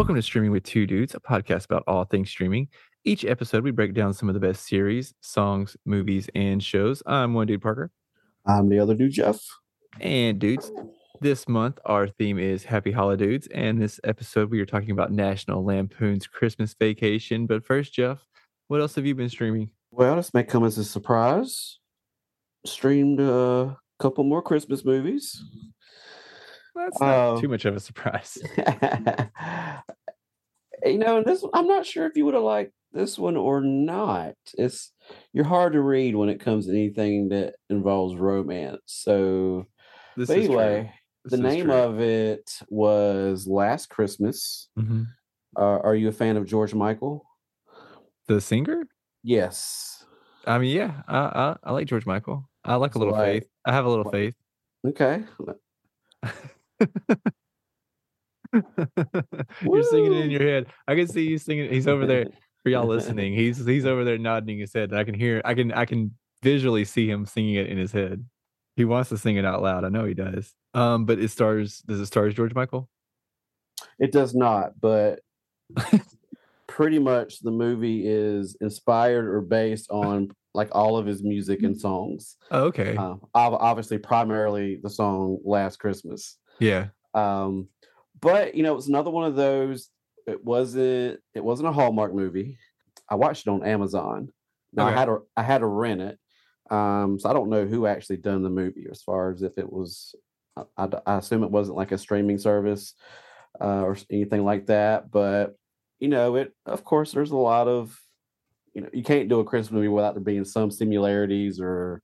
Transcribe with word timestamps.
Welcome 0.00 0.16
to 0.16 0.22
Streaming 0.22 0.50
with 0.50 0.64
Two 0.64 0.86
Dudes, 0.86 1.14
a 1.14 1.20
podcast 1.20 1.66
about 1.66 1.84
all 1.86 2.06
things 2.06 2.30
streaming. 2.30 2.68
Each 3.04 3.22
episode, 3.26 3.62
we 3.62 3.70
break 3.70 3.92
down 3.92 4.14
some 4.14 4.30
of 4.30 4.34
the 4.34 4.40
best 4.40 4.66
series, 4.66 5.12
songs, 5.20 5.76
movies, 5.84 6.26
and 6.34 6.64
shows. 6.64 7.02
I'm 7.04 7.34
one 7.34 7.46
dude, 7.46 7.60
Parker. 7.60 7.90
I'm 8.46 8.70
the 8.70 8.78
other 8.78 8.94
dude, 8.94 9.12
Jeff. 9.12 9.38
And 10.00 10.38
dudes, 10.38 10.72
this 11.20 11.46
month 11.46 11.78
our 11.84 12.08
theme 12.08 12.38
is 12.38 12.64
Happy 12.64 12.90
Holidays. 12.90 13.46
And 13.54 13.78
this 13.78 14.00
episode, 14.02 14.50
we 14.50 14.58
are 14.60 14.66
talking 14.66 14.90
about 14.90 15.12
National 15.12 15.62
Lampoon's 15.62 16.26
Christmas 16.26 16.74
Vacation. 16.80 17.46
But 17.46 17.62
first, 17.62 17.92
Jeff, 17.92 18.24
what 18.68 18.80
else 18.80 18.94
have 18.94 19.04
you 19.04 19.14
been 19.14 19.28
streaming? 19.28 19.68
Well, 19.90 20.16
this 20.16 20.32
may 20.32 20.44
come 20.44 20.64
as 20.64 20.78
a 20.78 20.84
surprise. 20.84 21.78
Streamed 22.64 23.20
a 23.20 23.76
couple 23.98 24.24
more 24.24 24.40
Christmas 24.40 24.82
movies. 24.82 25.44
That's 26.74 27.00
not 27.00 27.36
Uh, 27.36 27.40
too 27.40 27.48
much 27.48 27.64
of 27.64 27.76
a 27.76 27.80
surprise. 27.80 28.38
you 30.84 30.98
know, 30.98 31.22
this 31.22 31.44
I'm 31.54 31.66
not 31.66 31.86
sure 31.86 32.06
if 32.06 32.16
you 32.16 32.24
would 32.24 32.34
have 32.34 32.42
liked 32.42 32.72
this 32.92 33.18
one 33.18 33.36
or 33.36 33.60
not. 33.60 34.34
It's 34.54 34.92
you're 35.32 35.44
hard 35.44 35.72
to 35.74 35.80
read 35.80 36.16
when 36.16 36.28
it 36.28 36.40
comes 36.40 36.66
to 36.66 36.72
anything 36.72 37.28
that 37.30 37.54
involves 37.68 38.16
romance. 38.16 38.80
So, 38.86 39.66
This 40.16 40.30
anyway, 40.30 40.92
the 41.24 41.36
name 41.36 41.66
true. 41.66 41.74
of 41.74 42.00
it 42.00 42.50
was 42.68 43.46
Last 43.46 43.90
Christmas. 43.90 44.68
Mhm. 44.78 45.06
Uh, 45.56 45.78
are 45.82 45.94
you 45.96 46.08
a 46.08 46.12
fan 46.12 46.36
of 46.36 46.46
George 46.46 46.74
Michael? 46.74 47.24
the 48.28 48.40
singer. 48.40 48.84
Yes. 49.24 50.04
I 50.46 50.58
mean, 50.58 50.74
yeah, 50.76 51.02
I, 51.08 51.18
I 51.18 51.56
I 51.64 51.72
like 51.72 51.86
George 51.88 52.06
Michael. 52.06 52.48
I 52.64 52.76
like 52.76 52.94
a 52.94 52.98
little 52.98 53.12
like, 53.12 53.42
faith. 53.42 53.48
I 53.64 53.72
have 53.72 53.84
a 53.86 53.88
little 53.88 54.08
faith. 54.10 54.34
Okay. 54.86 55.24
You're 58.52 59.82
singing 59.84 60.12
it 60.12 60.24
in 60.24 60.30
your 60.30 60.42
head. 60.42 60.66
I 60.88 60.94
can 60.94 61.06
see 61.06 61.26
you 61.28 61.38
singing. 61.38 61.72
He's 61.72 61.86
over 61.86 62.06
there 62.06 62.26
for 62.62 62.70
y'all 62.70 62.86
listening. 62.86 63.34
He's 63.34 63.64
he's 63.64 63.86
over 63.86 64.04
there 64.04 64.18
nodding 64.18 64.58
his 64.58 64.72
head. 64.72 64.92
I 64.92 65.04
can 65.04 65.14
hear. 65.14 65.40
I 65.44 65.54
can 65.54 65.72
I 65.72 65.84
can 65.84 66.14
visually 66.42 66.84
see 66.84 67.08
him 67.08 67.26
singing 67.26 67.54
it 67.54 67.68
in 67.68 67.78
his 67.78 67.92
head. 67.92 68.24
He 68.76 68.84
wants 68.84 69.10
to 69.10 69.18
sing 69.18 69.36
it 69.36 69.44
out 69.44 69.62
loud. 69.62 69.84
I 69.84 69.88
know 69.88 70.04
he 70.04 70.14
does. 70.14 70.54
Um, 70.74 71.04
but 71.04 71.18
it 71.18 71.30
stars. 71.30 71.78
Does 71.86 72.00
it 72.00 72.06
stars 72.06 72.34
George 72.34 72.54
Michael? 72.54 72.88
It 73.98 74.12
does 74.12 74.34
not, 74.34 74.72
but 74.80 75.20
pretty 76.66 76.98
much 76.98 77.40
the 77.40 77.50
movie 77.50 78.06
is 78.06 78.56
inspired 78.60 79.26
or 79.26 79.40
based 79.40 79.90
on 79.90 80.30
like 80.54 80.68
all 80.72 80.96
of 80.96 81.06
his 81.06 81.22
music 81.22 81.62
and 81.62 81.78
songs. 81.78 82.36
Oh, 82.50 82.64
okay. 82.64 82.96
Uh, 82.96 83.16
obviously, 83.34 83.98
primarily 83.98 84.80
the 84.82 84.90
song 84.90 85.38
"Last 85.44 85.78
Christmas." 85.78 86.38
Yeah. 86.60 86.88
Um, 87.14 87.68
but 88.20 88.54
you 88.54 88.62
know, 88.62 88.76
it's 88.76 88.88
another 88.88 89.10
one 89.10 89.26
of 89.26 89.36
those. 89.36 89.88
It 90.26 90.44
wasn't. 90.44 91.20
It 91.34 91.42
wasn't 91.44 91.68
a 91.68 91.72
Hallmark 91.72 92.14
movie. 92.14 92.58
I 93.08 93.14
watched 93.16 93.46
it 93.46 93.50
on 93.50 93.64
Amazon. 93.64 94.30
Now 94.72 94.86
Okay. 94.86 94.94
I 94.94 94.98
had 94.98 95.04
to. 95.06 95.22
I 95.36 95.42
had 95.42 95.58
to 95.58 95.66
rent 95.66 96.00
it. 96.00 96.18
Um, 96.70 97.18
so 97.18 97.28
I 97.28 97.32
don't 97.32 97.50
know 97.50 97.66
who 97.66 97.86
actually 97.86 98.18
done 98.18 98.42
the 98.42 98.50
movie 98.50 98.86
as 98.90 99.02
far 99.02 99.32
as 99.32 99.42
if 99.42 99.58
it 99.58 99.70
was. 99.70 100.14
I 100.76 100.88
assume 101.06 101.42
it 101.42 101.50
wasn't 101.50 101.78
like 101.78 101.90
a 101.90 101.98
streaming 101.98 102.38
service 102.38 102.94
uh, 103.60 103.82
or 103.82 103.96
anything 104.10 104.44
like 104.44 104.66
that. 104.66 105.10
But 105.10 105.56
you 105.98 106.08
know, 106.08 106.36
it. 106.36 106.54
Of 106.66 106.84
course, 106.84 107.12
there's 107.12 107.32
a 107.32 107.36
lot 107.36 107.66
of. 107.66 107.98
You 108.74 108.82
know, 108.82 108.90
you 108.92 109.02
can't 109.02 109.28
do 109.28 109.40
a 109.40 109.44
Christmas 109.44 109.72
movie 109.72 109.88
without 109.88 110.14
there 110.14 110.22
being 110.22 110.44
some 110.44 110.70
similarities 110.70 111.60
or 111.60 112.02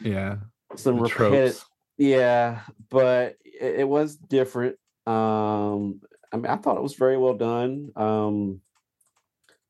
Yeah. 0.00 0.36
some 0.76 0.98
repetitive 0.98 1.62
yeah, 2.00 2.60
but 2.88 3.36
it, 3.60 3.80
it 3.80 3.88
was 3.88 4.16
different. 4.16 4.76
Um, 5.06 6.00
I 6.32 6.36
mean, 6.36 6.46
I 6.46 6.56
thought 6.56 6.76
it 6.76 6.82
was 6.82 6.94
very 6.94 7.18
well 7.18 7.34
done. 7.34 7.90
Um, 7.96 8.60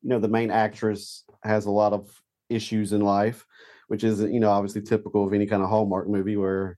you 0.01 0.09
know, 0.09 0.19
the 0.19 0.27
main 0.27 0.51
actress 0.51 1.23
has 1.43 1.65
a 1.65 1.71
lot 1.71 1.93
of 1.93 2.09
issues 2.49 2.93
in 2.93 3.01
life, 3.01 3.45
which 3.87 4.03
is, 4.03 4.21
you 4.21 4.39
know, 4.39 4.49
obviously 4.49 4.81
typical 4.81 5.25
of 5.25 5.33
any 5.33 5.45
kind 5.45 5.61
of 5.61 5.69
Hallmark 5.69 6.07
movie 6.07 6.37
where, 6.37 6.77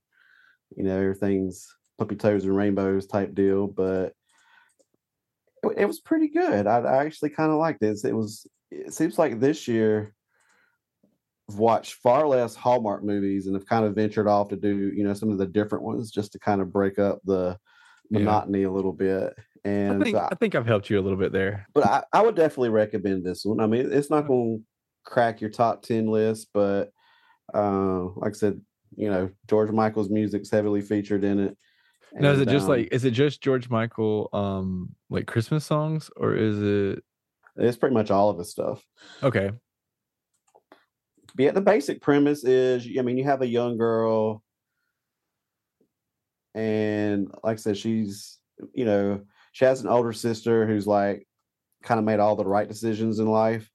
you 0.76 0.84
know, 0.84 1.00
everything's 1.00 1.68
puppy 1.98 2.16
toes 2.16 2.44
and 2.44 2.56
rainbows 2.56 3.08
type 3.08 3.34
deal. 3.34 3.68
But 3.68 4.14
it, 5.64 5.78
it 5.78 5.86
was 5.86 6.00
pretty 6.02 6.30
good. 6.30 6.68
I, 6.68 6.80
I 6.80 7.06
actually 7.06 7.30
kind 7.30 7.52
of 7.52 7.60
liked 7.60 7.84
it. 7.84 7.98
It 8.04 8.14
was. 8.14 8.46
It 8.72 8.92
seems 8.92 9.20
like 9.20 9.40
this 9.40 9.68
year 9.68 10.16
watched 11.50 11.96
far 11.96 12.28
less 12.28 12.56
Hallmark 12.56 13.04
movies 13.04 13.48
and 13.48 13.56
have 13.56 13.66
kind 13.66 13.86
of 13.86 13.96
ventured 13.96 14.28
off 14.28 14.48
to 14.50 14.56
do, 14.56 14.92
you 14.96 15.04
know, 15.04 15.14
some 15.14 15.30
of 15.30 15.38
the 15.38 15.46
different 15.46 15.84
ones 15.84 16.10
just 16.12 16.32
to 16.34 16.40
kind 16.40 16.62
of 16.62 16.72
break 16.72 17.00
up 17.00 17.20
the 17.26 17.58
Yeah. 18.10 18.20
monotony 18.20 18.64
a 18.64 18.72
little 18.72 18.94
bit. 18.94 19.34
And 19.66 19.92
I 19.92 19.96
And 19.96 20.04
think 20.04 20.16
so 20.18 20.22
I- 20.24 20.28
I 20.32 20.36
think 20.36 20.56
I've 20.56 20.66
helped 20.66 20.90
you 20.90 21.00
a 21.00 21.02
little 21.04 21.18
bit 21.18 21.32
there. 21.32 21.68
but 21.74 21.84
I, 21.86 22.04
I 22.14 22.22
would 22.22 22.36
definitely 22.36 22.70
recommend 22.70 23.26
this 23.26 23.44
one. 23.46 23.60
I 23.60 23.68
mean, 23.68 23.92
it's 23.92 24.10
not 24.10 24.28
going 24.28 24.60
to 24.60 24.64
crack 25.12 25.42
your 25.42 25.50
top 25.50 25.82
10 25.84 26.08
list, 26.08 26.50
but 26.54 26.92
uh, 27.54 28.06
like 28.16 28.32
I 28.34 28.38
said, 28.38 28.62
you 28.96 29.10
know, 29.10 29.30
George 29.50 29.72
Michael's 29.72 30.10
music's 30.10 30.50
heavily 30.50 30.82
featured 30.82 31.24
in 31.24 31.40
it. 31.40 31.58
Now, 32.14 32.32
is 32.32 32.40
it 32.42 32.48
just 32.48 32.66
um, 32.66 32.76
like 32.78 32.90
is 32.92 33.06
it 33.06 33.12
just 33.12 33.42
George 33.42 33.70
Michael 33.70 34.30
um 34.34 34.96
like 35.10 35.26
Christmas 35.26 35.66
songs 35.66 36.12
or 36.16 36.36
is 36.36 36.62
it 36.62 37.04
it's 37.58 37.76
pretty 37.78 37.96
much 37.96 38.12
all 38.12 38.30
of 38.30 38.38
his 38.38 38.52
stuff. 38.52 38.86
okay? 39.24 39.52
Yeah, 41.38 41.52
the 41.52 41.62
basic 41.62 42.02
premise 42.02 42.44
is 42.44 42.88
I 42.98 43.02
mean, 43.02 43.18
you 43.18 43.24
have 43.24 43.42
a 43.42 43.48
young 43.48 43.78
girl, 43.78 44.44
and 46.54 47.28
like 47.44 47.54
I 47.54 47.56
said, 47.58 47.78
she's 47.78 48.40
you 48.74 48.86
know, 48.86 49.22
she 49.52 49.66
has 49.66 49.82
an 49.82 49.88
older 49.88 50.14
sister 50.14 50.68
who's 50.68 50.88
like 50.88 51.28
kind 51.84 52.00
of 52.00 52.06
made 52.06 52.20
all 52.20 52.36
the 52.36 52.46
right 52.46 52.68
decisions 52.68 53.20
in 53.20 53.28
life, 53.28 53.70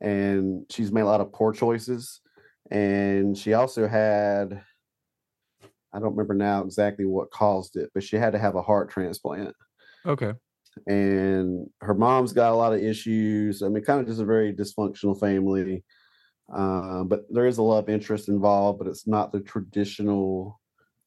and 0.00 0.66
she's 0.70 0.92
made 0.92 1.02
a 1.02 1.06
lot 1.06 1.22
of 1.22 1.32
poor 1.32 1.52
choices. 1.52 2.20
And 2.70 3.38
she 3.38 3.54
also 3.54 3.88
had 3.88 4.62
I 5.92 5.98
don't 5.98 6.10
remember 6.14 6.34
now 6.34 6.62
exactly 6.62 7.04
what 7.06 7.30
caused 7.30 7.76
it, 7.76 7.90
but 7.94 8.02
she 8.02 8.16
had 8.16 8.32
to 8.32 8.38
have 8.38 8.54
a 8.54 8.62
heart 8.62 8.90
transplant 8.90 9.54
Okay. 10.04 10.32
and 10.86 11.68
her 11.80 11.94
mom's 11.94 12.32
got 12.32 12.52
a 12.52 12.56
lot 12.56 12.72
of 12.72 12.80
issues. 12.82 13.62
I 13.62 13.68
mean, 13.68 13.82
kind 13.84 14.00
of 14.00 14.06
just 14.06 14.20
a 14.20 14.24
very 14.24 14.54
dysfunctional 14.54 15.18
family. 15.18 15.84
Uh, 16.52 17.02
but 17.04 17.24
there 17.28 17.46
is 17.46 17.58
a 17.58 17.62
love 17.62 17.88
interest 17.88 18.28
involved, 18.28 18.78
but 18.78 18.88
it's 18.88 19.06
not 19.06 19.32
the 19.32 19.40
traditional 19.40 20.60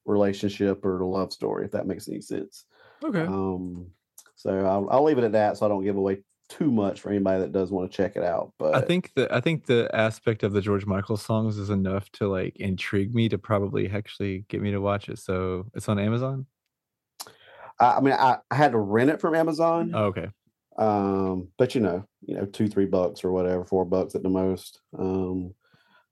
relationship 0.06 0.84
or 0.84 0.98
the 0.98 1.06
love 1.06 1.32
story, 1.32 1.66
if 1.66 1.72
that 1.72 1.88
makes 1.88 2.08
any 2.10 2.22
sense. 2.22 2.66
Okay. 3.04 3.22
Um, 3.22 3.88
so 4.36 4.66
I'll, 4.66 4.90
I'll 4.90 5.04
leave 5.04 5.18
it 5.18 5.24
at 5.24 5.32
that, 5.34 5.58
so 5.58 5.66
I 5.66 5.70
don't 5.70 5.84
give 5.84 5.96
away 5.96 6.24
too 6.50 6.72
much 6.72 7.00
for 7.00 7.10
anybody 7.10 7.42
that 7.42 7.52
does 7.52 7.72
want 7.72 7.90
to 7.90 7.96
check 7.96 8.16
it 8.16 8.24
out. 8.24 8.54
But 8.58 8.76
I 8.76 8.82
think 8.82 9.12
the 9.16 9.34
I 9.34 9.40
think 9.40 9.66
the 9.66 9.90
aspect 9.94 10.44
of 10.44 10.52
the 10.52 10.62
George 10.62 10.86
Michael 10.86 11.18
songs 11.18 11.58
is 11.58 11.70
enough 11.70 12.10
to 12.14 12.28
like 12.28 12.56
intrigue 12.58 13.14
me 13.14 13.30
to 13.30 13.38
probably 13.38 13.90
actually 13.90 14.46
get 14.50 14.62
me 14.62 14.72
to 14.72 14.82
watch 14.82 15.10
it. 15.10 15.20
So 15.20 15.68
it's 15.76 15.88
on 15.88 16.00
Amazon. 16.00 16.48
I, 17.80 17.98
I 17.98 18.02
mean, 18.02 18.14
I, 18.14 18.38
I 18.50 18.56
had 18.56 18.72
to 18.72 18.80
rent 18.80 19.12
it 19.12 19.22
from 19.22 19.36
Amazon. 19.36 19.92
Oh, 19.94 20.06
okay. 20.06 20.30
Um 20.80 21.50
but 21.58 21.76
you 21.76 21.82
know 21.82 22.04
you 22.26 22.36
know 22.36 22.46
two 22.46 22.68
three 22.68 22.86
bucks 22.86 23.24
or 23.24 23.32
whatever 23.32 23.66
four 23.66 23.86
bucks 23.86 24.16
at 24.16 24.24
the 24.24 24.30
most. 24.30 24.80
Um 24.98 25.54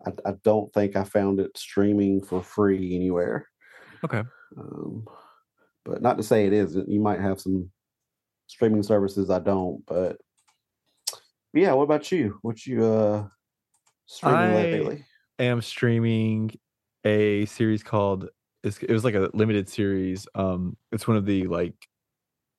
i, 0.06 0.12
I 0.30 0.34
don't 0.44 0.72
think 0.74 0.96
i 0.96 1.04
found 1.04 1.40
it 1.40 1.58
streaming 1.58 2.22
for 2.24 2.44
free 2.44 2.96
anywhere. 2.96 3.48
Okay. 4.04 4.24
um 4.58 5.06
but 5.86 6.02
not 6.02 6.18
to 6.18 6.24
say 6.24 6.46
it 6.46 6.54
isn't. 6.54 6.90
You 6.90 7.00
might 7.00 7.22
have 7.22 7.40
some 7.40 7.72
streaming 8.48 8.84
services 8.84 9.30
i 9.30 9.40
don't 9.40 9.86
but 9.86 10.18
yeah 11.54 11.74
what 11.74 11.84
about 11.84 12.12
you? 12.12 12.38
What 12.42 12.66
you 12.66 12.84
uh 12.86 13.28
streaming 14.06 14.54
lately? 14.54 14.80
I- 14.80 14.84
lately? 14.84 15.06
am 15.40 15.62
streaming 15.62 16.52
a 17.04 17.46
series 17.46 17.84
called 17.84 18.30
it's, 18.64 18.78
it 18.80 18.92
was 18.92 19.04
like 19.06 19.16
a 19.16 19.30
limited 19.34 19.70
series. 19.70 20.28
Um 20.36 20.76
it's 20.92 21.08
one 21.08 21.16
of 21.16 21.26
the 21.26 21.48
like 21.48 21.76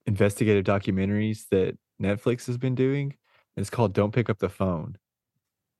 investigative 0.05 0.63
documentaries 0.65 1.43
that 1.51 1.77
netflix 2.01 2.47
has 2.47 2.57
been 2.57 2.75
doing 2.75 3.15
it's 3.55 3.69
called 3.69 3.93
don't 3.93 4.13
pick 4.13 4.29
up 4.29 4.39
the 4.39 4.49
phone 4.49 4.97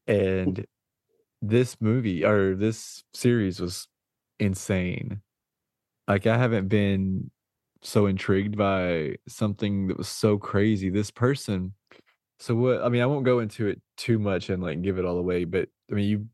hmm. 0.07 0.13
and 0.13 0.65
this 1.41 1.77
movie 1.79 2.25
or 2.25 2.53
this 2.53 3.05
series 3.13 3.61
was 3.61 3.87
insane. 4.39 5.21
Like 6.07 6.27
i 6.27 6.37
haven't 6.37 6.67
been 6.67 7.31
so 7.81 8.07
intrigued 8.07 8.57
by 8.57 9.15
something 9.27 9.87
that 9.87 9.97
was 9.97 10.09
so 10.09 10.37
crazy. 10.37 10.89
This 10.89 11.11
person 11.11 11.73
so 12.41 12.55
what 12.55 12.81
i 12.81 12.87
mean 12.87 13.01
i 13.01 13.05
won't 13.05 13.25
go 13.25 13.39
into 13.39 13.67
it 13.67 13.81
too 13.97 14.17
much 14.17 14.49
and 14.49 14.63
like 14.63 14.81
give 14.81 14.97
it 14.97 15.03
all 15.03 15.17
away 15.17 15.43
but 15.43 15.67
i 15.91 15.93
mean 15.93 16.07
you 16.07 16.25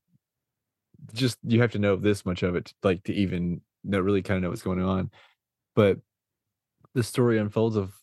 just 1.13 1.37
you 1.43 1.61
have 1.61 1.71
to 1.71 1.79
know 1.79 1.95
this 1.95 2.25
much 2.25 2.43
of 2.43 2.55
it 2.55 2.65
to, 2.65 2.73
like 2.83 3.03
to 3.03 3.13
even 3.13 3.61
know 3.83 3.99
really 3.99 4.21
kind 4.21 4.37
of 4.37 4.43
know 4.43 4.49
what's 4.49 4.61
going 4.61 4.81
on. 4.81 5.11
But 5.75 5.99
the 6.93 7.03
story 7.03 7.37
unfolds 7.37 7.75
of 7.75 7.93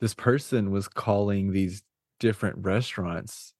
this 0.00 0.14
person 0.14 0.70
was 0.70 0.88
calling 0.88 1.52
these 1.52 1.82
different 2.18 2.56
restaurants 2.58 3.52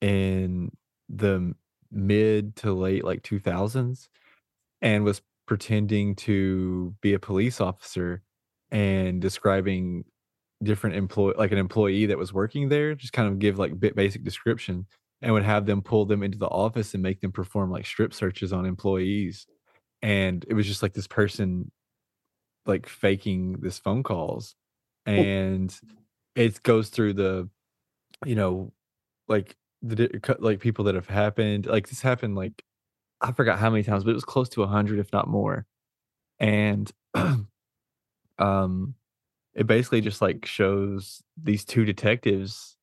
in 0.00 0.70
the 1.08 1.54
mid 1.90 2.56
to 2.56 2.72
late 2.72 3.04
like 3.04 3.22
2000s 3.22 4.08
and 4.82 5.04
was 5.04 5.22
pretending 5.46 6.14
to 6.14 6.94
be 7.00 7.14
a 7.14 7.18
police 7.18 7.60
officer 7.60 8.22
and 8.70 9.20
describing 9.20 10.04
different 10.62 10.96
employee 10.96 11.34
like 11.36 11.52
an 11.52 11.58
employee 11.58 12.06
that 12.06 12.18
was 12.18 12.32
working 12.32 12.68
there, 12.68 12.94
just 12.94 13.12
kind 13.12 13.28
of 13.28 13.38
give 13.38 13.58
like 13.58 13.78
bit 13.78 13.94
basic 13.94 14.24
description 14.24 14.86
and 15.22 15.32
would 15.32 15.42
have 15.42 15.66
them 15.66 15.82
pull 15.82 16.06
them 16.06 16.22
into 16.22 16.38
the 16.38 16.46
office 16.46 16.94
and 16.94 17.02
make 17.02 17.20
them 17.20 17.32
perform 17.32 17.70
like 17.70 17.86
strip 17.86 18.12
searches 18.14 18.52
on 18.52 18.66
employees. 18.66 19.46
And 20.02 20.44
it 20.48 20.54
was 20.54 20.66
just 20.66 20.82
like 20.82 20.94
this 20.94 21.06
person 21.06 21.70
like 22.66 22.88
faking 22.88 23.60
this 23.60 23.78
phone 23.78 24.02
calls 24.02 24.54
and 25.06 25.80
it 26.34 26.62
goes 26.62 26.88
through 26.88 27.14
the 27.14 27.48
you 28.24 28.34
know 28.34 28.72
like 29.28 29.56
the 29.82 30.36
like 30.38 30.60
people 30.60 30.84
that 30.84 30.94
have 30.94 31.08
happened 31.08 31.66
like 31.66 31.88
this 31.88 32.00
happened 32.00 32.34
like 32.34 32.64
i 33.20 33.32
forgot 33.32 33.58
how 33.58 33.70
many 33.70 33.82
times 33.82 34.04
but 34.04 34.10
it 34.10 34.14
was 34.14 34.24
close 34.24 34.48
to 34.48 34.60
100 34.60 34.98
if 34.98 35.12
not 35.12 35.28
more. 35.28 35.66
And 36.40 36.90
um 38.38 38.94
it 39.54 39.66
basically 39.66 40.00
just 40.00 40.20
like 40.20 40.44
shows 40.46 41.22
these 41.40 41.64
two 41.64 41.84
detectives 41.84 42.76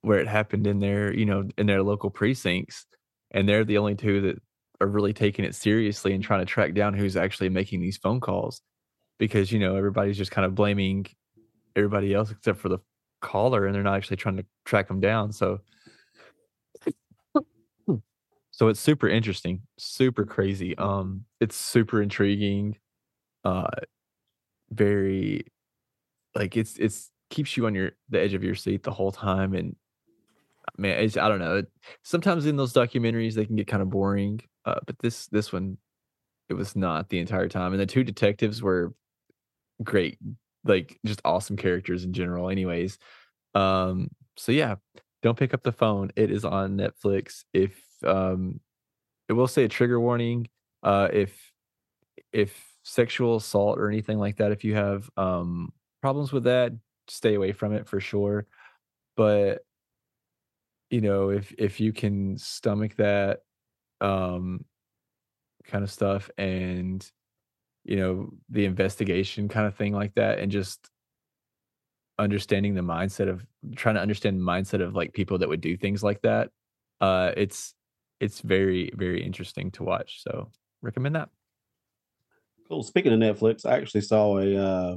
where 0.00 0.18
it 0.18 0.26
happened 0.28 0.66
in 0.66 0.78
their 0.78 1.14
you 1.14 1.26
know 1.26 1.44
in 1.58 1.66
their 1.66 1.82
local 1.82 2.10
precincts 2.10 2.86
and 3.32 3.48
they're 3.48 3.64
the 3.64 3.78
only 3.78 3.94
two 3.94 4.20
that 4.22 4.40
are 4.80 4.86
really 4.86 5.12
taking 5.12 5.44
it 5.44 5.54
seriously 5.54 6.14
and 6.14 6.24
trying 6.24 6.40
to 6.40 6.46
track 6.46 6.74
down 6.74 6.94
who's 6.94 7.16
actually 7.16 7.48
making 7.48 7.80
these 7.80 7.98
phone 7.98 8.20
calls 8.20 8.62
because 9.18 9.52
you 9.52 9.58
know 9.58 9.76
everybody's 9.76 10.16
just 10.16 10.30
kind 10.30 10.46
of 10.46 10.54
blaming 10.54 11.06
everybody 11.76 12.14
else 12.14 12.30
except 12.30 12.58
for 12.58 12.68
the 12.68 12.78
caller 13.20 13.66
and 13.66 13.74
they're 13.74 13.82
not 13.82 13.96
actually 13.96 14.16
trying 14.16 14.36
to 14.36 14.44
track 14.64 14.86
them 14.86 15.00
down 15.00 15.32
so 15.32 15.58
so 18.50 18.68
it's 18.68 18.80
super 18.80 19.08
interesting 19.08 19.60
super 19.78 20.24
crazy 20.24 20.76
um 20.78 21.24
it's 21.40 21.56
super 21.56 22.02
intriguing 22.02 22.76
uh 23.44 23.66
very 24.70 25.44
like 26.34 26.56
it's 26.56 26.76
it's 26.78 27.10
keeps 27.30 27.56
you 27.56 27.66
on 27.66 27.74
your 27.74 27.92
the 28.10 28.20
edge 28.20 28.34
of 28.34 28.44
your 28.44 28.54
seat 28.54 28.82
the 28.82 28.90
whole 28.90 29.10
time 29.10 29.54
and 29.54 29.74
man 30.76 30.98
it's, 30.98 31.16
i 31.16 31.28
don't 31.28 31.38
know 31.38 31.56
it, 31.56 31.66
sometimes 32.02 32.46
in 32.46 32.56
those 32.56 32.72
documentaries 32.72 33.34
they 33.34 33.46
can 33.46 33.56
get 33.56 33.66
kind 33.66 33.82
of 33.82 33.90
boring 33.90 34.40
uh 34.66 34.78
but 34.86 34.98
this 34.98 35.26
this 35.28 35.52
one 35.52 35.76
it 36.48 36.54
was 36.54 36.76
not 36.76 37.08
the 37.08 37.18
entire 37.18 37.48
time 37.48 37.72
and 37.72 37.80
the 37.80 37.86
two 37.86 38.04
detectives 38.04 38.62
were 38.62 38.94
great 39.82 40.18
like 40.64 40.98
just 41.04 41.20
awesome 41.24 41.56
characters 41.56 42.04
in 42.04 42.12
general 42.12 42.50
anyways. 42.50 42.98
Um 43.54 44.08
so 44.36 44.52
yeah 44.52 44.76
don't 45.22 45.38
pick 45.38 45.54
up 45.54 45.62
the 45.62 45.72
phone 45.72 46.10
it 46.16 46.30
is 46.30 46.44
on 46.44 46.76
netflix. 46.76 47.44
If 47.52 47.80
um 48.04 48.60
it 49.28 49.32
will 49.32 49.48
say 49.48 49.64
a 49.64 49.68
trigger 49.68 50.00
warning 50.00 50.48
uh 50.82 51.08
if 51.12 51.52
if 52.32 52.64
sexual 52.82 53.36
assault 53.36 53.78
or 53.78 53.88
anything 53.88 54.18
like 54.18 54.36
that 54.36 54.52
if 54.52 54.64
you 54.64 54.74
have 54.74 55.08
um 55.16 55.72
problems 56.02 56.32
with 56.32 56.44
that 56.44 56.72
stay 57.08 57.34
away 57.34 57.52
from 57.52 57.72
it 57.72 57.86
for 57.88 58.00
sure. 58.00 58.46
But 59.16 59.62
you 60.90 61.00
know 61.00 61.30
if 61.30 61.52
if 61.58 61.80
you 61.80 61.92
can 61.92 62.38
stomach 62.38 62.96
that 62.96 63.40
um 64.00 64.64
kind 65.64 65.82
of 65.82 65.90
stuff 65.90 66.30
and 66.36 67.10
you 67.84 67.96
know 67.96 68.30
the 68.50 68.64
investigation 68.64 69.48
kind 69.48 69.66
of 69.66 69.74
thing 69.74 69.92
like 69.92 70.14
that 70.14 70.38
and 70.38 70.50
just 70.50 70.88
understanding 72.18 72.74
the 72.74 72.80
mindset 72.80 73.28
of 73.28 73.44
trying 73.76 73.96
to 73.96 74.00
understand 74.00 74.38
the 74.38 74.44
mindset 74.44 74.80
of 74.80 74.94
like 74.94 75.12
people 75.12 75.38
that 75.38 75.48
would 75.48 75.60
do 75.60 75.76
things 75.76 76.02
like 76.02 76.20
that 76.22 76.50
uh 77.00 77.32
it's 77.36 77.74
it's 78.20 78.40
very 78.40 78.90
very 78.94 79.22
interesting 79.22 79.70
to 79.70 79.82
watch 79.82 80.22
so 80.22 80.48
recommend 80.82 81.14
that 81.14 81.28
Cool. 82.68 82.82
Speaking 82.82 83.12
of 83.12 83.18
Netflix, 83.18 83.66
I 83.66 83.76
actually 83.76 84.00
saw 84.00 84.38
a 84.38 84.56
uh, 84.56 84.96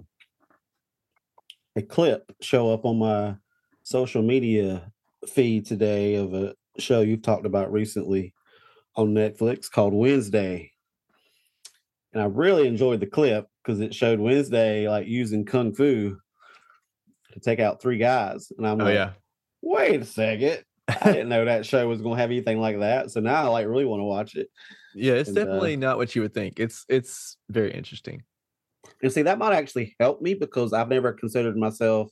a 1.75 1.81
clip 1.81 2.31
show 2.41 2.73
up 2.73 2.85
on 2.85 2.99
my 2.99 3.35
social 3.83 4.21
media 4.21 4.89
feed 5.27 5.65
today 5.65 6.15
of 6.15 6.33
a 6.33 6.55
show 6.79 7.01
you've 7.01 7.23
talked 7.23 7.45
about 7.45 7.71
recently 7.71 8.33
on 8.95 9.13
Netflix 9.13 9.69
called 9.69 9.93
Wednesday. 9.93 10.71
And 12.17 12.23
I 12.23 12.29
really 12.29 12.67
enjoyed 12.67 12.99
the 12.99 13.05
clip 13.05 13.45
because 13.63 13.79
it 13.79 13.93
showed 13.93 14.19
Wednesday 14.19 14.89
like 14.89 15.05
using 15.05 15.45
kung 15.45 15.71
fu 15.71 16.17
to 17.33 17.39
take 17.39 17.59
out 17.59 17.79
three 17.79 17.99
guys. 17.99 18.51
And 18.57 18.65
I'm 18.65 18.81
oh 18.81 18.85
like, 18.85 18.95
yeah 18.95 19.11
wait 19.61 20.01
a 20.01 20.05
second. 20.05 20.63
I 20.87 20.93
didn't 21.11 21.29
know 21.29 21.45
that 21.45 21.63
show 21.63 21.87
was 21.87 22.01
gonna 22.01 22.19
have 22.19 22.31
anything 22.31 22.59
like 22.59 22.79
that. 22.79 23.11
So 23.11 23.19
now 23.19 23.35
I 23.35 23.47
like 23.49 23.67
really 23.67 23.85
want 23.85 23.99
to 23.99 24.05
watch 24.05 24.35
it. 24.35 24.49
yeah 24.95 25.13
it's 25.13 25.29
And 25.29 25.37
uh 25.37 25.45
definitely 25.45 25.77
not 25.77 25.97
what 25.97 26.15
you 26.15 26.23
would 26.23 26.33
think 26.33 26.59
it's 26.59 26.85
it's 26.89 27.37
very 27.49 27.71
interesting 27.71 28.23
And 29.03 29.11
see, 29.11 29.21
that 29.21 29.37
might 29.37 29.53
actually 29.53 29.95
help 29.99 30.19
me 30.19 30.33
because 30.33 30.73
I've 30.73 30.89
never 30.89 31.13
considered 31.13 31.55
myself 31.55 32.09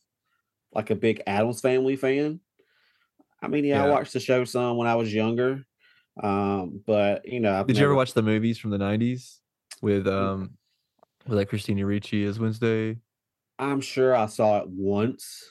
like 0.72 0.92
a 0.92 0.96
big 0.96 1.24
Addams 1.26 1.62
Family 1.62 1.96
fan. 1.96 2.42
I 3.42 3.48
mean, 3.48 3.66
yeah, 3.66 3.84
I 3.84 3.90
watched 3.90 4.14
the 4.14 4.20
show 4.20 4.46
some 4.46 4.78
when 4.78 4.88
I 4.88 4.96
was 4.96 5.12
younger, 5.12 5.66
um, 6.22 6.84
but 6.86 7.28
you 7.28 7.40
know, 7.40 7.60
I've 7.60 7.66
did 7.66 7.80
you 7.80 7.86
ever 7.86 7.96
watch 7.96 8.14
the 8.14 8.22
movies 8.22 8.60
from 8.60 8.70
the 8.70 8.78
90s 8.78 9.40
with 9.82 10.08
um 10.08 10.52
with 11.28 11.38
like 11.38 11.50
christina 11.50 11.86
ricci 11.86 12.24
as 12.26 12.40
wednesday 12.40 12.98
I'm 13.58 13.80
sure 13.80 14.14
I 14.14 14.26
saw 14.26 14.58
it 14.60 14.68
once, 14.68 15.50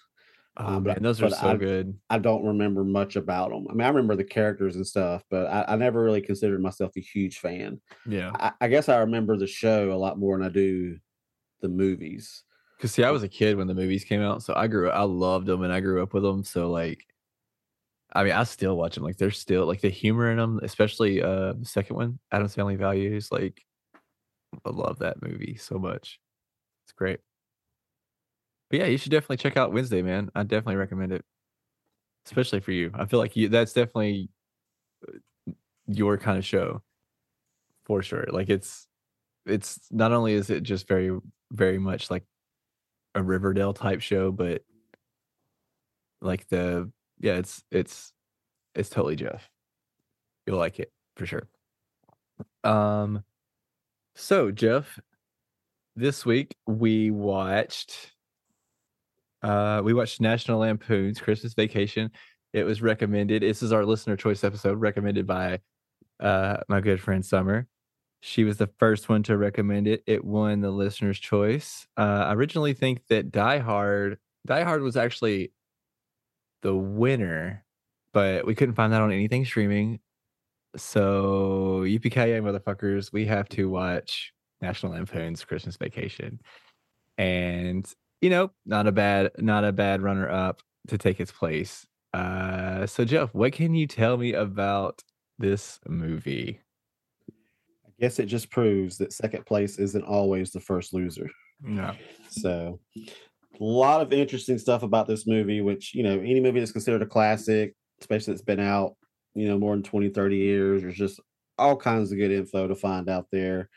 oh 0.58 0.66
um, 0.66 0.84
but 0.84 0.96
man 0.96 1.02
those 1.02 1.22
are 1.22 1.30
but 1.30 1.38
so 1.38 1.48
I 1.48 1.56
good 1.56 1.98
I 2.10 2.18
don't 2.18 2.44
remember 2.44 2.84
much 2.84 3.16
about 3.16 3.50
them. 3.50 3.66
I 3.70 3.72
mean, 3.72 3.80
I 3.80 3.88
remember 3.88 4.14
the 4.14 4.24
characters 4.24 4.76
and 4.76 4.86
stuff, 4.86 5.22
but 5.30 5.46
I, 5.46 5.64
I 5.68 5.76
never 5.76 6.02
really 6.02 6.20
considered 6.20 6.60
myself 6.60 6.92
a 6.96 7.00
huge 7.00 7.38
fan. 7.38 7.80
yeah 8.06 8.32
I, 8.34 8.52
I 8.60 8.68
guess 8.68 8.90
I 8.90 8.98
remember 8.98 9.36
the 9.38 9.46
show 9.46 9.90
a 9.90 9.96
lot 9.96 10.18
more 10.18 10.36
than 10.36 10.46
I 10.46 10.50
do 10.50 10.98
the 11.62 11.68
movies. 11.68 12.44
Cause 12.78 12.92
see, 12.92 13.04
I 13.04 13.10
was 13.10 13.22
a 13.22 13.28
kid 13.28 13.56
when 13.56 13.68
the 13.68 13.74
movies 13.74 14.04
came 14.04 14.20
out, 14.20 14.42
so 14.42 14.52
I 14.54 14.66
grew 14.66 14.90
I 14.90 15.04
loved 15.04 15.46
them 15.46 15.62
and 15.62 15.72
I 15.72 15.80
grew 15.80 16.02
up 16.02 16.12
with 16.12 16.24
them. 16.24 16.44
So 16.44 16.70
like, 16.70 17.06
I 18.12 18.22
mean, 18.22 18.34
I 18.34 18.44
still 18.44 18.76
watch 18.76 18.96
them. 18.96 19.04
Like, 19.04 19.16
they're 19.16 19.30
still 19.30 19.64
like 19.64 19.80
the 19.80 19.88
humor 19.88 20.30
in 20.30 20.36
them, 20.36 20.60
especially 20.62 21.22
uh 21.22 21.54
the 21.54 21.64
second 21.64 21.96
one, 21.96 22.18
Addams 22.30 22.54
Family 22.54 22.76
Values. 22.76 23.32
Like, 23.32 23.64
I 24.64 24.70
love 24.70 24.98
that 25.00 25.22
movie 25.22 25.56
so 25.56 25.78
much. 25.78 26.20
It's 26.84 26.92
great. 26.92 27.20
But 28.70 28.80
yeah, 28.80 28.86
you 28.86 28.98
should 28.98 29.12
definitely 29.12 29.36
check 29.38 29.56
out 29.56 29.72
Wednesday, 29.72 30.02
man. 30.02 30.30
I 30.34 30.42
definitely 30.42 30.76
recommend 30.76 31.12
it, 31.12 31.24
especially 32.26 32.60
for 32.60 32.72
you. 32.72 32.90
I 32.94 33.06
feel 33.06 33.20
like 33.20 33.36
you 33.36 33.48
that's 33.48 33.72
definitely 33.72 34.30
your 35.86 36.18
kind 36.18 36.38
of 36.38 36.44
show 36.44 36.82
for 37.84 38.02
sure. 38.02 38.26
Like, 38.30 38.48
it's 38.50 38.86
it's 39.46 39.80
not 39.90 40.12
only 40.12 40.34
is 40.34 40.50
it 40.50 40.62
just 40.62 40.88
very 40.88 41.16
very 41.52 41.78
much 41.78 42.10
like 42.10 42.24
a 43.14 43.22
Riverdale 43.22 43.74
type 43.74 44.00
show, 44.00 44.32
but 44.32 44.62
like 46.20 46.48
the 46.48 46.90
yeah, 47.20 47.34
it's 47.34 47.62
it's 47.70 48.12
it's 48.74 48.88
totally 48.88 49.16
Jeff. 49.16 49.48
You'll 50.46 50.58
like 50.58 50.80
it 50.80 50.92
for 51.16 51.26
sure. 51.26 51.48
Um 52.64 53.22
so 54.14 54.50
Jeff, 54.50 54.98
this 55.96 56.24
week 56.24 56.56
we 56.66 57.10
watched 57.10 58.12
uh 59.42 59.82
we 59.84 59.94
watched 59.94 60.20
National 60.20 60.60
Lampoon's 60.60 61.20
Christmas 61.20 61.54
Vacation. 61.54 62.10
It 62.52 62.64
was 62.64 62.82
recommended. 62.82 63.42
This 63.42 63.62
is 63.62 63.72
our 63.72 63.84
listener 63.84 64.16
choice 64.16 64.44
episode 64.44 64.80
recommended 64.80 65.26
by 65.26 65.60
uh 66.20 66.58
my 66.68 66.80
good 66.80 67.00
friend 67.00 67.24
Summer. 67.24 67.66
She 68.20 68.44
was 68.44 68.56
the 68.56 68.70
first 68.78 69.08
one 69.08 69.22
to 69.24 69.36
recommend 69.36 69.86
it. 69.86 70.02
It 70.06 70.24
won 70.24 70.60
the 70.60 70.70
listener's 70.70 71.18
choice. 71.18 71.86
Uh 71.96 72.26
I 72.28 72.34
originally 72.34 72.74
think 72.74 73.06
that 73.08 73.30
Die 73.30 73.58
Hard 73.58 74.18
Die 74.46 74.64
Hard 74.64 74.82
was 74.82 74.96
actually 74.96 75.52
the 76.62 76.74
winner, 76.74 77.64
but 78.12 78.46
we 78.46 78.54
couldn't 78.54 78.74
find 78.74 78.92
that 78.92 79.02
on 79.02 79.12
anything 79.12 79.44
streaming. 79.44 80.00
So 80.76 81.82
yippee 81.84 82.10
motherfuckers, 82.42 83.12
we 83.12 83.26
have 83.26 83.48
to 83.50 83.68
watch 83.68 84.32
National 84.60 84.92
Lampoon's 84.92 85.44
Christmas 85.44 85.76
Vacation, 85.76 86.40
and 87.18 87.86
you 88.20 88.30
know, 88.30 88.50
not 88.64 88.86
a 88.86 88.92
bad, 88.92 89.32
not 89.38 89.64
a 89.64 89.72
bad 89.72 90.02
runner 90.02 90.28
up 90.28 90.62
to 90.88 90.98
take 90.98 91.20
its 91.20 91.32
place. 91.32 91.86
Uh, 92.12 92.86
so 92.86 93.04
Jeff, 93.04 93.34
what 93.34 93.52
can 93.52 93.74
you 93.74 93.86
tell 93.86 94.16
me 94.16 94.34
about 94.34 95.02
this 95.38 95.80
movie? 95.86 96.60
I 97.28 97.90
guess 98.00 98.18
it 98.18 98.26
just 98.26 98.50
proves 98.50 98.98
that 98.98 99.12
second 99.12 99.46
place 99.46 99.78
isn't 99.78 100.04
always 100.04 100.50
the 100.50 100.60
first 100.60 100.94
loser. 100.94 101.28
No. 101.60 101.92
So 102.30 102.80
a 103.60 103.64
lot 103.64 104.00
of 104.00 104.12
interesting 104.12 104.58
stuff 104.58 104.82
about 104.82 105.06
this 105.06 105.26
movie, 105.26 105.60
which, 105.60 105.94
you 105.94 106.02
know, 106.02 106.18
any 106.18 106.40
movie 106.40 106.60
that's 106.60 106.72
considered 106.72 107.02
a 107.02 107.06
classic, 107.06 107.74
especially 108.00 108.32
that's 108.32 108.42
been 108.42 108.60
out, 108.60 108.96
you 109.34 109.48
know, 109.48 109.58
more 109.58 109.74
than 109.74 109.82
20, 109.82 110.10
30 110.10 110.36
years, 110.36 110.82
there's 110.82 110.96
just 110.96 111.20
all 111.58 111.76
kinds 111.76 112.12
of 112.12 112.18
good 112.18 112.30
info 112.30 112.68
to 112.68 112.74
find 112.74 113.08
out 113.08 113.26
there. 113.30 113.70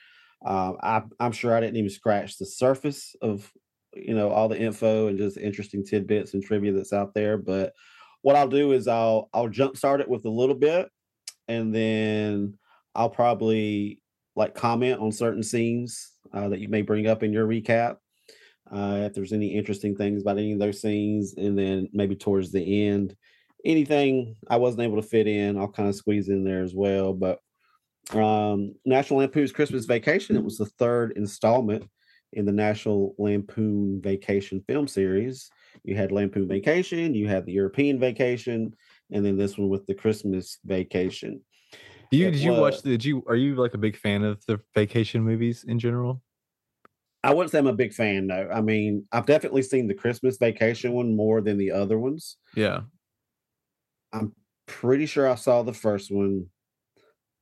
Um, 0.46 0.78
I, 0.82 1.04
I'm 1.20 1.32
sure 1.32 1.56
I 1.56 1.60
didn't 1.60 1.78
even 1.78 1.90
scratch 1.90 2.38
the 2.38 2.46
surface 2.46 3.16
of, 3.22 3.52
you 3.94 4.14
know, 4.14 4.30
all 4.30 4.50
the 4.50 4.60
info 4.60 5.08
and 5.08 5.18
just 5.18 5.38
interesting 5.38 5.84
tidbits 5.84 6.34
and 6.34 6.44
trivia 6.44 6.74
that's 6.74 6.94
out 6.94 7.14
there. 7.14 7.38
But 7.38 7.74
what 8.22 8.36
I'll 8.36 8.48
do 8.48 8.72
is 8.72 8.88
I'll 8.88 9.30
I'll 9.34 9.50
jumpstart 9.50 10.00
it 10.00 10.10
with 10.10 10.26
a 10.26 10.30
little 10.30 10.56
bit, 10.56 10.90
and 11.48 11.74
then 11.74 12.58
I'll 12.94 13.10
probably 13.10 14.02
like 14.36 14.54
comment 14.54 15.00
on 15.00 15.12
certain 15.12 15.44
scenes 15.44 16.14
uh, 16.34 16.50
that 16.50 16.60
you 16.60 16.68
may 16.68 16.82
bring 16.82 17.08
up 17.08 17.24
in 17.24 17.34
your 17.34 17.48
recap 17.48 17.98
uh, 18.72 19.04
if 19.06 19.14
there's 19.14 19.34
any 19.34 19.56
interesting 19.56 19.96
things 19.96 20.22
about 20.22 20.38
any 20.38 20.52
of 20.52 20.60
those 20.60 20.82
scenes, 20.82 21.36
and 21.38 21.58
then 21.58 21.90
maybe 21.94 22.16
towards 22.16 22.52
the 22.52 22.88
end, 22.88 23.16
anything 23.66 24.36
I 24.50 24.58
wasn't 24.58 24.84
able 24.84 25.02
to 25.02 25.08
fit 25.08 25.28
in, 25.28 25.58
I'll 25.58 25.68
kind 25.72 25.90
of 25.90 25.96
squeeze 25.96 26.30
in 26.30 26.44
there 26.44 26.64
as 26.64 26.74
well. 26.76 27.14
But 27.14 27.40
um, 28.14 28.74
National 28.86 29.20
Lampoon's 29.20 29.52
Christmas 29.52 29.86
Vacation, 29.86 30.36
it 30.36 30.44
was 30.44 30.58
the 30.58 30.66
third 30.66 31.14
installment 31.18 31.90
in 32.34 32.46
the 32.46 32.52
National 32.52 33.16
Lampoon 33.18 34.02
Vacation 34.02 34.62
film 34.68 34.88
series. 34.88 35.50
You 35.84 35.96
had 35.96 36.12
Lampoon 36.12 36.48
Vacation, 36.48 37.14
you 37.14 37.28
had 37.28 37.46
the 37.46 37.54
European 37.54 38.00
Vacation, 38.00 38.74
and 39.12 39.26
then 39.26 39.38
this 39.38 39.58
one 39.58 39.70
with 39.70 39.86
the 39.86 39.94
Christmas 39.94 40.60
Vacation. 40.66 41.42
Do 42.12 42.18
you 42.18 42.28
It 42.28 42.32
did 42.32 42.42
you 42.42 42.52
watch 42.52 42.74
was- 42.76 42.82
did 42.82 43.04
you 43.04 43.24
are 43.28 43.36
you 43.36 43.56
like 43.56 43.74
a 43.74 43.78
big 43.78 43.98
fan 43.98 44.24
of 44.24 44.44
the 44.46 44.60
vacation 44.74 45.24
movies 45.24 45.66
in 45.68 45.78
general? 45.80 46.22
I 47.24 47.34
wouldn't 47.34 47.52
say 47.52 47.60
I'm 47.60 47.68
a 47.68 47.74
big 47.74 47.94
fan 47.94 48.28
though. 48.28 48.50
I 48.54 48.62
mean, 48.62 49.06
I've 49.12 49.26
definitely 49.26 49.64
seen 49.64 49.88
the 49.88 49.94
Christmas 49.94 50.38
Vacation 50.38 50.94
one 50.94 51.16
more 51.16 51.42
than 51.42 51.58
the 51.58 51.72
other 51.72 52.00
ones. 52.00 52.38
Yeah. 52.56 52.82
I'm 54.14 54.34
pretty 54.66 55.06
sure 55.06 55.30
I 55.30 55.36
saw 55.36 55.64
the 55.64 55.74
first 55.74 56.12
one. 56.12 56.48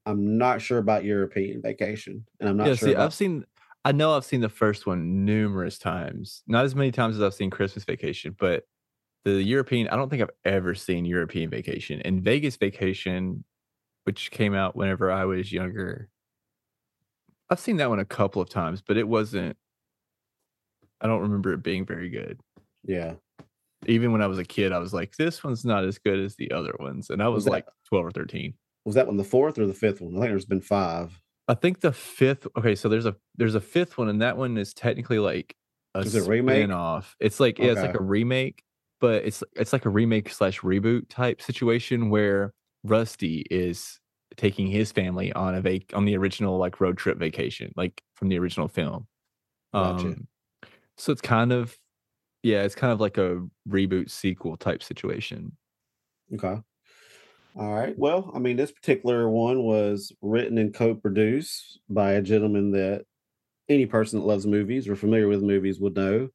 I'm 0.06 0.38
not 0.38 0.62
sure 0.62 0.78
about 0.78 1.04
European 1.04 1.62
Vacation, 1.62 2.26
and 2.40 2.50
I'm 2.50 2.58
not 2.58 2.68
yeah, 2.68 2.76
sure. 2.76 2.90
see, 2.90 2.94
about, 2.94 3.06
I've 3.06 3.14
seen 3.14 3.46
I 3.86 3.92
know 3.92 4.16
I've 4.16 4.26
seen 4.26 4.42
the 4.42 4.50
first 4.50 4.88
one 4.88 5.26
numerous 5.26 5.78
times. 5.78 6.42
Not 6.48 6.66
as 6.66 6.76
many 6.76 6.92
times 6.92 7.18
as 7.18 7.22
I've 7.22 7.36
seen 7.36 7.52
Christmas 7.52 7.86
Vacation, 7.86 8.36
but 8.40 8.64
the 9.26 9.42
European, 9.44 9.88
I 9.90 9.96
don't 9.96 10.10
think 10.10 10.24
I've 10.24 10.32
ever 10.44 10.74
seen 10.74 11.06
European 11.06 11.52
Vacation. 11.52 12.02
And 12.02 12.24
Vegas 12.24 12.56
Vacation, 12.58 13.44
which 14.06 14.32
came 14.32 14.56
out 14.56 14.76
whenever 14.76 15.12
I 15.12 15.26
was 15.26 15.52
younger. 15.52 16.10
I've 17.50 17.60
seen 17.60 17.78
that 17.78 17.90
one 17.90 18.00
a 18.00 18.06
couple 18.06 18.42
of 18.42 18.50
times, 18.50 18.82
but 18.82 18.98
it 18.98 19.08
wasn't 19.08 19.56
I 21.02 21.08
don't 21.08 21.22
remember 21.22 21.54
it 21.54 21.62
being 21.62 21.86
very 21.86 22.10
good. 22.10 22.40
yeah. 22.84 23.16
Even 23.88 24.12
when 24.12 24.22
I 24.22 24.28
was 24.28 24.40
a 24.40 24.44
kid, 24.46 24.72
I 24.72 24.80
was 24.80 24.94
like, 24.94 25.16
this 25.16 25.44
one's 25.44 25.64
not 25.66 25.84
as 25.84 25.98
good 26.00 26.20
as 26.20 26.36
the 26.36 26.52
other 26.52 26.76
ones. 26.80 27.10
And 27.10 27.22
I 27.22 27.28
was 27.28 27.46
that- 27.46 27.52
like 27.52 27.66
12 27.90 28.06
or 28.06 28.12
13. 28.12 28.54
Was 28.86 28.96
that 28.96 29.08
one 29.08 29.18
the 29.18 29.24
fourth 29.24 29.58
or 29.58 29.66
the 29.66 29.74
fifth 29.74 30.00
one? 30.02 30.16
I 30.16 30.20
think 30.20 30.30
there's 30.32 30.46
been 30.46 30.62
five. 30.62 31.20
I 31.48 31.54
think 31.56 31.82
the 31.82 31.92
fifth. 31.92 32.48
Okay, 32.58 32.76
so 32.76 32.88
there's 32.90 33.06
a 33.08 33.16
there's 33.36 33.56
a 33.56 33.60
fifth 33.62 33.98
one, 33.98 34.10
and 34.10 34.22
that 34.22 34.38
one 34.38 34.58
is 34.58 34.74
technically 34.76 35.18
like 35.20 35.56
a 35.96 36.00
Is 36.00 36.14
it 36.16 36.28
remake? 36.28 36.70
off. 36.70 37.16
It's 37.20 37.40
like 37.40 37.58
yeah, 37.60 37.72
it's 37.72 37.82
like 37.82 37.96
a 37.96 38.02
remake, 38.04 38.62
but 39.02 39.24
it's 39.26 39.44
it's 39.56 39.74
like 39.74 39.86
a 39.86 39.90
remake 39.90 40.30
slash 40.30 40.62
reboot 40.62 41.10
type 41.10 41.42
situation 41.42 42.10
where 42.10 42.54
Rusty 42.84 43.46
is 43.50 44.00
taking 44.38 44.68
his 44.68 44.92
family 44.92 45.34
on 45.34 45.56
a 45.56 45.62
vac 45.62 45.84
on 45.94 46.06
the 46.06 46.16
original 46.18 46.58
like 46.60 46.80
road 46.80 46.98
trip 46.98 47.18
vacation, 47.18 47.72
like 47.76 48.02
from 48.16 48.30
the 48.30 48.38
original 48.38 48.68
film. 48.68 49.08
Gotcha. 49.74 50.08
Um, 50.08 50.28
so 50.98 51.12
it's 51.12 51.22
kind 51.22 51.52
of 51.52 51.76
yeah, 52.46 52.62
it's 52.64 52.76
kind 52.76 52.94
of 52.94 53.00
like 53.02 53.18
a 53.18 53.44
reboot 53.68 54.12
sequel 54.12 54.56
type 54.56 54.84
situation. 54.84 55.58
Okay. 56.34 56.62
All 57.56 57.74
right. 57.74 57.98
Well, 57.98 58.32
I 58.36 58.40
mean, 58.40 58.58
this 58.58 58.72
particular 58.72 59.30
one 59.30 59.64
was 59.64 60.12
written 60.22 60.58
and 60.58 60.74
co-produced 60.74 61.80
by 61.90 62.14
a 62.14 62.22
gentleman 62.22 62.72
that 62.72 63.06
any 63.70 63.86
person 63.86 64.20
that 64.20 64.26
loves 64.26 64.48
movies 64.48 64.88
or 64.88 64.96
familiar 64.96 65.28
with 65.28 65.44
movies 65.44 65.80
would 65.80 65.96
know. 65.96 66.30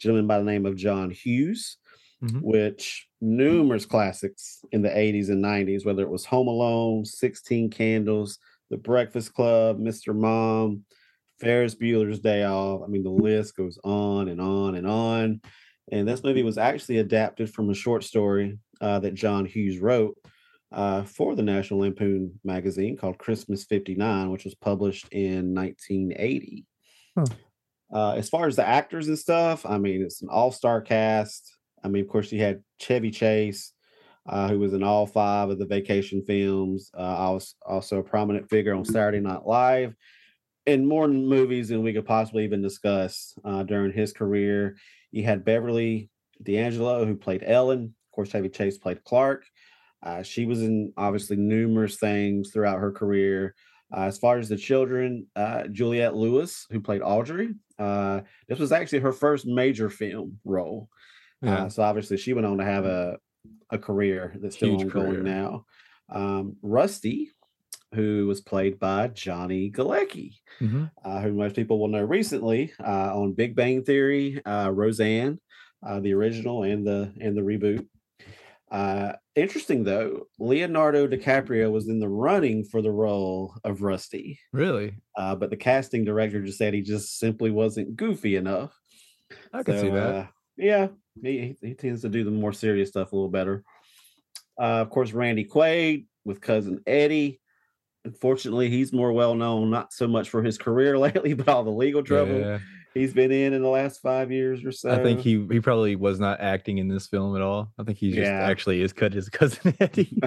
gentleman 0.00 0.26
by 0.26 0.38
the 0.38 0.44
name 0.44 0.66
of 0.66 0.76
John 0.76 1.10
Hughes, 1.10 1.78
Mhm. 2.20 2.40
which 2.42 3.08
numerous 3.20 3.86
classics 3.86 4.64
in 4.72 4.82
the 4.82 4.96
80s 4.98 5.30
and 5.30 5.42
90s, 5.42 5.84
whether 5.86 6.02
it 6.02 6.10
was 6.10 6.26
Home 6.26 6.48
Alone, 6.48 7.04
16 7.04 7.70
Candles, 7.70 8.38
The 8.70 8.78
Breakfast 8.78 9.34
Club, 9.34 9.78
Mr. 9.80 10.14
Mom, 10.14 10.84
Ferris 11.40 11.74
Bueller's 11.74 12.20
Day 12.20 12.44
Off. 12.44 12.82
I 12.82 12.86
mean, 12.86 13.02
the 13.02 13.10
list 13.10 13.56
goes 13.56 13.78
on 13.84 14.28
and 14.28 14.40
on 14.40 14.74
and 14.74 14.86
on. 14.86 15.40
And 15.92 16.08
this 16.08 16.24
movie 16.24 16.42
was 16.42 16.58
actually 16.58 16.98
adapted 16.98 17.52
from 17.52 17.70
a 17.70 17.74
short 17.74 18.02
story 18.02 18.58
uh, 18.80 18.98
that 19.00 19.14
John 19.14 19.44
Hughes 19.44 19.78
wrote 19.78 20.16
uh, 20.72 21.04
for 21.04 21.36
the 21.36 21.42
National 21.42 21.80
Lampoon 21.80 22.38
magazine 22.44 22.96
called 22.96 23.18
Christmas 23.18 23.64
59, 23.64 24.30
which 24.30 24.44
was 24.44 24.54
published 24.54 25.08
in 25.12 25.54
1980. 25.54 26.64
Huh. 27.16 27.24
Uh, 27.92 28.12
as 28.12 28.28
far 28.28 28.48
as 28.48 28.56
the 28.56 28.66
actors 28.66 29.06
and 29.08 29.18
stuff, 29.18 29.64
I 29.64 29.78
mean, 29.78 30.02
it's 30.02 30.22
an 30.22 30.28
all 30.28 30.50
star 30.50 30.80
cast. 30.80 31.56
I 31.84 31.88
mean, 31.88 32.02
of 32.02 32.08
course, 32.08 32.32
you 32.32 32.40
had 32.40 32.62
Chevy 32.80 33.12
Chase, 33.12 33.72
uh, 34.28 34.48
who 34.48 34.58
was 34.58 34.72
in 34.72 34.82
all 34.82 35.06
five 35.06 35.50
of 35.50 35.58
the 35.58 35.66
vacation 35.66 36.22
films, 36.26 36.90
uh, 36.94 37.30
was 37.32 37.54
also 37.64 37.98
a 37.98 38.04
prominent 38.04 38.50
figure 38.50 38.74
on 38.74 38.84
Saturday 38.84 39.20
Night 39.20 39.46
Live, 39.46 39.94
and 40.66 40.86
more 40.86 41.06
movies 41.08 41.68
than 41.68 41.82
we 41.82 41.92
could 41.92 42.06
possibly 42.06 42.44
even 42.44 42.62
discuss 42.62 43.34
uh, 43.44 43.62
during 43.62 43.92
his 43.92 44.12
career. 44.12 44.76
You 45.12 45.24
had 45.24 45.44
Beverly 45.44 46.10
D'Angelo, 46.42 47.04
who 47.04 47.16
played 47.16 47.44
Ellen. 47.46 47.84
Of 47.84 48.14
course, 48.14 48.30
Chevy 48.30 48.48
Chase 48.48 48.78
played 48.78 49.04
Clark. 49.04 49.44
Uh, 50.02 50.22
she 50.22 50.46
was 50.46 50.62
in 50.62 50.92
obviously 50.96 51.36
numerous 51.36 51.96
things 51.96 52.50
throughout 52.50 52.78
her 52.78 52.92
career. 52.92 53.54
Uh, 53.96 54.02
as 54.02 54.18
far 54.18 54.38
as 54.38 54.48
the 54.48 54.56
children, 54.56 55.26
uh, 55.36 55.64
Juliette 55.68 56.16
Lewis, 56.16 56.66
who 56.70 56.80
played 56.80 57.02
Audrey, 57.02 57.54
uh, 57.78 58.20
this 58.48 58.58
was 58.58 58.72
actually 58.72 58.98
her 59.00 59.12
first 59.12 59.46
major 59.46 59.88
film 59.88 60.38
role. 60.44 60.88
Yeah. 61.42 61.64
Uh, 61.64 61.68
so 61.68 61.82
obviously, 61.82 62.16
she 62.16 62.32
went 62.32 62.46
on 62.46 62.58
to 62.58 62.64
have 62.64 62.84
a 62.84 63.18
a 63.70 63.78
career 63.78 64.34
that's 64.40 64.56
still 64.56 64.70
Huge 64.70 64.82
ongoing 64.82 65.10
career. 65.12 65.22
now. 65.22 65.66
Um, 66.08 66.56
Rusty, 66.62 67.30
who 67.96 68.26
was 68.26 68.40
played 68.42 68.78
by 68.78 69.08
Johnny 69.08 69.70
Galecki, 69.70 70.34
Mhm. 70.60 70.90
uh, 71.04 71.20
who 71.22 71.32
most 71.32 71.56
people 71.56 71.80
will 71.80 71.88
know 71.88 72.02
recently 72.04 72.72
uh, 72.78 73.10
on 73.18 73.32
Big 73.32 73.56
Bang 73.56 73.82
Theory, 73.82 74.40
uh, 74.44 74.70
Roseanne, 74.70 75.40
uh, 75.84 75.98
the 76.00 76.12
original 76.12 76.62
and 76.62 76.86
the 76.86 77.12
and 77.20 77.36
the 77.36 77.40
reboot. 77.40 77.86
Uh, 78.70 79.12
interesting 79.36 79.84
though, 79.84 80.26
Leonardo 80.38 81.06
DiCaprio 81.06 81.70
was 81.70 81.88
in 81.88 81.98
the 82.00 82.08
running 82.08 82.64
for 82.64 82.82
the 82.82 82.90
role 82.90 83.54
of 83.64 83.80
Rusty, 83.82 84.38
Really? 84.52 84.94
uh, 85.16 85.34
but 85.36 85.50
the 85.50 85.56
casting 85.56 86.04
director 86.04 86.42
just 86.42 86.58
said 86.58 86.74
he 86.74 86.82
just 86.82 87.18
simply 87.18 87.50
wasn't 87.50 87.96
goofy 87.96 88.34
enough. 88.36 88.76
I 89.52 89.62
can 89.62 89.78
see 89.78 89.88
that. 89.90 90.30
yeah, 90.56 90.88
he, 91.22 91.56
he 91.60 91.68
he 91.68 91.74
tends 91.74 92.02
to 92.02 92.08
do 92.08 92.24
the 92.24 92.30
more 92.30 92.52
serious 92.52 92.88
stuff 92.90 93.12
a 93.12 93.16
little 93.16 93.30
better. 93.30 93.62
Uh, 94.58 94.80
of 94.82 94.90
course, 94.90 95.12
Randy 95.12 95.44
Quaid 95.44 96.06
with 96.24 96.40
cousin 96.40 96.80
Eddie. 96.86 97.40
Unfortunately, 98.06 98.70
he's 98.70 98.92
more 98.92 99.12
well 99.12 99.34
known, 99.34 99.68
not 99.70 99.92
so 99.92 100.06
much 100.06 100.30
for 100.30 100.42
his 100.42 100.56
career 100.58 100.96
lately, 101.06 101.34
but 101.34 101.48
all 101.48 101.64
the 101.64 101.70
legal 101.70 102.02
trouble 102.02 102.38
Yeah. 102.40 102.58
he's 102.94 103.12
been 103.12 103.32
in 103.32 103.52
in 103.52 103.62
the 103.62 103.68
last 103.68 104.00
five 104.00 104.30
years 104.30 104.64
or 104.64 104.70
so. 104.72 104.90
I 104.90 105.02
think 105.02 105.20
he 105.20 105.44
he 105.50 105.60
probably 105.60 105.96
was 105.96 106.20
not 106.20 106.40
acting 106.40 106.78
in 106.78 106.88
this 106.88 107.06
film 107.08 107.34
at 107.36 107.42
all. 107.42 107.72
I 107.78 107.82
think 107.82 107.98
he 107.98 108.10
just 108.10 108.22
Yeah. 108.30 108.40
actually 108.48 108.80
is 108.80 108.92
cut 108.92 109.12
his 109.12 109.28
cousin 109.38 109.74
Eddie. 109.80 110.16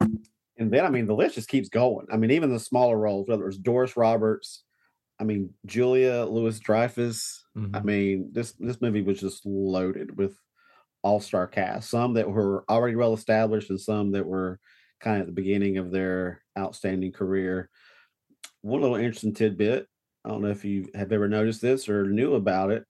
and 0.00 0.70
then 0.70 0.84
I 0.84 0.90
mean 0.90 1.06
the 1.06 1.14
list 1.14 1.34
just 1.36 1.48
keeps 1.48 1.68
going. 1.68 2.06
I 2.12 2.16
mean, 2.16 2.30
even 2.30 2.50
the 2.52 2.58
smaller 2.58 2.96
roles, 2.98 3.28
whether 3.28 3.42
it 3.42 3.46
was 3.46 3.58
Doris 3.58 3.96
Roberts, 3.96 4.64
I 5.20 5.24
mean 5.24 5.50
Julia 5.66 6.24
Louis 6.28 6.58
Dreyfus. 6.58 7.44
I 7.56 7.58
Mhm. 7.60 7.84
mean, 7.84 8.28
this 8.32 8.52
this 8.52 8.80
movie 8.80 9.02
was 9.02 9.20
just 9.20 9.44
loaded 9.44 10.16
with 10.16 10.34
all-star 11.04 11.46
cast. 11.48 11.90
Some 11.90 12.14
that 12.14 12.30
were 12.30 12.64
already 12.70 12.96
well 12.96 13.12
established 13.12 13.68
and 13.70 13.80
some 13.80 14.12
that 14.12 14.24
were 14.24 14.58
kind 15.02 15.16
of 15.16 15.22
at 15.22 15.26
the 15.26 15.32
beginning 15.32 15.76
of 15.76 15.90
their 15.90 16.42
outstanding 16.56 17.12
career. 17.12 17.68
One 18.62 18.80
little 18.80 18.96
interesting 18.96 19.34
tidbit. 19.34 19.86
I 20.24 20.28
don't 20.28 20.42
know 20.42 20.48
if 20.48 20.64
you 20.64 20.88
have 20.94 21.12
ever 21.12 21.28
noticed 21.28 21.60
this 21.60 21.88
or 21.88 22.08
knew 22.08 22.34
about 22.34 22.70
it, 22.70 22.84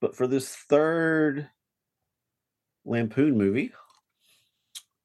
but 0.00 0.16
for 0.16 0.26
this 0.26 0.54
third 0.68 1.48
Lampoon 2.84 3.38
movie, 3.38 3.72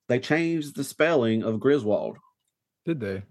they 0.09 0.19
changed 0.19 0.75
the 0.75 0.83
spelling 0.83 1.43
of 1.43 1.59
Griswold. 1.59 2.17
Did 2.85 2.99
they? 2.99 3.23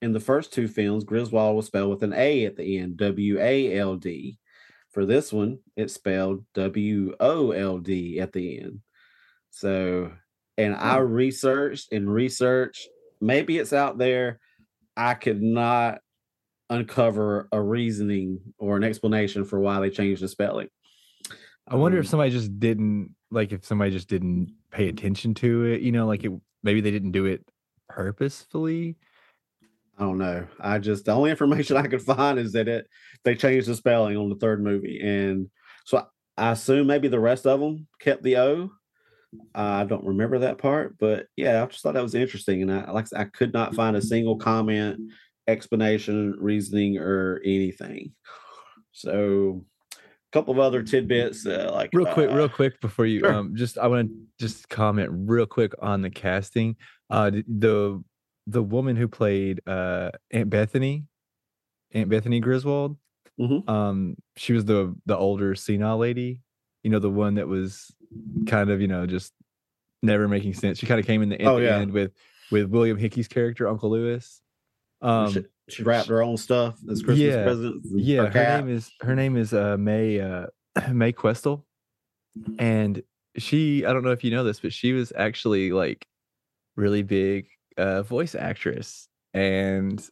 In 0.00 0.12
the 0.12 0.20
first 0.20 0.52
two 0.52 0.68
films, 0.68 1.04
Griswold 1.04 1.56
was 1.56 1.66
spelled 1.66 1.90
with 1.90 2.02
an 2.02 2.14
A 2.14 2.46
at 2.46 2.56
the 2.56 2.78
end, 2.78 2.96
W 2.96 3.38
A 3.38 3.78
L 3.78 3.96
D. 3.96 4.38
For 4.90 5.04
this 5.04 5.32
one, 5.32 5.58
it's 5.76 5.94
spelled 5.94 6.44
W 6.54 7.14
O 7.20 7.50
L 7.50 7.78
D 7.78 8.20
at 8.20 8.32
the 8.32 8.60
end. 8.60 8.80
So, 9.50 10.12
and 10.58 10.74
I 10.74 10.98
researched 10.98 11.92
and 11.92 12.12
researched. 12.12 12.88
Maybe 13.20 13.58
it's 13.58 13.72
out 13.72 13.98
there. 13.98 14.38
I 14.96 15.14
could 15.14 15.42
not 15.42 15.98
uncover 16.70 17.48
a 17.52 17.60
reasoning 17.60 18.40
or 18.58 18.76
an 18.76 18.84
explanation 18.84 19.44
for 19.44 19.60
why 19.60 19.80
they 19.80 19.90
changed 19.90 20.22
the 20.22 20.28
spelling. 20.28 20.68
I 21.68 21.76
wonder 21.76 21.98
if 21.98 22.06
Um, 22.06 22.10
somebody 22.10 22.30
just 22.30 22.58
didn't 22.58 23.14
like 23.30 23.52
if 23.52 23.64
somebody 23.64 23.90
just 23.90 24.08
didn't 24.08 24.54
pay 24.70 24.88
attention 24.88 25.34
to 25.34 25.64
it. 25.64 25.80
You 25.80 25.92
know, 25.92 26.06
like 26.06 26.24
it 26.24 26.32
maybe 26.62 26.80
they 26.80 26.90
didn't 26.90 27.12
do 27.12 27.24
it 27.26 27.46
purposefully. 27.88 28.96
I 29.98 30.02
don't 30.02 30.18
know. 30.18 30.46
I 30.60 30.78
just 30.78 31.04
the 31.04 31.12
only 31.12 31.30
information 31.30 31.76
I 31.78 31.86
could 31.86 32.02
find 32.02 32.38
is 32.38 32.52
that 32.52 32.68
it 32.68 32.86
they 33.24 33.34
changed 33.34 33.68
the 33.68 33.74
spelling 33.74 34.16
on 34.16 34.28
the 34.28 34.34
third 34.36 34.62
movie, 34.62 35.00
and 35.02 35.48
so 35.84 35.98
I, 35.98 36.04
I 36.36 36.50
assume 36.52 36.86
maybe 36.86 37.08
the 37.08 37.20
rest 37.20 37.46
of 37.46 37.60
them 37.60 37.86
kept 38.00 38.22
the 38.22 38.36
O. 38.38 38.70
I 39.54 39.84
don't 39.84 40.04
remember 40.04 40.38
that 40.40 40.58
part, 40.58 40.96
but 40.98 41.26
yeah, 41.36 41.62
I 41.62 41.66
just 41.66 41.82
thought 41.82 41.94
that 41.94 42.02
was 42.02 42.14
interesting, 42.14 42.62
and 42.62 42.72
I 42.72 42.90
like 42.90 43.06
I 43.14 43.24
could 43.24 43.52
not 43.52 43.74
find 43.74 43.96
a 43.96 44.02
single 44.02 44.36
comment, 44.36 45.00
explanation, 45.46 46.36
reasoning, 46.38 46.98
or 46.98 47.40
anything. 47.44 48.12
So 48.92 49.64
a 49.92 49.98
couple 50.32 50.52
of 50.54 50.60
other 50.60 50.82
tidbits, 50.82 51.46
uh, 51.46 51.70
like 51.72 51.90
real 51.92 52.06
quick, 52.12 52.30
uh, 52.30 52.34
real 52.34 52.48
quick 52.48 52.80
before 52.80 53.06
you 53.06 53.20
sure. 53.20 53.32
um 53.32 53.54
just 53.56 53.78
I 53.78 53.86
want 53.86 54.08
to 54.08 54.14
just 54.38 54.68
comment 54.68 55.10
real 55.12 55.46
quick 55.46 55.72
on 55.80 56.02
the 56.02 56.10
casting. 56.10 56.76
Uh 57.10 57.30
the 57.48 58.02
the 58.46 58.62
woman 58.62 58.96
who 58.96 59.08
played 59.08 59.60
uh 59.66 60.10
Aunt 60.30 60.50
Bethany, 60.50 61.04
Aunt 61.92 62.08
Bethany 62.08 62.40
Griswold, 62.40 62.96
Mhm. 63.40 63.68
um 63.68 64.16
she 64.36 64.52
was 64.52 64.64
the 64.64 64.94
the 65.06 65.16
older 65.16 65.54
senile 65.56 65.98
lady, 65.98 66.40
you 66.84 66.90
know, 66.90 67.00
the 67.00 67.10
one 67.10 67.34
that 67.34 67.48
was 67.48 67.92
kind 68.46 68.70
of, 68.70 68.80
you 68.80 68.88
know, 68.88 69.06
just 69.06 69.32
never 70.02 70.28
making 70.28 70.54
sense. 70.54 70.78
She 70.78 70.86
kind 70.86 71.00
of 71.00 71.06
came 71.06 71.22
in 71.22 71.28
the, 71.30 71.40
at 71.40 71.48
Oh, 71.48 71.56
yeah. 71.58 71.78
end 71.78 71.92
with 71.92 72.12
with 72.50 72.68
William 72.70 72.96
Hickey's 72.98 73.28
character, 73.28 73.66
Uncle 73.68 73.90
Lewis. 73.90 74.40
Um 75.00 75.32
she, 75.32 75.44
she 75.68 75.82
wrapped 75.82 76.08
her 76.08 76.22
own 76.22 76.36
stuff 76.36 76.78
as 76.90 77.02
Christmas 77.02 77.34
Yeah, 77.34 77.42
presents. 77.42 77.88
yeah, 77.92 78.26
her 78.26 78.44
her 78.44 78.58
name 78.60 78.68
is 78.68 78.90
her 79.00 79.14
name 79.14 79.36
is 79.36 79.52
uh 79.54 79.76
May 79.76 80.20
uh 80.20 80.46
Mae 80.92 81.12
Questel. 81.12 81.64
And 82.58 83.02
she 83.36 83.84
I 83.86 83.92
don't 83.92 84.02
know 84.04 84.10
if 84.12 84.24
you 84.24 84.30
know 84.30 84.44
this, 84.44 84.60
but 84.60 84.72
she 84.72 84.92
was 84.92 85.12
actually 85.16 85.70
like 85.72 86.06
really 86.76 87.02
big 87.02 87.48
uh 87.76 88.02
voice 88.02 88.34
actress. 88.34 89.08
And 89.32 90.06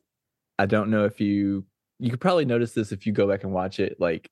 I 0.59 0.66
don't 0.66 0.90
know 0.90 1.04
if 1.04 1.21
you 1.21 1.64
you 1.99 2.11
could 2.11 2.21
probably 2.21 2.44
notice 2.44 2.73
this 2.73 2.90
if 2.92 3.06
you 3.06 3.12
go 3.12 3.28
back 3.28 3.44
and 3.44 3.52
watch 3.52 3.78
it, 3.78 4.00
like 4.00 4.30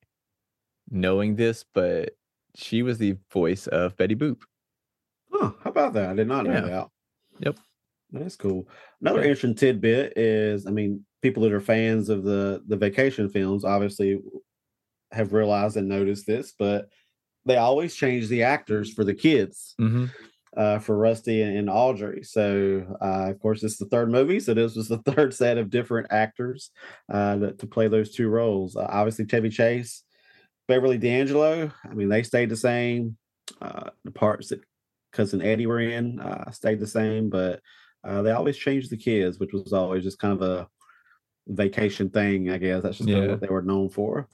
knowing 0.91 1.37
this, 1.37 1.65
but 1.73 2.17
she 2.55 2.83
was 2.83 2.99
the 2.99 3.17
voice 3.33 3.67
of 3.69 3.97
Betty 3.97 4.15
Boop. 4.15 4.43
Huh, 5.33 5.53
how 5.63 5.71
about 5.71 5.93
that? 5.95 6.11
I 6.11 6.15
did 6.15 6.29
not 6.29 6.45
know 6.45 6.53
Yeah. 6.53 6.61
that. 6.61 6.89
Yep. 7.41 7.59
That's 8.13 8.37
cool. 8.37 8.69
Another 9.01 9.21
Yeah. 9.21 9.29
interesting 9.29 9.55
tidbit 9.55 10.15
is, 10.17 10.67
I 10.67 10.71
mean, 10.71 11.05
people 11.23 11.43
that 11.45 11.53
are 11.53 11.61
fans 11.61 12.09
of 12.09 12.25
the 12.25 12.63
the 12.67 12.77
vacation 12.77 13.29
films 13.29 13.65
obviously 13.65 14.19
have 15.13 15.33
realized 15.33 15.77
and 15.77 15.89
noticed 15.89 16.27
this, 16.27 16.53
but 16.59 16.89
they 17.47 17.57
always 17.57 17.95
change 17.95 18.29
the 18.29 18.43
actors 18.43 18.93
for 18.93 19.05
the 19.05 19.15
kids, 19.15 19.75
hmm 19.79 20.07
uh, 20.57 20.81
for 20.81 20.97
Rusty 20.99 21.43
and, 21.43 21.57
and 21.57 21.71
Audrey. 21.71 22.25
So, 22.25 22.85
uh, 23.01 23.31
of 23.31 23.39
course, 23.39 23.63
it's 23.63 23.77
the 23.77 23.87
third 23.87 24.11
movie, 24.11 24.41
so 24.41 24.53
this 24.53 24.75
was 24.75 24.89
the 24.89 24.99
third 25.07 25.33
set 25.33 25.59
of 25.59 25.71
different 25.71 26.09
actors 26.11 26.73
uh, 27.09 27.37
that, 27.37 27.59
to 27.61 27.69
play 27.69 27.87
those 27.87 28.11
two 28.11 28.29
roles. 28.29 28.75
Uh, 28.75 28.85
obviously, 28.91 29.27
Chevy 29.27 29.49
Chase, 29.49 30.03
Beverly 30.71 30.99
D'Angelo. 30.99 31.69
I 31.85 31.95
mean, 31.95 32.09
they 32.09 32.23
stayed 32.23 32.49
the 32.49 32.57
same. 32.57 33.17
Uh, 33.61 33.91
the 34.05 34.13
parts 34.13 34.51
that 34.51 34.61
cousin 35.13 35.43
Eddie 35.43 35.67
were 35.67 35.81
in 35.81 36.21
uh, 36.21 36.49
stayed 36.53 36.79
the 36.79 36.87
same, 36.87 37.29
but 37.29 37.61
uh, 38.05 38.23
they 38.23 38.31
always 38.31 38.57
changed 38.57 38.89
the 38.89 38.97
kids, 38.97 39.41
which 39.41 39.53
was 39.53 39.73
always 39.73 40.05
just 40.05 40.21
kind 40.21 40.41
of 40.41 40.49
a 40.49 40.69
vacation 41.49 42.09
thing, 42.09 42.51
I 42.51 42.59
guess. 42.59 42.85
That's 42.85 42.99
just 42.99 43.09
Yeah. 43.09 43.27
what 43.27 43.41
they 43.41 43.49
were 43.49 43.63
known 43.63 43.91
for. 43.91 44.29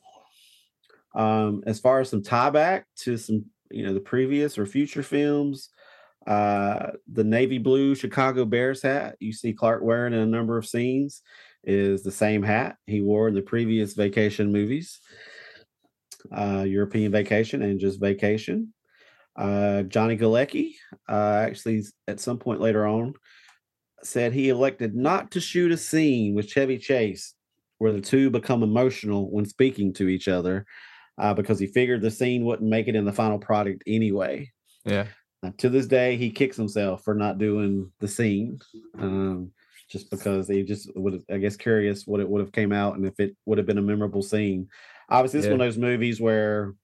Um, 1.14 1.62
as 1.66 1.80
far 1.80 2.00
as 2.00 2.10
some 2.10 2.22
tie 2.22 2.50
back 2.50 2.86
to 3.04 3.16
some, 3.16 3.46
you 3.70 3.86
know, 3.86 3.94
the 3.94 4.00
previous 4.00 4.58
or 4.58 4.66
future 4.66 5.02
films, 5.02 5.70
uh, 6.26 6.90
the 7.10 7.24
navy 7.24 7.56
blue 7.56 7.94
Chicago 7.94 8.44
Bears 8.44 8.82
hat 8.82 9.16
you 9.20 9.32
see 9.32 9.54
Clark 9.54 9.82
wearing 9.82 10.12
in 10.12 10.18
a 10.18 10.26
number 10.26 10.58
of 10.58 10.66
scenes 10.66 11.22
is 11.64 12.02
the 12.02 12.10
same 12.10 12.42
hat 12.42 12.76
he 12.86 13.00
wore 13.00 13.28
in 13.28 13.34
the 13.34 13.40
previous 13.40 13.94
vacation 13.94 14.52
movies, 14.52 15.00
uh, 16.32 16.64
European 16.66 17.12
Vacation 17.12 17.62
and 17.62 17.80
just 17.80 18.00
Vacation. 18.00 18.72
Uh, 19.36 19.82
Johnny 19.82 20.16
Galecki 20.16 20.72
uh, 21.08 21.44
actually 21.46 21.82
at 22.08 22.20
some 22.20 22.38
point 22.38 22.60
later 22.60 22.86
on 22.86 23.12
said 24.02 24.32
he 24.32 24.48
elected 24.48 24.94
not 24.94 25.30
to 25.32 25.40
shoot 25.40 25.72
a 25.72 25.76
scene 25.76 26.34
with 26.34 26.48
Chevy 26.48 26.78
Chase 26.78 27.34
where 27.78 27.92
the 27.92 28.00
two 28.00 28.30
become 28.30 28.62
emotional 28.62 29.30
when 29.30 29.44
speaking 29.44 29.92
to 29.94 30.08
each 30.08 30.28
other 30.28 30.64
uh, 31.18 31.34
because 31.34 31.58
he 31.58 31.66
figured 31.66 32.00
the 32.00 32.10
scene 32.10 32.44
wouldn't 32.44 32.68
make 32.68 32.88
it 32.88 32.96
in 32.96 33.04
the 33.04 33.12
final 33.12 33.38
product 33.38 33.82
anyway. 33.86 34.50
Yeah. 34.84 35.06
To 35.58 35.68
this 35.68 35.86
day, 35.86 36.16
he 36.16 36.30
kicks 36.30 36.56
himself 36.56 37.04
for 37.04 37.14
not 37.14 37.38
doing 37.38 37.92
the 38.00 38.08
scene, 38.08 38.58
um, 38.98 39.52
just 39.88 40.10
because 40.10 40.48
he 40.48 40.62
just 40.62 40.90
would, 40.96 41.22
I 41.30 41.38
guess, 41.38 41.56
curious 41.56 42.06
what 42.06 42.20
it 42.20 42.28
would 42.28 42.40
have 42.40 42.52
came 42.52 42.72
out 42.72 42.96
and 42.96 43.06
if 43.06 43.20
it 43.20 43.36
would 43.44 43.58
have 43.58 43.66
been 43.66 43.78
a 43.78 43.82
memorable 43.82 44.22
scene. 44.22 44.68
Obviously, 45.08 45.38
it's 45.38 45.46
one 45.46 45.60
of 45.60 45.66
those 45.66 45.78
movies 45.78 46.20
where 46.20 46.74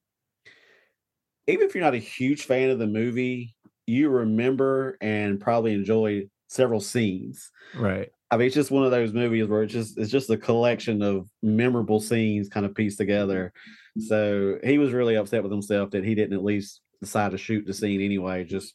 even 1.47 1.67
if 1.67 1.75
you're 1.75 1.83
not 1.83 1.93
a 1.93 1.99
huge 1.99 2.43
fan 2.45 2.69
of 2.69 2.79
the 2.79 2.87
movie, 2.87 3.55
you 3.85 4.09
remember 4.09 4.97
and 5.01 5.39
probably 5.39 5.73
enjoy 5.73 6.23
several 6.47 6.79
scenes. 6.79 7.51
Right. 7.75 8.09
I 8.31 8.37
mean, 8.37 8.47
it's 8.47 8.55
just 8.55 8.71
one 8.71 8.83
of 8.83 8.91
those 8.91 9.13
movies 9.13 9.47
where 9.47 9.63
it's 9.63 9.73
just 9.73 9.97
it's 9.97 10.11
just 10.11 10.29
a 10.29 10.37
collection 10.37 11.01
of 11.01 11.27
memorable 11.41 11.99
scenes 11.99 12.49
kind 12.49 12.65
of 12.65 12.73
pieced 12.73 12.97
together. 12.97 13.53
So 13.99 14.57
he 14.63 14.77
was 14.77 14.91
really 14.91 15.15
upset 15.15 15.43
with 15.43 15.51
himself 15.51 15.91
that 15.91 16.03
he 16.03 16.15
didn't 16.15 16.35
at 16.35 16.43
least 16.43 16.81
decide 16.99 17.31
to 17.31 17.37
shoot 17.37 17.65
the 17.67 17.73
scene 17.73 18.01
anyway, 18.01 18.43
just 18.43 18.73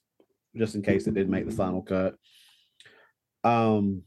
just 0.57 0.75
in 0.75 0.83
case 0.83 1.07
it 1.07 1.15
didn't 1.15 1.31
make 1.31 1.47
the 1.47 1.55
final 1.55 1.83
cut. 1.83 2.15
Um, 3.43 4.03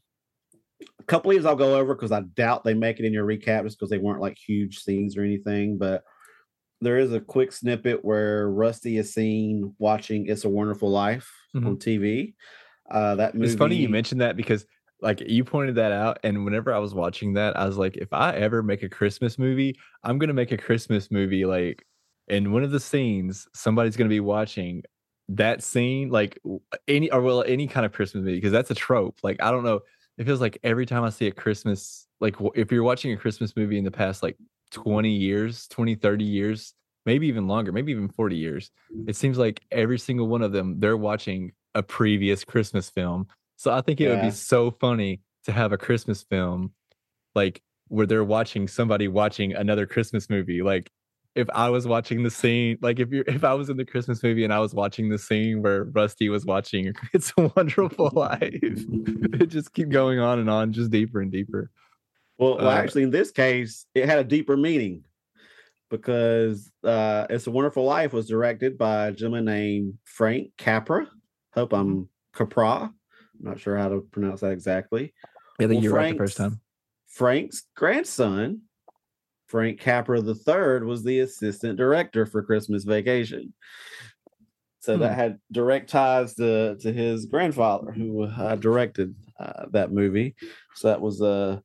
a 1.02 1.06
couple 1.06 1.32
of 1.32 1.38
these 1.38 1.46
I'll 1.46 1.56
go 1.56 1.76
over 1.76 1.96
because 1.96 2.12
I 2.12 2.22
doubt 2.22 2.64
they 2.64 2.74
make 2.74 3.00
it 3.00 3.06
in 3.06 3.14
your 3.14 3.26
recap 3.26 3.64
just 3.64 3.78
because 3.78 3.90
they 3.90 3.98
weren't 3.98 4.22
like 4.22 4.38
huge 4.38 4.80
scenes 4.80 5.18
or 5.18 5.24
anything. 5.24 5.78
But 5.78 6.04
there 6.80 6.98
is 6.98 7.14
a 7.14 7.20
quick 7.20 7.52
snippet 7.52 8.04
where 8.06 8.50
Rusty 8.50 8.98
is 8.98 9.14
seen 9.14 9.76
watching 9.80 10.28
"It's 10.28 10.46
a 10.46 10.50
Wonderful 10.50 10.90
Life" 10.90 11.32
on 11.56 11.78
TV. 11.78 12.34
Uh, 12.90 13.16
that 13.16 13.36
movie. 13.36 13.48
It's 13.48 13.56
funny 13.56 13.76
you 13.76 13.90
mentioned 13.90 14.22
that 14.22 14.36
because 14.36 14.66
like 15.02 15.22
you 15.22 15.44
pointed 15.44 15.76
that 15.76 15.92
out, 15.92 16.20
and 16.24 16.46
whenever 16.46 16.74
I 16.74 16.80
was 16.80 16.94
watching 16.94 17.34
that, 17.34 17.58
I 17.58 17.66
was 17.66 17.78
like, 17.78 17.98
if 17.98 18.14
I 18.14 18.34
ever 18.34 18.62
make 18.62 18.84
a 18.84 18.90
Christmas 18.90 19.40
movie, 19.40 19.76
I'm 20.04 20.20
gonna 20.20 20.34
make 20.34 20.52
a 20.52 20.58
Christmas 20.58 21.10
movie 21.12 21.46
like 21.46 21.84
in 22.28 22.52
one 22.52 22.64
of 22.64 22.72
the 22.72 22.80
scenes, 22.80 23.48
somebody's 23.54 23.98
gonna 23.98 24.10
be 24.10 24.20
watching 24.20 24.84
that 25.30 25.64
scene, 25.64 26.10
like 26.10 26.40
any 26.88 27.10
or 27.12 27.22
well, 27.22 27.44
any 27.48 27.68
kind 27.68 27.86
of 27.86 27.92
Christmas 27.92 28.24
movie, 28.24 28.38
because 28.38 28.52
that's 28.52 28.72
a 28.72 28.76
trope. 28.76 29.20
Like 29.24 29.38
I 29.42 29.52
don't 29.52 29.64
know, 29.64 29.82
it 30.22 30.26
feels 30.26 30.40
like 30.40 30.60
every 30.62 30.86
time 30.86 31.04
I 31.04 31.10
see 31.10 31.26
a 31.26 31.32
Christmas, 31.32 32.06
like 32.20 32.36
if 32.54 32.72
you're 32.72 32.84
watching 32.84 33.12
a 33.12 33.18
Christmas 33.18 33.56
movie 33.56 33.80
in 33.80 33.84
the 33.84 33.90
past 33.90 34.22
like 34.22 34.38
20 34.70 35.10
years, 35.10 35.68
20, 35.70 35.96
30 35.96 36.24
years, 36.24 36.76
maybe 37.08 37.26
even 37.26 37.48
longer, 37.48 37.72
maybe 37.72 37.92
even 37.92 38.08
40 38.08 38.36
years, 38.36 38.70
mm-hmm. 38.94 39.10
it 39.10 39.16
seems 39.16 39.40
like 39.40 39.62
every 39.72 39.98
single 39.98 40.28
one 40.28 40.44
of 40.44 40.52
them, 40.52 40.80
they're 40.80 40.96
watching 40.96 41.54
a 41.74 41.82
previous 41.82 42.44
Christmas 42.44 42.88
film. 42.88 43.30
So 43.56 43.74
I 43.74 43.82
think 43.82 44.00
it 44.00 44.10
would 44.10 44.22
be 44.22 44.30
so 44.30 44.70
funny 44.70 45.22
to 45.46 45.52
have 45.52 45.72
a 45.72 45.78
Christmas 45.78 46.22
film 46.22 46.74
like 47.34 47.60
where 47.88 48.06
they're 48.06 48.24
watching 48.24 48.68
somebody 48.68 49.08
watching 49.08 49.56
another 49.56 49.88
Christmas 49.88 50.30
movie. 50.30 50.62
Like 50.62 50.92
if 51.36 51.48
I 51.54 51.70
was 51.70 51.88
watching 51.88 52.24
the 52.24 52.30
scene, 52.30 52.78
like 52.82 53.00
if 53.00 53.10
you're 53.10 53.24
if 53.28 53.44
I 53.44 53.54
was 53.54 53.70
in 53.70 53.78
the 53.78 53.86
Christmas 53.86 54.22
movie 54.22 54.44
and 54.44 54.54
I 54.54 54.60
was 54.60 54.74
watching 54.74 55.10
the 55.10 55.18
scene 55.18 55.62
where 55.62 55.86
Rusty 55.86 56.30
was 56.30 56.46
watching 56.46 56.94
It's 57.14 57.32
a 57.38 57.52
Wonderful 57.56 58.12
Life, 58.14 58.42
it 58.54 59.48
just 59.48 59.74
keep 59.74 59.90
going 59.90 60.20
on 60.20 60.40
and 60.40 60.50
on, 60.50 60.74
just 60.74 60.92
deeper 60.92 61.22
and 61.22 61.32
deeper. 61.32 61.72
Well, 62.38 62.58
well, 62.58 62.68
Uh, 62.70 62.72
actually, 62.74 63.04
in 63.04 63.12
this 63.12 63.32
case, 63.32 63.86
it 63.94 64.08
had 64.08 64.20
a 64.20 64.24
deeper 64.24 64.58
meaning 64.58 65.04
because 65.90 66.72
uh, 66.84 67.28
"It's 67.30 67.48
a 67.48 67.52
Wonderful 67.52 67.86
Life" 67.86 68.14
was 68.14 68.28
directed 68.28 68.78
by 68.78 69.08
a 69.08 69.12
gentleman 69.12 69.46
named 69.46 70.00
Frank 70.04 70.52
Capra. 70.58 71.08
Hope 71.54 71.74
I'm 71.74 72.10
Capra. 72.34 72.84
I'm 72.84 72.94
not 73.40 73.60
sure 73.60 73.78
how 73.78 73.90
to 73.90 74.02
pronounce 74.12 74.42
that 74.42 74.52
exactly. 74.52 75.14
I 75.60 75.68
think 75.68 75.74
Well, 75.76 75.84
you're 75.84 75.94
right 75.94 76.14
the 76.14 76.18
first 76.18 76.38
time. 76.38 76.60
Frank's 77.08 77.64
grandson, 77.76 78.62
Frank 79.52 79.82
Capra 79.82 80.20
III, 80.20 80.86
was 80.86 81.04
the 81.04 81.20
assistant 81.20 81.78
director 81.78 82.26
for 82.26 82.42
Christmas 82.42 82.86
Vacation. 82.86 83.54
So 84.80 84.98
that 84.98 85.14
Hmm. 85.14 85.20
had 85.20 85.40
direct 85.52 85.90
ties 85.90 86.34
to, 86.36 86.78
to 86.78 86.92
his 86.94 87.26
grandfather, 87.26 87.92
who 87.92 88.24
uh, 88.24 88.56
directed 88.56 89.14
uh, 89.40 89.66
that 89.72 89.92
movie. 89.92 90.36
So 90.76 90.88
that 90.88 91.02
was 91.02 91.22
uh, 91.22 91.60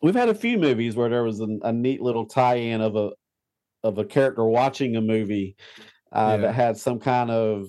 we've 0.00 0.14
had 0.14 0.28
a 0.30 0.34
few 0.34 0.58
movies 0.58 0.94
where 0.96 1.10
there 1.10 1.24
was 1.24 1.40
a, 1.40 1.48
a 1.62 1.72
neat 1.72 2.00
little 2.00 2.24
tie-in 2.26 2.80
of 2.80 2.96
a 2.96 3.10
of 3.82 3.98
a 3.98 4.04
character 4.04 4.44
watching 4.44 4.94
a 4.96 5.00
movie 5.00 5.56
uh, 6.12 6.36
Yeah. 6.36 6.42
that 6.46 6.54
had 6.54 6.76
some 6.76 7.00
kind 7.00 7.30
of 7.30 7.66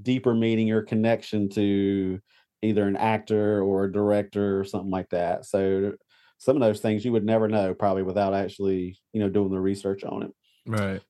deeper 0.00 0.32
meaning 0.34 0.70
or 0.70 0.82
connection 0.82 1.48
to 1.50 2.20
either 2.62 2.86
an 2.86 2.96
actor 2.96 3.60
or 3.62 3.84
a 3.84 3.92
director 3.92 4.58
or 4.60 4.64
something 4.64 4.90
like 4.90 5.10
that. 5.10 5.44
So 5.44 5.92
some 6.38 6.56
of 6.56 6.60
those 6.60 6.80
things 6.80 7.04
you 7.04 7.12
would 7.12 7.24
never 7.24 7.48
know 7.48 7.74
probably 7.74 8.02
without 8.02 8.34
actually 8.34 8.98
you 9.12 9.20
know 9.20 9.28
doing 9.28 9.50
the 9.50 9.60
research 9.60 10.04
on 10.04 10.22
it. 10.24 10.30
Right. 10.66 11.00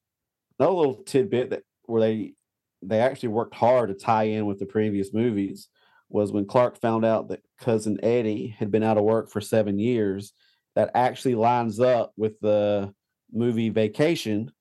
Another 0.58 0.74
little 0.74 1.02
tidbit 1.04 1.50
that 1.50 1.62
where 1.84 2.00
they 2.00 2.34
they 2.82 3.00
actually 3.00 3.30
worked 3.30 3.54
hard 3.54 3.88
to 3.88 3.94
tie 3.94 4.24
in 4.24 4.46
with 4.46 4.58
the 4.58 4.66
previous 4.66 5.12
movies 5.12 5.68
was 6.08 6.30
when 6.30 6.46
Clark 6.46 6.78
found 6.80 7.04
out 7.04 7.28
that 7.28 7.42
cousin 7.60 7.98
Eddie 8.02 8.54
had 8.58 8.70
been 8.70 8.84
out 8.84 8.98
of 8.98 9.04
work 9.04 9.30
for 9.30 9.40
seven 9.40 9.78
years. 9.78 10.32
That 10.76 10.90
actually 10.94 11.36
lines 11.36 11.80
up 11.80 12.12
with 12.18 12.38
the 12.40 12.92
movie 13.32 13.70
Vacation 13.70 14.52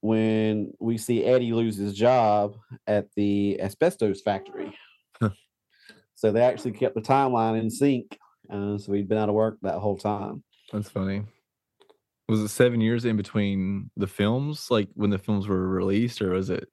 when 0.00 0.72
we 0.80 0.98
see 0.98 1.24
Eddie 1.24 1.52
lose 1.52 1.76
his 1.76 1.94
job 1.94 2.56
at 2.86 3.06
the 3.14 3.60
asbestos 3.60 4.22
factory. 4.22 4.76
So 6.20 6.30
they 6.30 6.42
actually 6.42 6.72
kept 6.72 6.94
the 6.94 7.00
timeline 7.00 7.58
in 7.58 7.70
sync. 7.70 8.18
Uh, 8.50 8.78
so 8.78 8.92
we'd 8.92 9.08
been 9.08 9.18
out 9.18 9.28
of 9.28 9.34
work 9.34 9.58
that 9.62 9.78
whole 9.78 9.96
time. 9.96 10.42
That's 10.72 10.88
funny. 10.88 11.22
Was 12.28 12.40
it 12.40 12.48
7 12.48 12.80
years 12.80 13.04
in 13.04 13.16
between 13.16 13.90
the 13.96 14.06
films, 14.06 14.70
like, 14.70 14.88
when 14.94 15.10
the 15.10 15.18
films 15.18 15.48
were 15.48 15.68
released, 15.68 16.22
or 16.22 16.30
was 16.30 16.50
it 16.50 16.68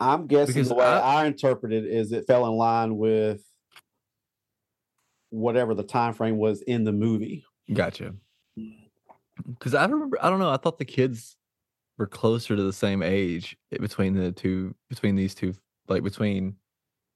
I'm 0.00 0.26
guessing 0.26 0.54
Because 0.54 0.68
the 0.68 0.74
way 0.74 0.84
I 0.86 1.22
I 1.22 1.26
interpret 1.26 1.72
it 1.72 1.84
is 1.84 2.12
it 2.12 2.26
fell 2.26 2.46
in 2.46 2.52
line 2.52 2.96
with 2.96 3.42
whatever 5.30 5.74
the 5.74 5.82
time 5.82 6.14
frame 6.14 6.38
was 6.38 6.62
in 6.62 6.84
the 6.84 6.92
movie. 6.92 7.44
Gotcha. 7.72 8.14
Because 8.56 9.74
I 9.74 9.84
remember 9.84 10.18
I 10.22 10.30
don't 10.30 10.38
know, 10.38 10.50
I 10.50 10.56
thought 10.56 10.78
the 10.78 10.84
kids 10.84 11.36
were 11.98 12.06
closer 12.06 12.56
to 12.56 12.62
the 12.62 12.72
same 12.72 13.02
age 13.02 13.56
between 13.70 14.14
the 14.14 14.32
2 14.32 14.74
between 14.88 15.16
these 15.16 15.34
2 15.34 15.54
like, 15.88 16.02
between 16.02 16.56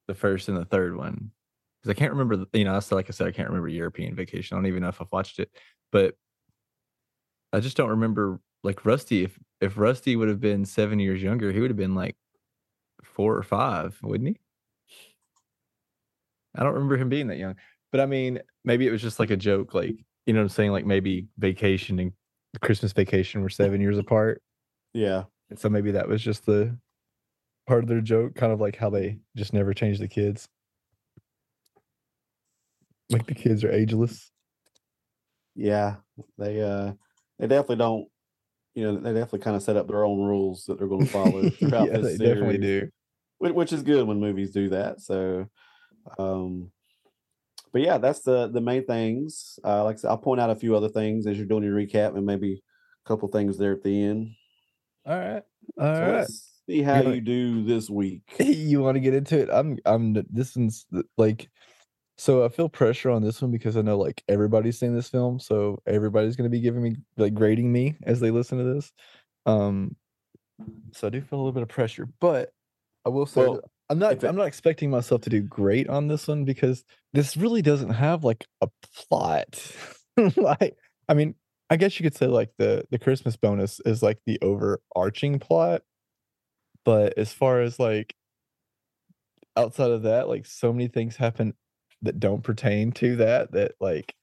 the 0.06 0.14
1st 0.14 0.48
and 0.48 0.56
the 0.56 0.64
3rd 0.64 0.96
one. 0.96 1.30
'Cause 1.82 1.90
I 1.90 1.94
can't 1.94 2.12
remember 2.12 2.36
the 2.36 2.46
you 2.58 2.64
know, 2.64 2.78
so 2.80 2.94
like 2.94 3.08
I 3.08 3.12
said, 3.12 3.26
I 3.26 3.32
can't 3.32 3.48
remember 3.48 3.68
European 3.68 4.14
Vacation, 4.14 4.54
I 4.56 4.58
don't 4.58 4.66
even 4.66 4.82
know 4.82 4.88
if 4.88 5.00
I've 5.00 5.12
watched 5.12 5.38
it, 5.38 5.50
but 5.90 6.16
I 7.52 7.60
just 7.60 7.76
don't 7.76 7.90
remember, 7.90 8.40
like, 8.62 8.84
Rusty, 8.84 9.24
if 9.24 9.38
if 9.60 9.76
Rusty 9.76 10.16
would 10.16 10.28
have 10.28 10.40
been 10.40 10.64
7 10.64 10.98
years 11.00 11.22
younger, 11.22 11.52
he 11.52 11.60
would 11.60 11.70
have 11.70 11.76
been, 11.76 11.94
like, 11.94 12.16
4 13.04 13.36
or 13.36 13.42
5, 13.44 13.98
wouldn't 14.02 14.28
he? 14.30 14.38
I 16.56 16.62
don't 16.62 16.74
remember 16.74 16.96
him 16.96 17.08
being 17.08 17.28
that 17.28 17.38
young, 17.38 17.56
but, 17.92 18.00
I 18.00 18.06
mean, 18.06 18.40
maybe 18.64 18.86
it 18.86 18.90
was 18.90 19.02
just, 19.02 19.18
like, 19.20 19.30
a 19.30 19.36
joke, 19.36 19.74
like, 19.74 19.96
you 20.26 20.32
know 20.34 20.40
what 20.40 20.44
I'm 20.44 20.48
saying? 20.48 20.72
Like, 20.72 20.86
maybe 20.86 21.28
Vacation 21.38 21.98
and 21.98 22.12
Christmas 22.60 22.92
Vacation 22.92 23.42
were 23.42 23.48
7 23.48 23.80
years 23.80 23.98
apart. 23.98 24.42
Yeah. 24.94 25.24
And 25.50 25.58
so 25.58 25.68
maybe 25.68 25.90
that 25.92 26.08
was 26.08 26.22
just 26.22 26.46
the 26.46 26.78
part 27.66 27.84
of 27.84 27.88
their 27.88 28.00
joke, 28.02 28.34
kind 28.36 28.52
of 28.52 28.60
like 28.60 28.76
how 28.76 28.90
they 28.90 29.20
just 29.36 29.54
never 29.54 29.74
change 29.74 29.98
the 30.00 30.08
kids. 30.08 30.48
Like, 33.11 33.27
the 33.27 33.35
kids 33.35 33.64
are 33.64 33.73
ageless. 33.73 34.31
Yeah, 35.55 35.96
they, 36.38 36.61
uh, 36.62 36.94
they 37.38 37.46
definitely 37.46 37.77
don't 37.77 38.09
you 38.75 38.85
know, 38.85 38.96
they 39.01 39.12
definitely 39.14 39.40
kinda 39.40 39.61
set 39.61 39.77
up 39.77 39.88
their 39.88 40.05
own 40.05 40.20
rules 40.20 40.64
that 40.66 40.79
they're 40.79 40.88
gonna 40.88 41.07
follow 41.07 41.51
throughout 41.61 41.92
Yeah, 41.92 41.99
this 41.99 42.16
they 42.16 42.18
definitely 42.18 42.59
do. 42.59 42.90
whi 43.40 43.53
which 43.53 43.73
is 43.73 43.83
good 43.83 44.07
when 44.09 44.20
movies 44.20 44.53
do 44.53 44.68
that, 44.70 45.01
so, 45.01 45.49
um 46.18 46.73
but, 47.73 47.83
yeah, 47.83 47.99
that's 47.99 48.23
the 48.23 48.49
the 48.49 48.61
main 48.61 48.85
things, 48.85 49.59
uh, 49.64 49.85
like 49.85 49.96
I 49.96 49.99
said, 49.99 50.09
I'll 50.11 50.18
point 50.18 50.40
out 50.40 50.51
a 50.51 50.57
few 50.57 50.75
other 50.77 50.88
things 50.88 51.27
as 51.27 51.37
you're 51.37 51.46
doing 51.46 51.62
your 51.64 51.75
recap 51.77 52.16
and 52.16 52.27
maybe 52.27 52.62
a 53.05 53.09
couple 53.09 53.29
things 53.29 53.59
there 53.59 53.73
at 53.73 53.83
the 53.83 54.03
end. 54.03 54.35
Alright, 55.07 55.44
So 55.92 56.18
alright. 56.18 56.29
see 56.66 56.83
how 56.83 57.01
You 57.01 57.03
you 57.03 57.20
do 57.20 57.64
this 57.64 57.88
week. 57.90 58.25
You 58.38 58.81
wanna 58.81 59.01
get 59.01 59.14
into 59.14 59.38
it? 59.38 59.49
I'm 59.51 59.79
I'm 59.85 60.14
this 60.31 60.57
one's 60.57 60.87
like 61.16 61.51
so 62.20 62.44
I 62.44 62.48
feel 62.50 62.68
pressure 62.68 63.09
on 63.09 63.22
this 63.22 63.40
one 63.40 63.50
because 63.50 63.78
I 63.78 63.80
know, 63.80 63.96
like, 63.96 64.22
everybody's 64.28 64.78
seen 64.78 64.94
this 64.94 65.09
film, 65.09 65.40
so 65.40 65.80
everybody's 65.87 66.37
gonna 66.37 66.50
be 66.50 66.61
giving 66.61 66.83
me 66.83 66.96
like, 67.16 67.33
grading 67.33 67.72
me 67.72 67.96
as 68.02 68.20
they 68.20 68.30
listen 68.30 68.59
to 68.59 68.64
this. 68.74 68.92
Um, 69.46 69.96
so 70.92 71.06
I 71.06 71.11
do 71.11 71.22
feel 71.22 71.38
a 71.38 71.40
little 71.40 71.52
bit 71.52 71.62
of 71.62 71.70
pressure, 71.70 72.06
but 72.20 72.52
I 73.06 73.09
will 73.09 73.24
say 73.24 73.46
Well, 73.46 73.62
I'm 73.88 73.98
not 73.98 74.22
it 74.22 74.24
I'm 74.24 74.37
not 74.37 74.48
expecting 74.48 74.90
myself 74.90 75.22
to 75.22 75.30
do 75.30 75.40
great 75.40 75.88
on 75.88 76.09
this 76.09 76.28
one 76.28 76.44
because 76.44 76.85
this 77.14 77.38
really 77.38 77.62
doesn't 77.62 77.90
have, 77.90 78.22
like, 78.22 78.46
a 78.61 78.68
plot. 78.94 79.72
Like, 80.37 80.76
I 81.09 81.14
mean, 81.14 81.35
I 81.70 81.76
guess 81.76 81.98
you 81.98 82.04
could 82.04 82.14
say, 82.14 82.26
like, 82.26 82.50
the 82.59 82.85
the 82.90 82.98
Christmas 82.98 83.37
Bonus 83.37 83.80
is, 83.87 84.02
like, 84.02 84.18
the 84.26 84.38
overarching 84.42 85.38
plot, 85.38 85.80
but 86.85 87.16
as 87.16 87.33
far 87.33 87.62
as, 87.62 87.78
like 87.78 88.14
outside 89.56 89.90
of 89.90 90.02
that, 90.02 90.28
like, 90.28 90.46
so 90.46 90.72
many 90.72 90.88
things 90.88 91.16
happen 91.16 91.54
that 92.02 92.20
don't 92.20 92.42
pertain 92.42 92.92
to 92.92 93.16
that, 93.16 93.52
that, 93.52 93.74
like 93.80 94.14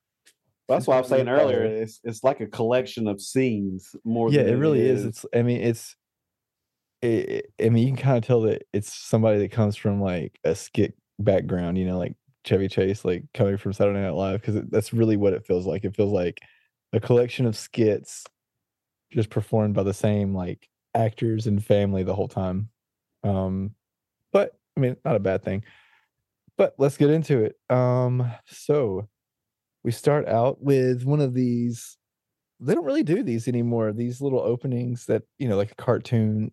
That's 0.69 0.85
it's 0.85 0.87
why 0.87 0.95
I 0.95 0.99
was 0.99 1.07
saying 1.07 1.29
earlier, 1.29 1.63
it's 1.63 1.99
it's 2.03 2.23
like 2.23 2.41
a 2.41 2.47
collection 2.47 3.07
of 3.07 3.21
scenes 3.21 3.95
more 4.03 4.29
Yeah, 4.29 4.41
than 4.41 4.49
it 4.49 4.53
it 4.53 4.55
really 4.55 4.85
is, 4.85 5.05
is 5.05 5.05
it's 5.05 5.25
I 5.33 5.41
mean, 5.41 5.61
it's 5.61 5.95
i 7.03 7.41
i 7.61 7.69
mean, 7.69 7.87
you 7.87 7.93
can 7.93 7.97
kinda 8.03 8.21
tell 8.21 8.41
that 8.41 8.63
it's 8.73 8.91
somebody 8.93 9.39
that 9.39 9.51
comes 9.51 9.75
from, 9.75 10.01
like, 10.01 10.39
a 10.43 10.55
skit 10.55 10.97
background, 11.19 11.77
you 11.77 11.85
know, 11.85 11.97
like 11.97 12.15
Chevy 12.45 12.67
Chase, 12.67 13.05
like, 13.05 13.23
coming 13.33 13.57
from 13.57 13.73
Saturday 13.73 13.99
Night 14.01 14.11
Live, 14.11 14.41
because 14.41 14.61
that's 14.69 14.93
really 14.93 15.17
what 15.17 15.33
it 15.33 15.45
feels 15.45 15.65
like, 15.67 15.85
it 15.85 15.95
feels 15.95 16.11
like 16.11 16.39
a 16.93 16.99
collection 16.99 17.45
of 17.45 17.55
skits 17.57 18.25
just 19.11 19.29
performed 19.31 19.75
by 19.75 19.83
the 19.83 19.93
same, 19.95 20.35
like, 20.35 20.69
actors 20.95 21.47
and 21.47 21.65
family 21.65 22.03
the 22.03 22.15
whole 22.15 22.29
time. 22.29 22.69
Um, 23.23 23.75
but, 24.33 24.59
I 24.77 24.81
mean, 24.81 24.97
not 25.05 25.15
a 25.17 25.19
bad 25.21 25.43
thing. 25.43 25.63
But 26.57 26.73
let's 26.77 26.97
get 26.97 27.09
into 27.09 27.43
it. 27.43 27.55
Um, 27.69 28.31
so 28.47 29.07
we 29.83 29.91
start 29.91 30.27
out 30.27 30.61
with 30.63 31.05
one 31.05 31.21
of 31.21 31.33
these 31.33 31.97
they 32.61 32.75
don't 32.75 32.85
really 32.85 33.03
do 33.03 33.23
these 33.23 33.47
anymore, 33.47 33.93
these 33.93 34.21
little 34.21 34.39
openings 34.41 35.05
that, 35.07 35.23
you 35.39 35.47
know, 35.49 35.57
like 35.57 35.71
a 35.73 35.75
cartoon, 35.75 36.51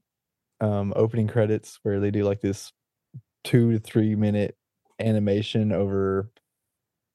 um, 0.60 0.92
opening 0.96 1.28
credits 1.28 1.78
where 1.82 2.00
they 2.00 2.10
do, 2.10 2.24
like, 2.24 2.40
this 2.42 2.72
2 3.44 3.72
to 3.72 3.78
3 3.80 4.16
minute 4.16 4.56
animation 5.00 5.72
over 5.72 6.30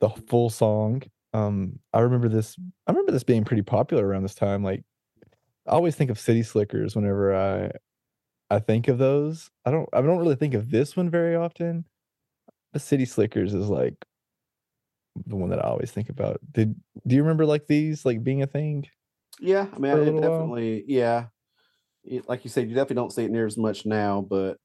the 0.02 0.10
full 0.30 0.50
song. 0.50 1.04
Um, 1.34 1.80
I 1.94 2.02
remember 2.02 2.30
this 2.30 2.56
I 2.88 2.92
remember 2.92 3.12
this 3.14 3.24
being 3.24 3.46
pretty 3.46 3.64
popular 3.64 4.08
around 4.08 4.24
this 4.24 4.36
time, 4.36 4.64
like, 4.64 4.84
I 5.68 5.72
always 5.72 5.96
think 5.96 6.12
of 6.12 6.20
City 6.20 6.44
Slickers 6.44 6.96
whenever 6.96 7.36
I 7.36 7.72
I 8.52 8.60
think 8.60 8.88
of 8.90 8.98
those. 9.00 9.50
I 9.66 9.72
don't 9.72 9.90
I 9.94 10.02
don't 10.02 10.20
really 10.20 10.36
think 10.36 10.54
of 10.56 10.72
this 10.72 10.98
one 10.98 11.10
very 11.10 11.36
often, 11.36 11.86
City 12.78 13.06
Slickers 13.06 13.54
is, 13.54 13.68
like 13.70 14.06
the 15.16 15.36
one 15.36 15.50
that 15.50 15.60
I 15.64 15.68
always 15.68 15.92
think 15.92 16.10
about. 16.10 16.40
Did 16.52 16.76
do 17.08 17.16
you 17.16 17.22
remember, 17.22 17.46
like, 17.46 17.68
these, 17.68 18.06
like, 18.06 18.24
being 18.24 18.42
a 18.42 18.48
thing 18.48 18.86
Yeah, 19.40 19.70
I 19.72 19.80
mean, 19.80 19.98
it 20.08 20.16
little 20.16 20.22
while? 20.22 20.56
definitely 20.56 20.84
yeah. 20.88 21.28
Y 22.06 22.22
like 22.28 22.44
you 22.46 22.52
said, 22.52 22.70
you 22.70 22.76
definitely 22.76 22.98
don't 22.98 23.14
see 23.14 23.26
it 23.26 23.32
near 23.32 23.48
as 23.48 23.58
much 23.58 23.86
now, 23.86 24.22
but, 24.22 24.60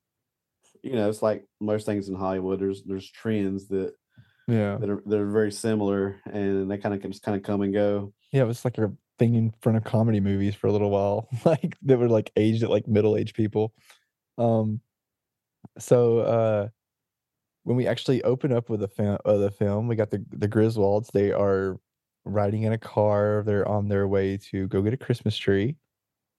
you 0.83 0.95
know, 0.95 1.09
it's 1.11 1.23
like 1.23 1.47
most 1.61 1.87
things 1.87 2.09
in 2.09 2.17
Hollywood, 2.17 2.61
there's 2.61 2.85
there's 2.85 3.11
trends 3.11 3.69
that 3.69 3.95
Yeah. 4.47 4.81
that 4.81 4.90
are 4.90 5.03
that 5.07 5.19
are 5.21 5.31
very 5.33 5.53
similar, 5.53 6.21
and 6.27 6.71
they 6.71 6.79
kinda 6.79 6.99
can 6.99 7.12
just 7.12 7.25
kinda 7.25 7.40
come 7.40 7.62
and 7.62 7.75
go. 7.75 8.14
Yeah, 8.33 8.43
it 8.43 8.47
was 8.47 8.64
like 8.64 8.79
a 8.79 8.93
thing 9.19 9.35
in 9.35 9.53
front 9.62 9.79
of 9.79 9.85
comedy 9.85 10.21
movies 10.21 10.55
for 10.55 10.67
a 10.67 10.73
little 10.73 10.90
while, 10.90 11.29
like, 11.45 11.77
they 11.83 11.97
were, 11.97 12.09
like, 12.09 12.33
aged 12.37 12.62
at, 12.62 12.71
like, 12.71 12.87
middle-aged 12.88 13.35
people. 13.35 13.75
Um, 14.38 14.81
so, 15.79 16.21
uh, 16.21 16.69
when 17.64 17.77
we 17.77 17.87
actually 17.87 18.22
open 18.24 18.53
up 18.53 18.68
with 18.70 18.81
the 18.81 18.88
fi 18.88 19.05
uh, 19.24 19.37
the 19.38 19.50
film, 19.50 19.88
we 19.88 19.96
got 19.96 20.11
the 20.11 20.24
the 20.31 20.48
Griswolds, 20.48 21.12
they 21.12 21.33
are 21.33 21.79
riding 22.24 22.62
in 22.62 22.72
a 22.72 22.79
car, 22.79 23.42
they're 23.46 23.68
on 23.68 23.88
their 23.88 24.09
way 24.09 24.37
to 24.38 24.68
go 24.68 24.83
get 24.83 24.94
a 24.94 24.96
Christmas 24.98 25.37
tree. 25.37 25.77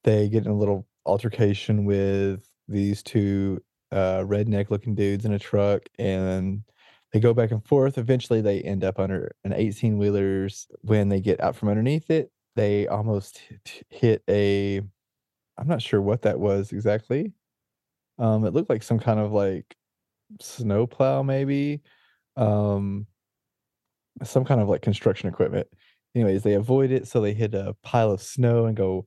They 0.03 0.29
get 0.29 0.45
in 0.45 0.51
a 0.51 0.57
little 0.57 0.88
altercation 1.05 1.85
with 1.85 2.51
these 2.67 3.03
2, 3.03 3.61
uh, 3.91 4.19
redneck-looking 4.21 4.95
dudes 4.95 5.25
in 5.25 5.33
a 5.33 5.39
truck, 5.39 5.83
and 5.99 6.63
they 7.11 7.19
go 7.19 7.33
back 7.33 7.51
and 7.51 7.65
forth, 7.65 7.97
eventually, 7.97 8.41
they 8.41 8.61
end 8.61 8.83
up 8.83 8.99
under 8.99 9.35
an 9.43 9.53
eighteen-wheelers. 9.53 10.67
When 10.81 11.09
they 11.09 11.21
get 11.21 11.39
out 11.41 11.55
from 11.55 11.69
underneath 11.69 12.09
it, 12.11 12.31
they 12.55 12.88
almost 12.88 13.41
hit 13.89 14.23
a 14.29 14.81
I'm 15.57 15.67
not 15.67 15.81
sure 15.81 16.01
what 16.01 16.23
that 16.23 16.39
was 16.39 16.71
exactly. 16.73 17.33
Um, 18.19 18.45
it 18.45 18.53
looked 18.53 18.69
like 18.69 18.83
some 18.83 18.99
kind 18.99 19.19
of, 19.19 19.31
like, 19.31 19.75
snowplow 20.41 21.23
maybe, 21.23 21.81
um 22.38 23.07
some 24.23 24.45
kind 24.45 24.61
of, 24.61 24.69
like, 24.69 24.81
construction 24.81 25.27
equipment. 25.27 25.67
Anyways, 26.15 26.43
they 26.43 26.53
avoid 26.53 26.89
it, 26.89 27.05
so 27.07 27.19
they 27.19 27.33
hit 27.33 27.53
a 27.53 27.75
pile 27.83 28.11
of 28.11 28.21
snow 28.21 28.65
and 28.65 28.77
go 28.77 29.05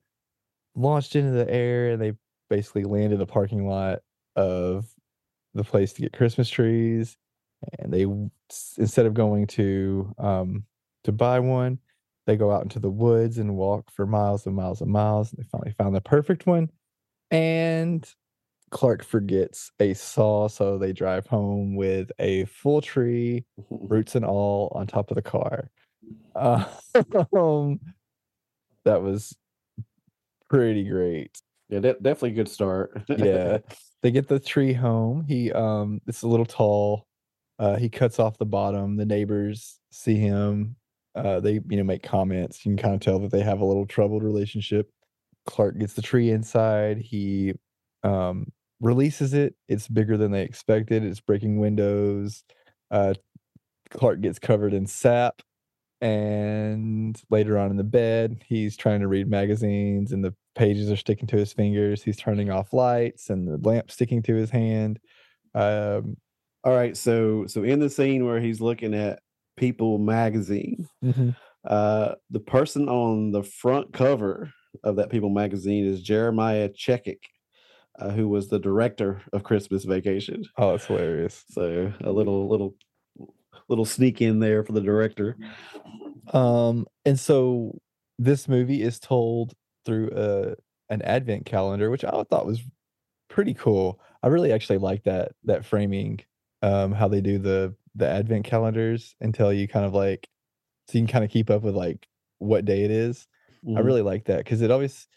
launched 0.74 1.16
into 1.16 1.30
the 1.30 1.50
air, 1.50 1.90
and 1.90 2.02
they 2.02 2.12
basically 2.50 2.84
land 2.84 3.12
in 3.12 3.18
the 3.18 3.26
parking 3.26 3.66
lot 3.66 4.00
of 4.36 4.86
the 5.54 5.64
place 5.64 5.94
to 5.94 6.02
get 6.02 6.12
Christmas 6.12 6.50
trees, 6.50 7.16
and 7.78 7.92
they 7.92 8.06
instead 8.76 9.06
of 9.06 9.14
going 9.14 9.46
to, 9.46 10.14
um, 10.18 10.64
to 11.04 11.12
buy 11.12 11.40
one, 11.40 11.78
they 12.26 12.36
go 12.36 12.50
out 12.50 12.62
into 12.62 12.78
the 12.78 12.90
woods 12.90 13.38
and 13.38 13.56
walk 13.56 13.90
for 13.90 14.06
miles 14.06 14.46
and 14.46 14.54
miles 14.54 14.82
and 14.82 14.90
miles, 14.90 15.32
and 15.32 15.42
they 15.42 15.48
finally 15.48 15.72
found 15.78 15.96
the 15.96 16.02
perfect 16.02 16.46
one, 16.46 16.68
and 17.30 18.14
Clark 18.70 19.04
forgets 19.04 19.70
a 19.80 19.94
saw, 19.94 20.48
so 20.48 20.78
they 20.78 20.92
drive 20.92 21.26
home 21.26 21.74
with 21.74 22.10
a 22.18 22.44
full 22.46 22.80
tree, 22.80 23.44
roots 23.70 24.14
and 24.14 24.24
all, 24.24 24.72
on 24.74 24.86
top 24.86 25.10
of 25.10 25.14
the 25.14 25.22
car. 25.22 25.70
Um, 27.32 27.80
that 28.84 29.02
was 29.02 29.36
pretty 30.48 30.84
great. 30.84 31.36
Yeah, 31.68 31.80
de 31.80 31.94
definitely 31.94 32.30
a 32.30 32.34
good 32.34 32.48
start. 32.48 33.02
Yeah. 33.08 33.58
They 34.00 34.12
get 34.12 34.28
the 34.28 34.38
tree 34.38 34.72
home, 34.72 35.24
he, 35.26 35.50
um 35.50 36.00
it's 36.06 36.22
a 36.22 36.28
little 36.28 36.46
tall, 36.46 37.08
uh, 37.58 37.74
he 37.74 37.88
cuts 37.88 38.20
off 38.20 38.38
the 38.38 38.46
bottom, 38.46 38.96
the 38.96 39.04
neighbors 39.04 39.80
see 39.90 40.14
him, 40.14 40.76
uh, 41.16 41.40
they, 41.40 41.54
you 41.68 41.76
know, 41.76 41.82
make 41.82 42.04
comments, 42.04 42.64
you 42.64 42.76
can 42.76 42.80
kinda 42.80 42.98
tell 43.00 43.18
that 43.18 43.32
they 43.32 43.42
have 43.42 43.60
a 43.60 43.64
little 43.64 43.86
troubled 43.86 44.22
relationship. 44.22 44.88
Clark 45.46 45.78
gets 45.80 45.94
the 45.94 46.02
tree 46.02 46.30
inside, 46.30 46.98
he, 46.98 47.54
um, 48.04 48.52
releases 48.80 49.34
it, 49.34 49.54
it's 49.68 49.88
bigger 49.88 50.16
than 50.16 50.32
they 50.32 50.42
expected, 50.42 51.04
it's 51.04 51.20
breaking 51.20 51.58
windows, 51.58 52.44
uh, 52.90 53.14
Clark 53.90 54.20
gets 54.20 54.38
covered 54.38 54.74
in 54.74 54.86
sap, 54.86 55.42
And 56.00 57.20
later 57.30 57.58
on 57.58 57.70
in 57.70 57.76
the 57.76 57.84
bed, 57.84 58.42
he's 58.46 58.76
trying 58.76 59.00
to 59.00 59.08
read 59.08 59.28
magazines 59.28 60.12
and 60.12 60.24
the 60.24 60.34
pages 60.54 60.90
are 60.90 60.96
sticking 60.96 61.26
to 61.28 61.36
his 61.36 61.52
fingers. 61.52 62.02
He's 62.02 62.16
turning 62.16 62.50
off 62.50 62.72
lights 62.72 63.30
and 63.30 63.48
the 63.48 63.58
lamp 63.68 63.90
sticking 63.90 64.22
to 64.24 64.34
his 64.34 64.50
hand. 64.50 65.00
Um, 65.54 66.16
All 66.64 66.74
right, 66.74 66.96
so 66.96 67.46
so 67.46 67.62
in 67.64 67.80
the 67.80 67.90
scene 67.90 68.26
where 68.26 68.40
he's 68.40 68.60
looking 68.60 68.94
at 68.94 69.20
People 69.56 69.98
magazine, 69.98 70.88
mhm. 71.04 71.34
uh, 71.66 72.14
the 72.30 72.40
person 72.40 72.88
on 72.88 73.32
the 73.32 73.42
front 73.42 73.92
cover 73.92 74.52
of 74.84 74.96
that 74.96 75.10
People 75.10 75.30
magazine 75.30 75.84
is 75.86 76.02
Jeremiah 76.02 76.68
Chechik, 76.68 77.18
uh, 77.98 78.10
who 78.10 78.28
was 78.28 78.48
the 78.48 78.58
director 78.58 79.22
of 79.32 79.42
Christmas 79.44 79.84
Vacation. 79.84 80.44
Oh, 80.56 80.72
that's 80.72 80.86
hilarious. 80.86 81.44
So 81.50 81.92
a 82.02 82.12
little 82.12 82.48
little 82.48 82.74
little 83.68 83.84
sneak 83.84 84.20
in 84.20 84.40
there 84.40 84.64
for 84.64 84.72
the 84.72 84.80
director. 84.80 85.36
Um, 86.32 86.86
and 87.04 87.18
so 87.18 87.78
this 88.18 88.48
movie 88.48 88.82
is 88.82 88.98
told 88.98 89.54
through 89.84 90.10
a 90.14 90.54
an 90.92 91.02
advent 91.02 91.46
calendar, 91.46 91.90
which 91.90 92.04
I 92.04 92.22
thought 92.24 92.46
was 92.46 92.62
pretty 93.28 93.54
cool. 93.54 94.00
I 94.22 94.28
really 94.28 94.52
actually 94.52 94.78
like 94.78 95.04
that 95.04 95.32
that 95.44 95.64
framing, 95.64 96.20
um, 96.62 96.92
how 96.92 97.08
they 97.08 97.20
do 97.20 97.38
the 97.38 97.74
the 97.94 98.08
advent 98.08 98.44
calendars 98.44 99.16
until 99.20 99.52
you 99.52 99.68
kind 99.68 99.86
of 99.86 99.94
like 99.94 100.28
so 100.88 100.98
you 100.98 101.04
can 101.06 101.12
kind 101.12 101.24
of 101.24 101.30
keep 101.30 101.50
up 101.50 101.62
with 101.62 101.74
like 101.76 102.08
what 102.38 102.64
day 102.64 102.84
it 102.84 102.90
is. 102.90 103.28
I 103.76 103.80
Mhm. 103.80 103.84
really 103.86 104.02
like 104.02 104.26
that 104.26 104.38
because 104.38 104.62
it 104.62 104.70
always 104.70 105.08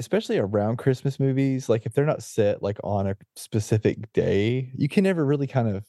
especially 0.00 0.38
around 0.38 0.78
Christmas 0.78 1.20
movies, 1.20 1.68
like 1.68 1.86
if 1.86 1.94
they're 1.94 2.06
not 2.06 2.24
set 2.24 2.62
like 2.62 2.78
on 2.84 3.06
a 3.08 3.16
specific 3.36 4.12
day, 4.14 4.72
you 4.76 4.88
can 4.88 5.04
never 5.04 5.24
really 5.26 5.46
kind 5.46 5.68
of 5.68 5.84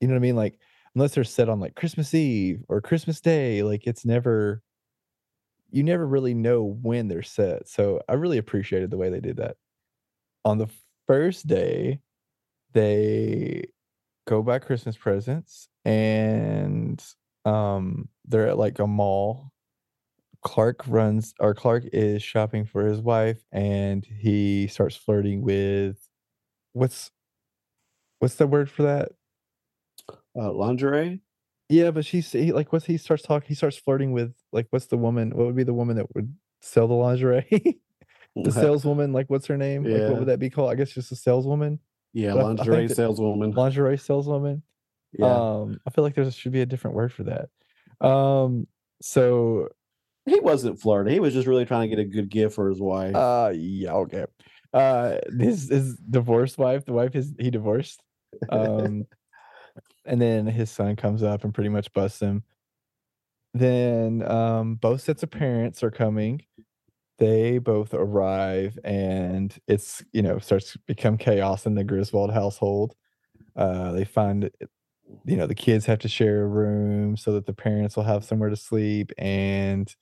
you 0.00 0.08
know 0.08 0.14
what 0.14 0.20
I 0.20 0.22
mean? 0.22 0.36
Like 0.36 0.60
unless 0.94 1.14
they're 1.14 1.24
set 1.24 1.48
on 1.48 1.60
like 1.60 1.74
Christmas 1.76 2.14
Eve 2.14 2.62
or 2.68 2.80
Christmas 2.82 3.20
Day, 3.20 3.62
like 3.64 3.86
it's 3.86 4.04
never 4.06 4.62
you 5.70 5.82
never 5.82 6.06
really 6.06 6.34
know 6.34 6.62
when 6.82 7.08
they're 7.08 7.22
set. 7.22 7.68
So 7.68 8.00
I 8.08 8.14
really 8.14 8.38
appreciated 8.38 8.90
the 8.90 8.96
way 8.96 9.10
they 9.10 9.20
did 9.20 9.36
that. 9.38 9.56
On 10.44 10.58
the 10.58 10.68
first 11.06 11.46
day, 11.46 12.00
they 12.72 13.66
go 14.26 14.42
buy 14.42 14.58
Christmas 14.60 14.96
presents 14.96 15.68
and 15.84 17.04
um 17.44 18.08
they're 18.26 18.48
at 18.48 18.58
like 18.58 18.78
a 18.80 18.86
mall. 18.86 19.52
Clark 20.46 20.84
runs 20.86 21.34
or 21.40 21.54
Clark 21.54 21.84
is 21.92 22.22
shopping 22.22 22.64
for 22.66 22.86
his 22.86 23.00
wife 23.00 23.42
and 23.52 24.04
he 24.04 24.66
starts 24.68 24.94
flirting 24.96 25.42
with 25.42 25.98
what's 26.72 27.10
what's 28.20 28.36
the 28.36 28.46
word 28.46 28.70
for 28.70 28.84
that? 28.84 29.12
Uh, 30.38 30.52
lingerie. 30.52 31.20
Yeah, 31.68 31.90
but 31.90 32.04
she's 32.04 32.30
he 32.30 32.52
like 32.52 32.72
what's 32.72 32.84
he 32.86 32.96
starts 32.96 33.22
talking 33.24 33.48
he 33.48 33.54
starts 33.54 33.76
flirting 33.76 34.12
with 34.12 34.34
like 34.52 34.68
what's 34.70 34.86
the 34.86 34.96
woman 34.96 35.30
what 35.30 35.46
would 35.46 35.56
be 35.56 35.64
the 35.64 35.74
woman 35.74 35.96
that 35.96 36.14
would 36.14 36.32
sell 36.60 36.86
the 36.86 36.94
lingerie? 36.94 37.46
the 38.36 38.52
saleswoman, 38.52 39.12
like 39.12 39.28
what's 39.28 39.46
her 39.46 39.56
name? 39.56 39.82
Like 39.84 40.10
what 40.10 40.18
would 40.20 40.28
that 40.28 40.38
be 40.38 40.50
called? 40.50 40.70
I 40.70 40.74
guess 40.76 40.92
just 40.92 41.10
a 41.10 41.16
saleswoman. 41.16 41.80
yeah, 42.12 42.34
but 42.34 42.38
I- 42.38 42.42
I 42.42 42.46
lingerie 42.52 42.88
saleswoman. 42.88 43.50
Lingerie 43.52 43.96
saleswoman. 43.98 44.62
yeah, 45.18 45.26
Um 45.60 45.80
I 45.86 45.90
feel 45.90 46.04
like 46.04 46.14
there 46.14 46.30
should 46.30 46.52
be 46.52 46.60
a 46.60 46.66
different 46.66 46.94
word 46.96 47.12
for 47.12 47.24
that. 47.24 47.48
Um 48.06 48.68
so 49.02 49.68
he 50.26 50.40
wasn't 50.40 50.80
flirting. 50.80 51.12
He 51.12 51.20
was 51.20 51.34
just 51.34 51.46
really 51.46 51.64
trying 51.64 51.88
to 51.88 51.96
get 51.96 52.04
a 52.04 52.08
good 52.08 52.28
gift 52.28 52.54
for 52.54 52.68
his 52.68 52.80
wife. 52.80 53.14
uh 53.14 53.52
yeah, 53.54 53.92
okay. 53.94 54.26
Uh 54.72 55.18
his 55.38 55.68
his 55.68 55.96
divorced 55.96 56.58
wife, 56.58 56.84
the 56.84 56.92
wife 56.92 57.14
is 57.14 57.32
he 57.38 57.50
divorced. 57.50 58.02
Um 58.48 59.06
and 60.04 60.20
then 60.20 60.46
his 60.46 60.70
son 60.70 60.96
comes 60.96 61.22
up 61.22 61.44
and 61.44 61.54
pretty 61.54 61.70
much 61.70 61.92
busts 61.92 62.20
him. 62.20 62.44
Then 63.54 64.22
um 64.30 64.74
both 64.76 65.00
sets 65.00 65.22
of 65.22 65.30
parents 65.30 65.82
are 65.82 65.90
coming. 65.90 66.42
They 67.18 67.58
both 67.58 67.94
arrive 67.94 68.78
and 68.84 69.56
it's, 69.66 70.04
you 70.12 70.20
know, 70.22 70.38
starts 70.38 70.72
to 70.72 70.78
become 70.86 71.16
chaos 71.16 71.64
in 71.64 71.74
the 71.74 71.84
Griswold 71.84 72.32
household. 72.32 72.94
Uh 73.54 73.92
they 73.92 74.04
find 74.04 74.50
you 75.24 75.36
know, 75.36 75.46
the 75.46 75.54
kids 75.54 75.86
have 75.86 75.98
to 76.00 76.08
share 76.08 76.42
a 76.42 76.46
room 76.46 77.16
so 77.16 77.32
that 77.32 77.46
the 77.46 77.52
parents 77.52 77.96
will 77.96 78.04
have 78.04 78.24
somewhere 78.24 78.50
to 78.50 78.56
sleep 78.56 79.12
and 79.18 79.94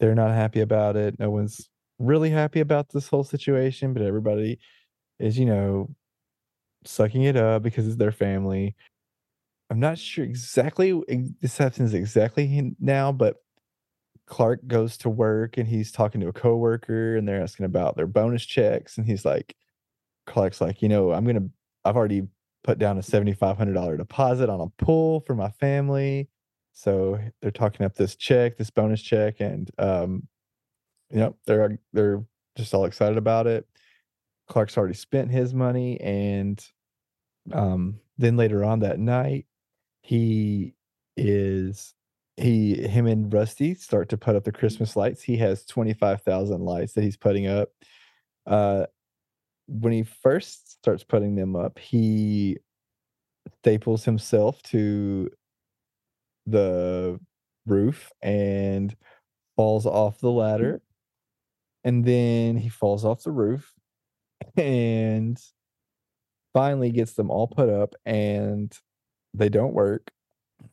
they're 0.00 0.14
not 0.14 0.30
happy 0.30 0.60
about 0.60 0.96
it. 0.96 1.18
No 1.18 1.30
one's 1.30 1.68
really 1.98 2.30
happy 2.30 2.60
about 2.60 2.90
this 2.90 3.08
whole 3.08 3.24
situation, 3.24 3.92
but 3.92 4.02
everybody 4.02 4.58
is, 5.18 5.38
you 5.38 5.46
know, 5.46 5.88
sucking 6.84 7.22
it 7.22 7.36
up 7.36 7.62
because 7.62 7.86
it's 7.86 7.96
their 7.96 8.12
family. 8.12 8.74
I'm 9.70 9.80
not 9.80 9.98
sure 9.98 10.24
exactly 10.24 11.00
this 11.40 11.58
happens 11.58 11.94
exactly 11.94 12.72
now, 12.80 13.12
but 13.12 13.36
Clark 14.26 14.66
goes 14.66 14.96
to 14.98 15.08
work 15.08 15.56
and 15.56 15.68
he's 15.68 15.92
talking 15.92 16.20
to 16.20 16.28
a 16.28 16.32
coworker 16.32 17.16
and 17.16 17.26
they're 17.28 17.42
asking 17.42 17.66
about 17.66 17.96
their 17.96 18.06
bonus 18.06 18.44
checks 18.44 18.98
and 18.98 19.06
he's 19.06 19.24
like 19.24 19.54
Clark's 20.26 20.60
like, 20.60 20.82
you 20.82 20.88
know, 20.88 21.12
I'm 21.12 21.24
to 21.26 21.50
I've 21.84 21.96
already 21.96 22.22
put 22.66 22.78
down 22.78 22.98
a 22.98 23.00
$7500 23.00 23.96
deposit 23.96 24.50
on 24.50 24.60
a 24.60 24.84
pool 24.84 25.20
for 25.20 25.36
my 25.36 25.50
family. 25.50 26.28
So 26.72 27.18
they're 27.40 27.52
talking 27.52 27.86
up 27.86 27.94
this 27.94 28.16
check, 28.16 28.58
this 28.58 28.70
bonus 28.70 29.00
check 29.00 29.40
and 29.40 29.70
um 29.78 30.28
you 31.10 31.20
know, 31.20 31.36
they're 31.46 31.78
they're 31.92 32.24
just 32.56 32.74
all 32.74 32.84
excited 32.84 33.16
about 33.16 33.46
it. 33.46 33.66
Clark's 34.48 34.76
already 34.76 34.94
spent 34.94 35.30
his 35.30 35.54
money 35.54 36.00
and 36.00 36.62
um 37.52 38.00
then 38.18 38.36
later 38.36 38.64
on 38.64 38.80
that 38.80 38.98
night 38.98 39.46
he 40.02 40.74
is 41.16 41.94
he 42.36 42.74
him 42.86 43.06
and 43.06 43.32
Rusty 43.32 43.74
start 43.74 44.08
to 44.08 44.18
put 44.18 44.34
up 44.34 44.42
the 44.42 44.52
Christmas 44.52 44.96
lights. 44.96 45.22
He 45.22 45.36
has 45.36 45.64
25,000 45.66 46.60
lights 46.60 46.94
that 46.94 47.04
he's 47.04 47.16
putting 47.16 47.46
up. 47.46 47.68
Uh 48.44 48.86
when 49.68 49.92
he 49.92 50.02
first 50.02 50.72
starts 50.72 51.04
putting 51.04 51.34
them 51.34 51.56
up, 51.56 51.78
he 51.78 52.58
staples 53.60 54.04
himself 54.04 54.62
to 54.62 55.30
the 56.46 57.18
roof 57.66 58.12
and 58.22 58.94
falls 59.56 59.86
off 59.86 60.20
the 60.20 60.28
mm-hmm. 60.28 60.38
ladder. 60.38 60.82
And 61.84 62.04
then 62.04 62.56
he 62.56 62.68
falls 62.68 63.04
off 63.04 63.22
the 63.22 63.30
roof 63.30 63.72
and 64.56 65.40
finally 66.52 66.90
gets 66.90 67.12
them 67.12 67.30
all 67.30 67.46
put 67.46 67.68
up 67.68 67.94
and 68.04 68.76
they 69.34 69.48
don't 69.48 69.74
work. 69.74 70.10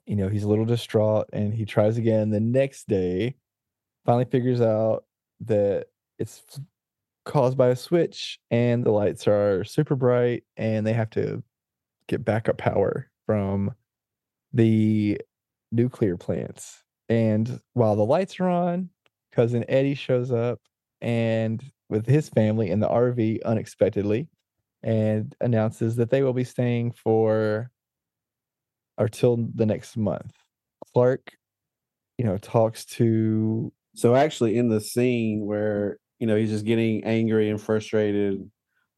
You 0.06 0.16
know, 0.16 0.28
he's 0.30 0.44
a 0.44 0.48
little 0.48 0.66
distraught 0.66 1.28
and 1.34 1.54
he 1.54 1.66
tries 1.66 1.98
again 1.98 2.30
the 2.30 2.40
next 2.40 2.88
day, 2.88 3.36
finally 4.06 4.26
figures 4.26 4.62
out 4.62 5.06
that 5.42 5.88
it's 6.18 6.42
caused 7.26 7.58
by 7.58 7.70
a 7.70 7.76
switch 7.76 8.40
and 8.52 8.84
the 8.84 8.92
lights 8.92 9.28
are 9.28 9.64
super 9.64 9.96
bright 9.96 10.44
and 10.58 10.86
they 10.86 10.94
have 10.94 11.10
to 11.12 11.44
get 12.08 12.26
backup 12.26 12.58
power 12.58 13.10
from 13.26 13.74
the 14.52 15.20
nuclear 15.72 16.18
plants. 16.18 16.84
And 17.10 17.60
while 17.74 17.96
the 17.96 18.06
lights 18.06 18.40
are 18.40 18.50
on, 18.50 18.90
cousin 19.32 19.66
Eddie 19.68 19.96
shows 19.96 20.32
up 20.32 20.60
and 21.02 21.64
with 21.90 22.06
his 22.06 22.30
family 22.30 22.70
in 22.70 22.80
the 22.80 22.88
RV 22.88 23.44
unexpectedly 23.44 24.28
and 24.84 25.36
announces 25.42 25.96
that 25.96 26.10
they 26.10 26.24
will 26.24 26.34
be 26.34 26.44
staying 26.44 26.92
for 26.92 27.70
or 28.98 29.08
till 29.08 29.50
the 29.56 29.66
next 29.66 29.98
month. 29.98 30.34
Clark, 30.94 31.32
you 32.18 32.26
know, 32.26 32.38
talks 32.38 32.86
to 32.86 33.72
So 33.96 34.16
actually, 34.16 34.58
in 34.58 34.70
the 34.70 34.82
scene 34.82 35.46
where 35.46 35.98
you 36.24 36.28
know 36.28 36.38
he's 36.38 36.52
just 36.52 36.64
getting 36.64 37.04
angry 37.04 37.50
and 37.50 37.60
frustrated 37.62 38.50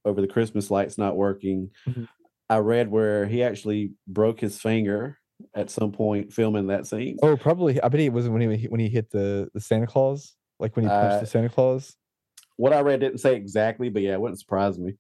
over 0.06 0.22
the 0.22 0.28
Christmas 0.28 0.70
lights 0.70 0.96
not 1.00 1.16
working, 1.18 1.72
Mhm. 1.88 2.08
I 2.52 2.58
read 2.60 2.92
where 2.92 3.26
he 3.26 3.42
actually 3.42 3.94
broke 4.08 4.40
his 4.40 4.62
finger 4.62 5.18
at 5.56 5.72
some 5.72 5.92
point 5.92 6.32
filming 6.32 6.68
that 6.68 6.86
scene. 6.86 7.18
oh 7.24 7.36
probably 7.36 7.82
I 7.82 7.88
bet 7.88 8.00
it 8.02 8.14
was 8.14 8.30
when 8.30 8.42
he 8.52 8.68
when 8.68 8.80
he 8.80 8.90
hit 8.90 9.10
the 9.10 9.50
the 9.56 9.60
Santa 9.60 9.88
Claus, 9.88 10.36
like 10.60 10.76
when 10.76 10.84
he 10.86 10.90
punched 10.90 11.16
Uh, 11.16 11.20
the 11.22 11.26
Santa 11.26 11.50
Claus. 11.50 11.96
What 12.58 12.74
I 12.74 12.82
read 12.82 13.00
didn't 13.00 13.18
say 13.22 13.36
exactly, 13.36 13.90
but 13.90 14.04
yeah, 14.04 14.14
it 14.14 14.22
wouldn't 14.22 14.40
surprise 14.40 14.78
me. 14.78 14.94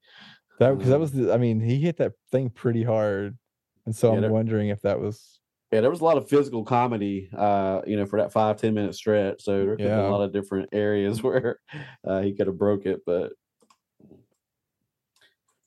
That 0.57 0.71
because 0.71 0.89
that 0.89 0.95
um, 0.95 1.01
was 1.01 1.11
the, 1.11 1.31
I 1.31 1.38
mean, 1.38 1.59
he 1.59 1.77
hit 1.79 1.97
that 1.97 2.13
thing 2.31 2.49
pretty 2.49 2.81
hard. 2.81 3.38
And 3.85 3.95
so 3.95 4.11
Yeah, 4.15 4.25
I'm 4.25 4.31
wondering 4.31 4.69
if 4.69 4.81
that 4.81 4.99
was 4.99 5.39
Yeah, 5.71 5.82
there 5.82 5.89
was 5.89 6.01
a 6.01 6.06
lot 6.06 6.17
of 6.17 6.30
physical 6.30 6.63
comedy, 6.63 7.30
uh, 7.36 7.82
you 7.86 7.97
know, 7.97 8.06
for 8.06 8.19
that 8.19 8.32
five 8.32 8.58
ten 8.58 8.73
minute 8.73 8.95
stretch. 8.95 9.43
So 9.43 9.65
there 9.65 9.75
could 9.78 9.84
be 9.84 9.89
a 9.89 10.08
lot 10.08 10.21
of 10.21 10.32
different 10.32 10.69
areas 10.71 11.21
where 11.23 11.60
uh, 12.08 12.21
he 12.21 12.34
could 12.34 12.47
have 12.47 12.58
broke 12.58 12.86
it, 12.86 13.01
but 13.06 13.34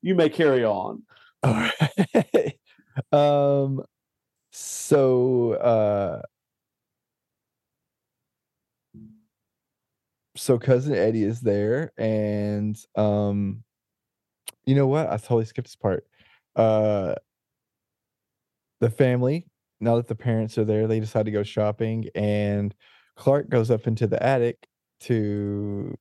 you 0.03 0.15
may 0.15 0.29
carry 0.29 0.65
on. 0.65 1.03
All 1.43 1.53
right. 2.15 2.59
um 3.13 3.83
so 4.53 5.53
uh 5.55 6.23
so 10.37 10.59
cousin 10.59 10.95
Eddie 10.95 11.25
is 11.25 11.41
there 11.41 11.93
and 11.99 12.77
um 12.97 13.63
you 14.65 14.75
know 14.75 14.87
what? 14.87 15.07
I 15.09 15.17
totally 15.17 15.45
skipped 15.47 15.69
this 15.69 15.77
part. 15.77 16.07
Uh 16.57 17.15
the 18.81 18.91
family 18.91 19.48
now 19.81 19.97
that 19.97 20.09
the 20.09 20.15
parents 20.15 20.59
are 20.59 20.65
there, 20.65 20.87
they 20.87 21.01
decide 21.01 21.27
to 21.27 21.31
go 21.31 21.43
shopping, 21.43 22.07
and 22.15 22.75
Clark 23.17 23.49
goes 23.49 23.71
up 23.71 23.87
into 23.87 24.07
the 24.07 24.23
attic 24.23 24.69
to 25.01 25.97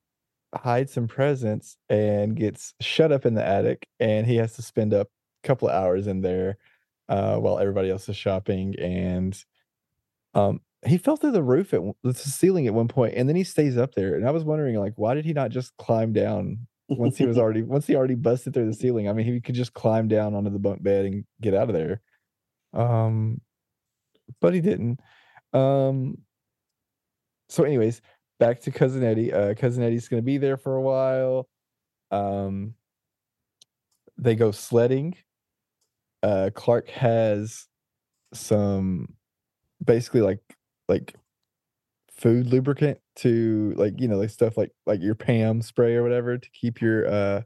hide 0.56 0.90
some 0.90 1.08
presents 1.08 1.78
and 1.90 2.36
gets 2.36 2.74
shut 2.82 3.12
up 3.12 3.26
in 3.26 3.34
the 3.34 3.46
attic, 3.46 3.88
and 4.00 4.26
he 4.26 4.38
has 4.38 4.54
to 4.54 4.62
spend 4.62 4.94
a 4.94 5.08
couple 5.44 5.68
of 5.68 5.76
hours 5.76 6.08
in 6.08 6.22
there 6.22 6.58
uh, 7.10 7.38
while 7.38 7.60
everybody 7.60 7.90
else 7.90 8.08
is 8.10 8.16
shopping. 8.16 8.76
And 8.80 9.38
um, 10.34 10.62
he 10.86 10.98
fell 10.98 11.18
through 11.18 11.32
the 11.32 11.44
roof 11.44 11.74
at 11.74 11.82
the 12.04 12.14
ceiling 12.14 12.68
at 12.68 12.74
one 12.74 12.88
point, 12.88 13.16
and 13.16 13.28
then 13.28 13.36
he 13.36 13.44
stays 13.44 13.78
up 13.78 13.96
there. 13.96 14.16
And 14.16 14.28
I 14.28 14.32
was 14.32 14.44
wondering, 14.44 14.76
like, 14.78 14.94
why 14.96 15.14
did 15.14 15.26
he 15.26 15.34
not 15.34 15.52
just 15.52 15.76
climb 15.78 16.14
down 16.14 16.68
once 16.90 17.18
he 17.18 17.26
was 17.26 17.38
already 17.40 17.64
once 17.64 17.88
he 17.88 17.96
already 17.96 18.16
busted 18.16 18.54
through 18.54 18.68
the 18.68 18.74
ceiling? 18.74 19.10
I 19.10 19.14
mean, 19.14 19.26
he 19.26 19.42
could 19.42 19.56
just 19.56 19.74
climb 19.74 20.08
down 20.08 20.36
onto 20.36 20.50
the 20.50 20.60
bunk 20.60 20.84
bed 20.84 21.06
and 21.06 21.26
get 21.42 21.54
out 21.54 21.70
of 21.70 21.76
there. 21.76 22.02
Um, 22.74 23.42
but 24.42 24.54
he 24.54 24.62
didn't. 24.62 25.00
Um, 25.54 26.18
so, 27.50 27.64
anyways, 27.64 28.02
back 28.40 28.62
to 28.62 28.72
cousin 28.72 29.04
Eddie. 29.04 29.34
Uh, 29.34 29.54
cousin 29.56 29.84
Eddie's 29.84 30.08
gonna 30.08 30.22
be 30.22 30.38
there 30.38 30.58
for 30.58 30.76
a 30.76 30.82
while. 30.82 31.48
Um, 32.12 32.74
they 34.18 34.36
go 34.36 34.52
sledding. 34.52 35.16
Uh, 36.24 36.50
Clark 36.54 36.90
has 36.90 37.68
some 38.34 39.14
basically 39.84 40.22
like 40.22 40.40
like 40.90 41.16
food 42.12 42.48
lubricant 42.48 43.00
to 43.16 43.74
like 43.78 43.94
you 44.00 44.08
know 44.08 44.18
like 44.18 44.30
stuff 44.30 44.58
like 44.58 44.72
like 44.86 45.02
your 45.02 45.16
Pam 45.16 45.62
spray 45.62 45.96
or 45.96 46.04
whatever 46.04 46.38
to 46.38 46.50
keep 46.50 46.82
your 46.82 47.08
uh 47.08 47.42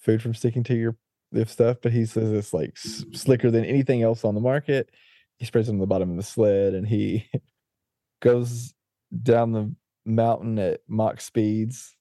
food 0.00 0.20
from 0.20 0.34
sticking 0.34 0.64
to 0.64 0.74
your 0.74 0.96
if 1.32 1.50
stuff. 1.50 1.78
But 1.82 1.92
he 1.92 2.04
says 2.04 2.32
it's 2.32 2.52
like 2.52 2.72
s- 2.76 3.04
slicker 3.12 3.50
than 3.50 3.64
anything 3.64 4.02
else 4.02 4.24
on 4.24 4.34
the 4.34 4.40
market. 4.40 4.90
He 5.38 5.46
sprays 5.46 5.68
it 5.68 5.72
on 5.72 5.78
the 5.78 5.86
bottom 5.86 6.10
of 6.10 6.16
the 6.16 6.22
sled 6.22 6.74
and 6.74 6.86
he 6.86 7.28
goes 8.20 8.74
down 9.22 9.52
the 9.52 9.74
mountain 10.04 10.58
at 10.58 10.80
Mach 10.88 11.20
speeds 11.20 11.94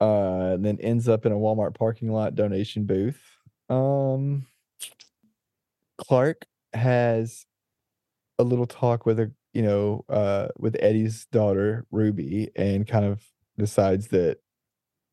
uh 0.00 0.52
and 0.54 0.64
then 0.64 0.78
ends 0.80 1.08
up 1.08 1.26
in 1.26 1.32
a 1.32 1.36
Walmart 1.36 1.74
parking 1.74 2.10
lot 2.10 2.34
donation 2.34 2.84
booth. 2.84 3.20
Um 3.68 4.46
Clark 5.98 6.46
has 6.72 7.46
a 8.38 8.44
little 8.44 8.66
talk 8.66 9.06
with 9.06 9.20
a 9.20 9.30
you 9.52 9.62
know 9.62 10.04
uh 10.08 10.48
with 10.58 10.76
Eddie's 10.80 11.26
daughter 11.26 11.86
Ruby 11.90 12.50
and 12.56 12.86
kind 12.86 13.04
of 13.04 13.22
decides 13.58 14.08
that 14.08 14.38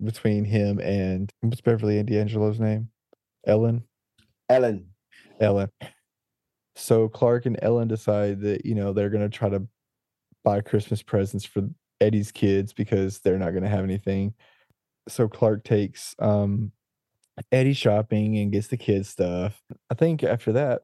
between 0.03 0.45
him 0.45 0.79
and 0.79 1.31
what's 1.41 1.61
Beverly 1.61 1.99
and 1.99 2.07
D'Angelo's 2.07 2.59
name? 2.59 2.89
Ellen. 3.45 3.83
Ellen. 4.47 4.89
Ellen. 5.39 5.69
So 6.79 7.09
Clark 7.09 7.45
and 7.45 7.59
Ellen 7.61 7.87
decide 7.87 8.41
that 8.41 8.65
you 8.65 8.75
know 8.75 8.93
they're 8.93 9.09
gonna 9.09 9.29
try 9.29 9.49
to 9.49 9.63
buy 10.43 10.61
Christmas 10.61 11.03
presents 11.03 11.45
for 11.45 11.63
Eddie's 12.01 12.31
kids 12.31 12.73
because 12.73 13.19
they're 13.21 13.39
not 13.39 13.53
gonna 13.53 13.69
have 13.69 13.83
anything. 13.83 14.33
So 15.09 15.27
Clark 15.29 15.63
takes 15.65 16.15
um 16.19 16.71
Eddie 17.51 17.73
shopping 17.73 18.37
and 18.37 18.51
gets 18.51 18.67
the 18.67 18.77
kids 18.77 19.09
stuff. 19.09 19.61
I 19.89 19.95
think 19.95 20.23
after 20.23 20.53
that, 20.53 20.83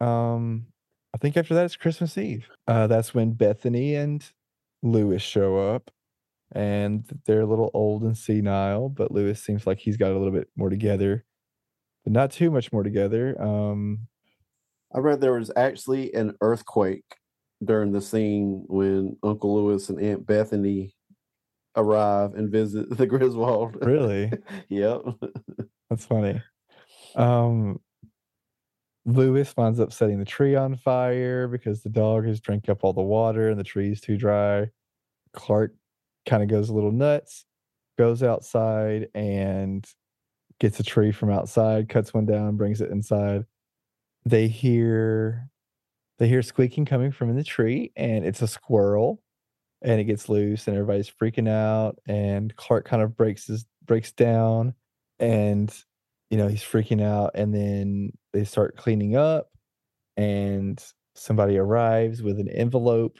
um 0.00 0.66
I 1.14 1.18
think 1.18 1.36
after 1.36 1.54
that 1.54 1.66
it's 1.66 1.76
Christmas 1.76 2.18
Eve. 2.18 2.48
Uh 2.68 2.86
that's 2.86 3.14
when 3.14 3.32
Bethany 3.32 3.94
and 3.96 4.24
Lewis 4.82 5.22
show 5.22 5.58
up 5.58 5.90
and 6.52 7.04
they're 7.26 7.42
a 7.42 7.46
little 7.46 7.70
old 7.74 8.02
and 8.04 8.16
senile, 8.18 8.88
but 8.90 9.12
Lewis 9.12 9.42
seems 9.42 9.66
like 9.66 9.78
he's 9.80 9.96
got 9.98 10.12
a 10.12 10.18
little 10.18 10.32
bit 10.32 10.48
more 10.56 10.70
together. 10.70 11.24
But 12.04 12.12
not 12.14 12.32
too 12.32 12.50
much 12.50 12.72
more 12.72 12.82
together. 12.84 13.40
Um 13.42 14.08
I 14.94 14.98
read 15.00 15.20
there 15.20 15.32
was 15.32 15.50
actually 15.56 16.14
an 16.14 16.36
earthquake 16.40 17.04
during 17.64 17.92
the 17.92 18.00
scene 18.00 18.64
when 18.68 19.16
Uncle 19.22 19.54
Lewis 19.54 19.88
and 19.88 20.00
Aunt 20.00 20.26
Bethany 20.26 20.94
arrive 21.76 22.34
and 22.34 22.50
visit 22.50 22.88
the 22.96 23.06
Griswold. 23.06 23.76
really? 23.84 24.32
yep. 24.68 25.02
That's 25.90 26.06
funny. 26.06 26.40
Um, 27.16 27.80
Lewis 29.04 29.54
winds 29.56 29.80
up 29.80 29.92
setting 29.92 30.18
the 30.18 30.24
tree 30.24 30.54
on 30.54 30.76
fire 30.76 31.46
because 31.48 31.82
the 31.82 31.90
dog 31.90 32.26
has 32.26 32.40
drank 32.40 32.68
up 32.68 32.84
all 32.84 32.92
the 32.92 33.02
water 33.02 33.50
and 33.50 33.58
the 33.58 33.64
tree's 33.64 34.00
too 34.00 34.16
dry. 34.16 34.70
Clark 35.32 35.74
kind 36.26 36.42
of 36.42 36.48
goes 36.48 36.70
a 36.70 36.74
little 36.74 36.92
nuts, 36.92 37.44
goes 37.98 38.22
outside 38.22 39.08
and 39.14 39.86
gets 40.60 40.80
a 40.80 40.84
tree 40.84 41.12
from 41.12 41.30
outside, 41.30 41.88
cuts 41.88 42.14
one 42.14 42.24
down, 42.24 42.56
brings 42.56 42.80
it 42.80 42.90
inside. 42.90 43.44
They 44.24 44.48
hear 44.48 45.48
they 46.18 46.28
hear 46.28 46.42
squeaking 46.42 46.86
coming 46.86 47.12
from 47.12 47.30
in 47.30 47.36
the 47.36 47.44
tree, 47.44 47.92
and 47.96 48.24
it's 48.24 48.42
a 48.42 48.48
squirrel, 48.48 49.22
and 49.82 50.00
it 50.00 50.04
gets 50.04 50.28
loose, 50.28 50.68
and 50.68 50.76
everybody's 50.76 51.10
freaking 51.10 51.48
out. 51.48 51.98
And 52.08 52.54
Clark 52.56 52.86
kind 52.86 53.02
of 53.02 53.16
breaks 53.16 53.46
his 53.48 53.66
breaks 53.86 54.12
down, 54.12 54.74
and 55.20 55.74
you 56.30 56.38
know 56.38 56.48
he's 56.48 56.62
freaking 56.62 57.02
out. 57.02 57.32
And 57.34 57.54
then 57.54 58.12
they 58.32 58.44
start 58.44 58.76
cleaning 58.76 59.16
up, 59.16 59.50
and 60.16 60.82
somebody 61.14 61.58
arrives 61.58 62.22
with 62.22 62.40
an 62.40 62.48
envelope, 62.50 63.18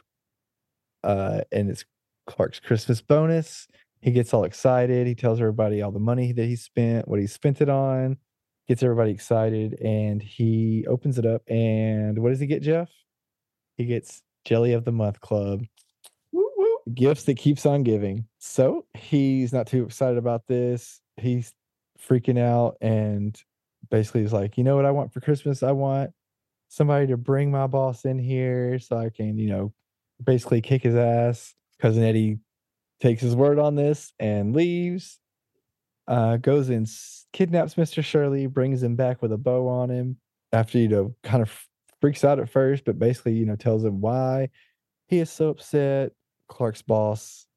uh, 1.03 1.41
and 1.51 1.69
it's 1.69 1.85
Clark's 2.27 2.59
Christmas 2.59 3.01
bonus. 3.01 3.67
He 4.01 4.11
gets 4.11 4.33
all 4.33 4.43
excited. 4.43 5.07
He 5.07 5.15
tells 5.15 5.39
everybody 5.39 5.81
all 5.81 5.91
the 5.91 5.99
money 5.99 6.31
that 6.31 6.45
he 6.45 6.55
spent, 6.55 7.07
what 7.07 7.19
he 7.19 7.27
spent 7.27 7.61
it 7.61 7.69
on, 7.69 8.17
gets 8.67 8.83
everybody 8.83 9.11
excited, 9.11 9.79
and 9.81 10.21
he 10.21 10.85
opens 10.87 11.17
it 11.17 11.25
up. 11.25 11.41
And 11.47 12.19
what 12.19 12.29
does 12.29 12.39
he 12.39 12.47
get, 12.47 12.61
Jeff? 12.61 12.89
He 13.77 13.85
gets 13.85 14.21
Jelly 14.45 14.73
of 14.73 14.85
the 14.85 14.91
Month 14.91 15.19
Club 15.21 15.63
Woo, 16.31 16.49
woo. 16.55 16.77
gifts 16.93 17.23
that 17.23 17.35
keeps 17.35 17.65
on 17.65 17.83
giving. 17.83 18.25
So 18.39 18.85
he's 18.93 19.51
not 19.51 19.67
too 19.67 19.83
excited 19.83 20.17
about 20.17 20.47
this. 20.47 21.01
He's 21.17 21.53
freaking 22.07 22.39
out 22.39 22.77
and 22.81 23.39
basically 23.89 24.21
he's 24.21 24.33
like, 24.33 24.57
you 24.57 24.63
know 24.63 24.75
what 24.75 24.85
I 24.85 24.91
want 24.91 25.13
for 25.13 25.19
Christmas? 25.19 25.63
I 25.63 25.71
want 25.71 26.11
somebody 26.67 27.07
to 27.07 27.17
bring 27.17 27.51
my 27.51 27.67
boss 27.67 28.05
in 28.05 28.19
here 28.19 28.79
so 28.79 28.97
I 28.97 29.09
can, 29.09 29.37
you 29.37 29.49
know, 29.49 29.73
basically 30.23 30.61
kick 30.61 30.83
his 30.83 30.95
ass. 30.95 31.53
Cousin 31.79 32.03
Eddie 32.03 32.39
takes 33.01 33.21
his 33.21 33.35
word 33.35 33.59
on 33.59 33.75
this 33.75 34.13
and 34.19 34.55
leaves. 34.55 35.19
Uh, 36.07 36.37
goes 36.37 36.69
and 36.69 36.87
kidnaps 37.33 37.75
Mr. 37.75 38.03
Shirley, 38.03 38.47
brings 38.47 38.83
him 38.83 38.95
back 38.95 39.21
with 39.21 39.31
a 39.31 39.37
bow 39.37 39.67
on 39.67 39.89
him 39.89 40.17
after, 40.51 40.77
you 40.77 40.87
know, 40.87 41.15
kind 41.23 41.41
of 41.41 41.67
freaks 42.01 42.23
out 42.23 42.39
at 42.39 42.49
first, 42.49 42.85
but 42.85 42.99
basically, 42.99 43.33
you 43.33 43.45
know, 43.45 43.55
tells 43.55 43.83
him 43.83 44.01
why 44.01 44.49
he 45.07 45.19
is 45.19 45.29
so 45.29 45.49
upset. 45.49 46.11
Clark's 46.47 46.81
boss 46.81 47.47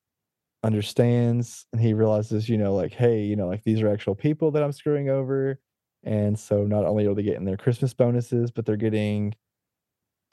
understands 0.62 1.66
and 1.72 1.80
he 1.80 1.92
realizes, 1.92 2.48
you 2.48 2.58
know, 2.58 2.74
like, 2.74 2.92
hey, 2.92 3.22
you 3.22 3.36
know, 3.36 3.46
like 3.46 3.62
these 3.64 3.80
are 3.80 3.88
actual 3.88 4.14
people 4.14 4.50
that 4.52 4.62
I'm 4.62 4.72
screwing 4.72 5.08
over. 5.08 5.60
And 6.04 6.38
so 6.38 6.64
not 6.64 6.84
only 6.84 7.06
are 7.06 7.14
they 7.14 7.22
getting 7.22 7.44
their 7.44 7.56
Christmas 7.56 7.92
bonuses, 7.94 8.50
but 8.50 8.64
they're 8.64 8.76
getting 8.76 9.34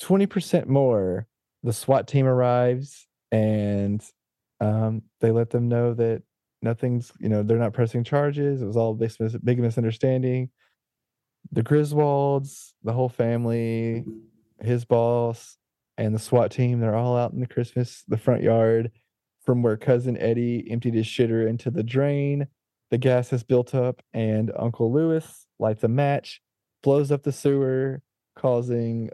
20% 0.02 0.68
more. 0.68 1.28
The 1.64 1.74
SWAT 1.74 2.08
team 2.08 2.28
arrives 2.28 3.08
and 3.32 4.04
um, 4.62 5.02
they 5.20 5.32
let 5.32 5.50
them 5.50 5.68
know 5.68 5.94
that 5.96 6.24
nothing's, 6.66 7.14
you 7.20 7.30
know, 7.30 7.44
they're 7.44 7.58
not 7.58 7.74
pressing 7.74 8.04
charges. 8.04 8.62
It 8.62 8.66
was 8.66 8.76
all 8.76 8.94
big, 8.94 9.12
big 9.44 9.60
misunderstanding. 9.60 10.50
The 11.54 11.64
Griswolds, 11.64 12.74
the 12.84 12.92
whole 12.92 13.08
family, 13.08 14.04
his 14.60 14.84
boss, 14.84 15.58
and 15.98 16.14
the 16.14 16.20
SWAT 16.20 16.52
team, 16.52 16.80
they're 16.82 16.96
all 16.96 17.16
out 17.16 17.32
in 17.32 17.40
the 17.40 17.48
Christmas, 17.48 18.04
the 18.08 18.18
front 18.18 18.44
yard 18.44 18.92
from 19.46 19.62
where 19.62 19.78
cousin 19.78 20.18
Eddie 20.18 20.68
emptied 20.70 20.96
his 20.96 21.06
shitter 21.06 21.48
into 21.48 21.70
the 21.70 21.84
drain. 21.84 22.48
The 22.92 22.98
gas 22.98 23.30
has 23.30 23.44
built 23.44 23.74
up, 23.74 24.02
and 24.14 24.52
Uncle 24.58 24.92
Lewis 24.92 25.48
lights 25.60 25.84
a 25.84 25.88
match, 25.88 26.42
blows 26.84 27.12
up 27.12 27.24
the 27.24 27.32
sewer, 27.32 28.02
causing 28.36 29.10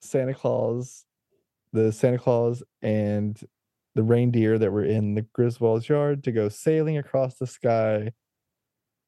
Santa 0.00 0.34
Claus, 0.34 1.04
the 1.72 1.92
Santa 1.92 2.18
Claus, 2.18 2.62
and 2.82 3.38
the 3.94 4.02
reindeer 4.02 4.58
that 4.58 4.72
were 4.72 4.84
in 4.84 5.14
the 5.14 5.22
Griswold's 5.22 5.88
yard 5.88 6.24
to 6.24 6.32
go 6.32 6.48
sailing 6.48 6.98
across 6.98 7.36
the 7.36 7.46
sky, 7.46 8.12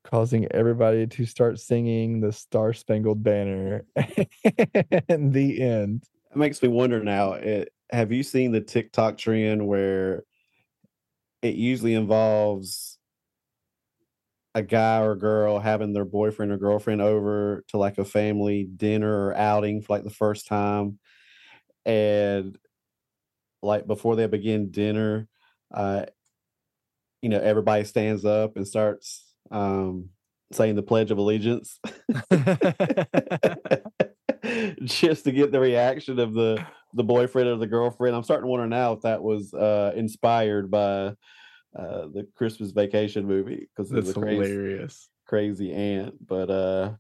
causing 0.05 0.47
everybody 0.53 1.07
to 1.07 1.27
start 1.27 1.59
singing 1.59 2.21
the 2.21 2.33
Star 2.33 2.73
Spangled 2.73 3.23
Banner. 3.23 3.85
and 5.09 5.33
the 5.33 5.61
end. 5.61 6.05
It 6.31 6.37
makes 6.37 6.63
me 6.63 6.69
wonder 6.69 7.03
now. 7.03 7.33
It, 7.33 7.73
have 7.91 8.13
you 8.13 8.23
seen 8.23 8.53
the 8.53 8.61
TikTok 8.61 9.19
trend 9.19 9.67
where 9.67 10.25
it 11.43 11.55
usually 11.55 11.95
involves 11.95 12.99
a 14.55 14.63
guy 14.63 15.01
or 15.01 15.15
girl 15.15 15.59
having 15.59 15.93
their 15.93 16.05
boyfriend 16.05 16.51
or 16.51 16.57
girlfriend 16.57 17.03
over 17.03 17.63
to 17.69 17.77
like 17.77 17.99
a 17.99 18.05
family 18.05 18.65
dinner 18.65 19.27
or 19.29 19.37
outing 19.37 19.83
for 19.83 19.95
like 19.95 20.05
the 20.05 20.11
first 20.11 20.47
time, 20.47 20.99
and 21.85 22.57
like 23.63 23.87
before 23.87 24.17
they 24.17 24.27
begin 24.27 24.71
dinner, 24.71 25.29
uh, 25.73 26.07
you 27.23 27.29
know, 27.29 27.41
everybody 27.41 27.85
stands 27.85 28.25
up 28.25 28.57
and 28.57 28.67
starts 28.67 29.25
um 29.51 30.11
saying 30.53 30.77
the 30.77 30.83
Pledge 30.83 31.11
of 31.11 31.19
Allegiance. 31.19 31.81
just 34.83 35.25
to 35.25 35.33
get 35.33 35.53
the 35.53 35.61
reaction 35.61 36.19
of 36.19 36.35
the 36.35 36.65
the 36.95 37.05
boyfriend 37.05 37.49
or 37.49 37.57
the 37.57 37.67
girlfriend. 37.67 38.17
I'm 38.17 38.23
starting 38.23 38.45
to 38.45 38.49
wonder 38.49 38.67
now 38.67 38.93
if 38.93 39.03
that 39.03 39.23
was 39.23 39.53
uh, 39.53 39.93
inspired 39.95 40.71
by 40.71 41.15
uh, 41.77 42.07
the 42.13 42.27
Christmas 42.35 42.71
Vacation 42.71 43.27
movie 43.27 43.69
because 43.77 43.93
it's 43.93 44.13
hilarious. 44.13 45.09
crazy 45.27 45.73
aunt. 45.73 46.15
But 46.27 46.51
uh, 46.51 46.93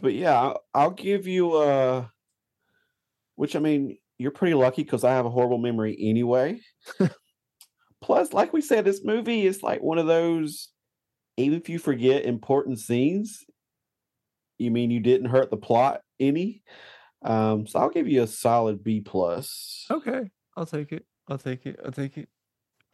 but 0.00 0.14
yeah, 0.14 0.40
I'll, 0.40 0.64
I'll 0.74 0.90
give 0.90 1.26
you 1.26 1.54
uh, 1.54 2.06
which 3.36 3.56
I 3.56 3.60
mean, 3.60 3.98
you're 4.18 4.30
pretty 4.30 4.54
lucky 4.54 4.82
because 4.82 5.04
I 5.04 5.12
have 5.12 5.26
a 5.26 5.30
horrible 5.30 5.58
memory 5.58 5.96
anyway. 5.98 6.60
Plus, 8.02 8.32
like 8.32 8.52
we 8.52 8.60
said, 8.60 8.84
this 8.84 9.04
movie 9.04 9.46
is 9.46 9.62
like 9.62 9.80
one 9.80 9.98
of 9.98 10.06
those. 10.06 10.68
Even 11.36 11.58
if 11.58 11.68
you 11.68 11.78
forget 11.78 12.24
important 12.24 12.80
scenes, 12.80 13.44
you 14.58 14.72
mean 14.72 14.90
you 14.90 14.98
didn't 14.98 15.30
hurt 15.30 15.50
the 15.50 15.56
plot 15.56 16.00
any. 16.18 16.62
Um, 17.22 17.66
so 17.66 17.78
I'll 17.78 17.90
give 17.90 18.08
you 18.08 18.22
a 18.22 18.26
solid 18.26 18.82
B 18.82 19.00
plus. 19.00 19.86
Okay, 19.90 20.30
I'll 20.56 20.66
take 20.66 20.92
it. 20.92 21.04
I'll 21.28 21.38
take 21.38 21.66
it. 21.66 21.78
I'll 21.84 21.92
take 21.92 22.18
it. 22.18 22.28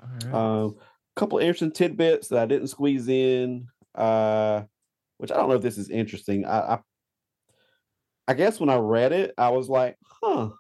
All 0.03 0.09
right. 0.31 0.35
Um, 0.35 0.77
couple 1.16 1.39
interesting 1.39 1.72
tidbits 1.72 2.29
that 2.29 2.41
I 2.41 2.47
didn't 2.47 2.68
squeeze 2.68 3.09
in, 3.09 3.68
uh, 3.95 4.62
which 5.18 5.31
I 5.31 5.37
don't 5.37 5.49
know 5.49 5.55
if 5.55 5.62
this 5.62 5.79
is 5.79 5.91
interesting. 5.91 6.45
I, 6.45 6.75
I, 6.75 6.79
I 8.29 8.35
guess 8.35 8.59
when 8.59 8.70
I 8.70 8.77
read 8.77 9.12
it, 9.12 9.33
I 9.39 9.51
was 9.51 9.68
like, 9.68 9.97
huh. 10.22 10.51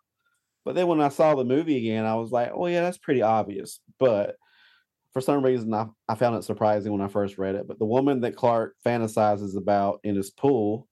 But 0.64 0.74
then 0.74 0.86
when 0.86 1.00
I 1.00 1.08
saw 1.08 1.34
the 1.34 1.44
movie 1.44 1.76
again, 1.78 2.04
I 2.06 2.14
was 2.14 2.30
like, 2.32 2.50
oh 2.54 2.66
yeah, 2.66 2.80
that's 2.82 2.98
pretty 2.98 3.22
obvious. 3.22 3.80
But 3.98 4.36
for 5.12 5.20
some 5.20 5.44
reason, 5.44 5.72
I, 5.74 5.86
I 6.08 6.14
found 6.14 6.36
it 6.36 6.44
surprising 6.44 6.90
when 6.92 7.00
I 7.02 7.08
first 7.08 7.38
read 7.38 7.54
it. 7.54 7.68
But 7.68 7.78
the 7.78 7.84
woman 7.84 8.20
that 8.22 8.34
Clark 8.36 8.74
fantasizes 8.84 9.56
about 9.56 10.00
in 10.04 10.16
his 10.16 10.30
pool 10.30 10.88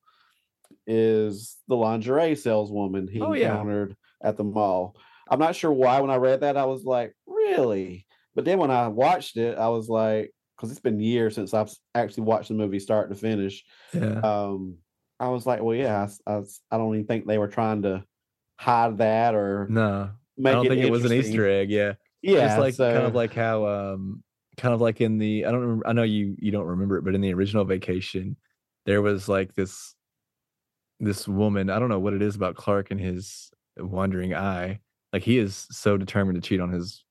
is 0.87 1.59
the 1.69 1.77
lingerie 1.77 2.35
saleswoman 2.37 3.09
he 3.09 3.21
Oh, 3.21 3.33
yeah. 3.33 3.51
encountered 3.53 3.97
at 4.23 4.37
the 4.37 4.45
mall. 4.45 4.97
I'm 5.31 5.39
not 5.39 5.57
sure 5.57 5.73
why 5.73 6.01
when 6.01 6.11
I 6.11 6.17
read 6.17 6.41
that, 6.41 6.57
I 6.57 6.65
was 6.67 6.85
like, 6.85 7.15
really? 7.27 8.07
But 8.35 8.45
then 8.45 8.59
when 8.59 8.71
I 8.71 8.89
watched 8.89 9.37
it, 9.37 9.59
I 9.59 9.69
was 9.69 9.89
like, 9.89 10.33
because 10.57 10.71
it's 10.71 10.81
been 10.81 11.01
years 11.01 11.35
since 11.35 11.55
I've 11.55 11.73
actually 11.95 12.25
watched 12.25 12.49
the 12.49 12.55
movie 12.55 12.79
start 12.79 13.09
to 13.11 13.17
finish. 13.17 13.65
yeah. 13.93 14.21
Um, 14.21 14.77
I 15.19 15.29
was 15.29 15.47
like, 15.47 15.63
well, 15.63 15.77
yeah, 15.77 16.09
I, 16.27 16.33
I, 16.33 16.43
I 16.73 16.79
don't 16.79 16.95
even 16.95 17.07
think 17.07 17.27
they 17.27 17.39
were 17.39 17.49
trying 17.49 17.83
to 17.83 18.05
hide 18.63 18.99
that 18.99 19.35
or 19.35 19.67
no, 19.69 20.11
I 20.39 20.53
don't 20.53 20.67
it 20.67 20.69
think 20.71 20.83
it 20.83 20.91
was 20.91 21.05
an. 21.05 21.13
Easter 21.13 21.49
egg. 21.49 21.71
Yeah. 21.71 21.95
Yeah, 22.23 22.47
just 22.47 22.59
like 22.59 22.77
kind 22.77 23.05
of 23.05 23.15
like 23.15 23.35
how 23.35 23.67
um 23.67 24.23
kind 24.57 24.73
of 24.73 24.81
like 24.81 25.01
in 25.01 25.19
the 25.19 25.45
I 25.45 25.51
don't 25.51 25.61
remember, 25.61 25.87
I 25.89 25.93
know 25.93 26.05
you 26.05 26.37
you 26.39 26.53
don't 26.53 26.67
remember 26.67 26.97
it, 26.97 27.05
but 27.05 27.15
in 27.15 27.21
the 27.21 27.35
original 27.35 27.65
vacation, 27.65 28.37
there 28.87 29.03
was 29.03 29.29
like 29.29 29.55
this 29.55 29.95
this 31.01 31.27
woman. 31.27 31.69
I 31.69 31.81
don't 31.81 31.89
know 31.89 31.99
what 31.99 32.15
it 32.15 32.23
is 32.23 32.37
about 32.37 32.55
Clark 32.55 32.93
and 32.93 33.01
his 33.01 33.51
wandering 33.77 34.35
eye. 34.35 34.79
Like 35.13 35.25
he 35.25 35.39
is 35.39 35.67
so 35.71 35.97
determined 35.97 36.41
to 36.41 36.49
cheat 36.49 36.61
on 36.61 36.71
his 36.71 37.05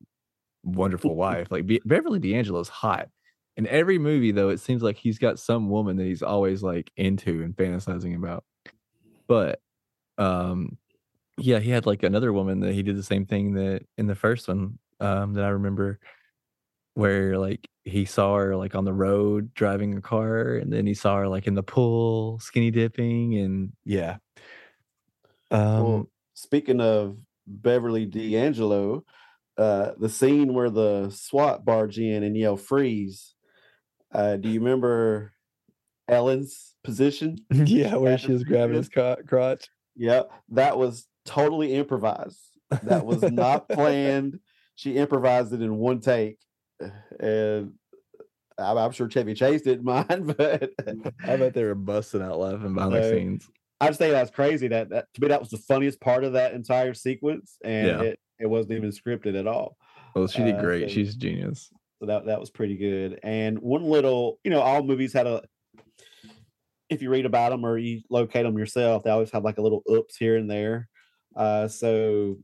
wonderful 0.64 1.16
wife. 1.16 1.52
Like 1.52 1.66
Be- 1.66 1.82
Beverly 1.84 2.20
D'Angelo's 2.20 2.70
hot. 2.70 3.10
In 3.58 3.68
every 3.68 4.00
movie, 4.00 4.32
though, 4.32 4.50
it 4.50 4.62
seems 4.62 4.82
like 4.82 4.96
he's 4.96 5.20
got 5.20 5.40
some 5.40 5.70
woman 5.70 5.98
that 5.98 6.06
he's 6.06 6.24
always 6.24 6.64
like 6.64 6.90
into 6.96 7.44
and 7.44 7.54
fantasizing 7.54 8.16
about. 8.16 8.46
But 9.28 9.60
um 10.18 10.78
yeah, 11.42 11.60
he 11.60 11.70
had 11.70 11.86
like 11.86 12.04
another 12.04 12.32
woman 12.34 12.60
that 12.62 12.74
he 12.74 12.84
did 12.84 12.98
the 12.98 13.04
same 13.04 13.26
thing 13.26 13.54
that 13.54 13.86
in 13.98 14.08
the 14.08 14.16
first 14.16 14.48
one 14.48 14.78
um 15.00 15.34
that 15.34 15.44
I 15.44 15.50
remember 15.50 16.00
where 16.94 17.38
like 17.38 17.70
he 17.84 18.06
saw 18.06 18.36
her 18.38 18.56
like 18.56 18.76
on 18.76 18.86
the 18.86 18.94
road 18.94 19.54
driving 19.54 19.98
a 19.98 20.02
car 20.02 20.56
and 20.56 20.72
then 20.72 20.86
he 20.86 20.94
saw 20.94 21.18
her 21.18 21.28
like 21.28 21.48
in 21.48 21.56
the 21.56 21.64
pool 21.64 22.40
skinny 22.40 22.72
dipping 22.72 23.38
and 23.38 23.72
yeah. 23.86 24.18
Um 25.50 25.84
well, 25.84 26.10
speaking 26.34 26.82
of 26.82 27.18
Beverly 27.48 28.06
D'Angelo, 28.06 29.04
uh, 29.58 29.92
the 30.00 30.10
scene 30.10 30.54
where 30.54 30.70
the 30.70 31.10
SWAT 31.10 31.66
barge 31.66 32.00
in 32.00 32.24
and 32.24 32.38
yell 32.38 32.58
freeze. 32.58 33.36
Uh, 34.12 34.36
do 34.38 34.50
you 34.50 34.60
remember 34.60 35.34
Ellen's 36.08 36.76
position? 36.84 37.38
yeah, 37.52 37.96
where 37.96 38.18
she 38.18 38.32
was 38.32 38.44
grabbing 38.44 38.76
his 38.76 38.90
crotch. 38.90 39.70
Yep, 39.96 40.32
that 40.50 40.78
was 40.78 41.08
totally 41.26 41.74
improvised. 41.74 42.40
That 42.84 43.06
was 43.06 43.22
not 43.24 43.68
planned. 43.70 44.40
She 44.76 44.96
improvised 44.96 45.54
it 45.54 45.62
in 45.62 45.76
one 45.76 46.00
take, 46.00 46.38
and 47.20 47.74
I'm, 48.58 48.78
I'm 48.78 48.92
sure 48.92 49.08
Chevy 49.10 49.34
Chase 49.34 49.62
didn't 49.62 49.84
mind. 49.86 50.36
But 50.38 50.72
I 51.26 51.36
bet 51.38 51.54
they 51.54 51.64
were 51.64 51.76
busting 51.76 52.22
out 52.22 52.40
laughing 52.40 52.74
behind 52.74 52.94
the 52.94 53.10
scenes. 53.10 53.50
I 53.80 53.88
just 53.88 54.00
think 54.00 54.12
that's 54.14 54.32
crazy. 54.32 54.68
That, 54.70 54.90
that 54.90 55.08
to 55.16 55.22
me, 55.22 55.28
that 55.30 55.40
was 55.40 55.50
the 55.50 55.58
funniest 55.58 56.00
part 56.00 56.24
of 56.24 56.34
that 56.34 56.54
entire 56.54 56.94
sequence, 56.94 57.58
and 57.64 57.88
Yeah. 57.88 58.02
it, 58.02 58.20
it 58.40 58.48
wasn't 58.48 58.74
even 58.74 58.92
scripted 58.92 59.38
at 59.40 59.48
all. 59.48 59.76
Well, 60.16 60.28
she 60.28 60.44
did 60.44 60.56
uh, 60.56 60.62
great. 60.62 60.90
so- 60.90 60.94
She's 60.94 61.16
a 61.16 61.18
genius. 61.18 61.70
So 62.00 62.08
that 62.08 62.26
that 62.26 62.40
was 62.40 62.50
pretty 62.50 62.78
good. 62.78 63.20
And 63.22 63.60
one 63.60 63.84
little, 63.84 64.40
you 64.44 64.50
know, 64.50 64.62
all 64.62 64.82
movies 64.82 65.14
had 65.14 65.28
a. 65.28 65.44
If 66.90 67.02
you 67.02 67.10
read 67.10 67.26
about 67.26 67.52
them 67.52 67.64
or 67.66 67.78
you 67.78 68.02
locate 68.10 68.44
them 68.44 68.58
yourself, 68.58 69.04
they 69.04 69.12
always 69.12 69.32
have 69.32 69.44
like 69.44 69.60
a 69.60 69.62
little 69.62 69.84
oops 69.90 70.18
here 70.18 70.36
and 70.36 70.50
there. 70.50 70.90
Uh, 71.36 71.68
so 71.68 72.38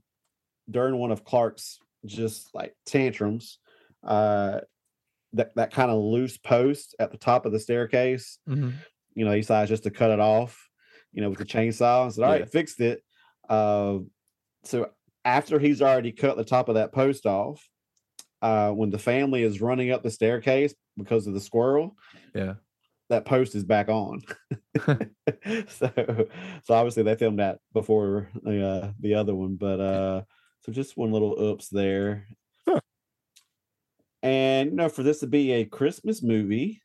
during 0.70 0.98
one 0.98 1.12
of 1.12 1.24
Clark's 1.24 1.80
just 2.06 2.54
like 2.54 2.76
tantrums, 2.86 3.60
uh, 4.04 4.62
that 5.34 5.54
that 5.56 5.72
kind 5.72 5.92
of 5.92 5.98
loose 6.02 6.38
post 6.38 6.96
at 7.00 7.12
the 7.12 7.18
top 7.18 7.46
of 7.46 7.52
the 7.52 7.60
staircase, 7.60 8.40
Mhm. 8.48 8.74
you 9.14 9.26
know, 9.26 9.32
he 9.32 9.42
decides 9.42 9.70
just 9.70 9.84
to 9.84 9.92
cut 9.92 10.12
it 10.12 10.20
off, 10.20 10.70
you 11.12 11.22
know, 11.22 11.30
with 11.30 11.40
the 11.40 11.46
chainsaw 11.46 12.04
and 12.04 12.14
said, 12.14 12.24
"All 12.24 12.32
right, 12.32 12.40
Yeah. 12.42 12.46
fixed 12.46 12.80
it." 12.80 13.04
Uh, 13.50 14.00
so 14.64 14.92
after 15.26 15.60
he's 15.60 15.82
already 15.82 16.12
cut 16.12 16.38
the 16.38 16.46
top 16.46 16.70
of 16.70 16.76
that 16.76 16.94
post 16.94 17.26
off, 17.26 17.68
uh, 18.42 18.72
when 18.72 18.90
the 18.90 19.00
family 19.00 19.44
is 19.44 19.62
running 19.62 19.92
up 19.92 20.04
the 20.04 20.12
staircase 20.12 20.74
because 20.96 21.28
of 21.28 21.34
the 21.34 21.40
squirrel, 21.42 21.98
Yeah. 22.34 22.56
That 23.10 23.26
post 23.26 23.56
is 23.56 23.64
back 23.64 23.90
on. 23.90 24.22
so, 25.68 25.92
so 26.64 26.74
obviously 26.74 27.04
they 27.04 27.16
filmed 27.16 27.40
that 27.40 27.60
before 27.74 28.30
the 28.44 28.66
uh, 28.66 28.92
the 29.00 29.16
other 29.16 29.36
one, 29.36 29.56
but 29.56 29.80
uh, 29.80 30.22
so 30.62 30.72
just 30.72 30.98
one 30.98 31.12
little 31.12 31.42
oops 31.42 31.70
there. 31.70 32.28
Huh. 32.68 32.80
And 34.24 34.72
you 34.72 34.76
know, 34.76 34.90
for 34.90 35.04
this 35.04 35.20
to 35.20 35.28
be 35.28 35.54
a 35.54 35.66
Christmas 35.66 36.22
movie, 36.22 36.82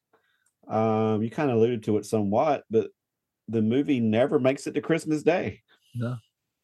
um, 0.68 1.22
you 1.22 1.30
kind 1.30 1.50
of 1.50 1.56
alluded 1.56 1.82
to 1.84 1.98
it 1.98 2.06
somewhat, 2.06 2.64
but 2.70 2.88
the 3.48 3.62
movie 3.62 4.00
never 4.00 4.38
makes 4.38 4.66
it 4.66 4.74
to 4.74 4.80
Christmas 4.80 5.22
Day. 5.22 5.62
No. 5.94 6.16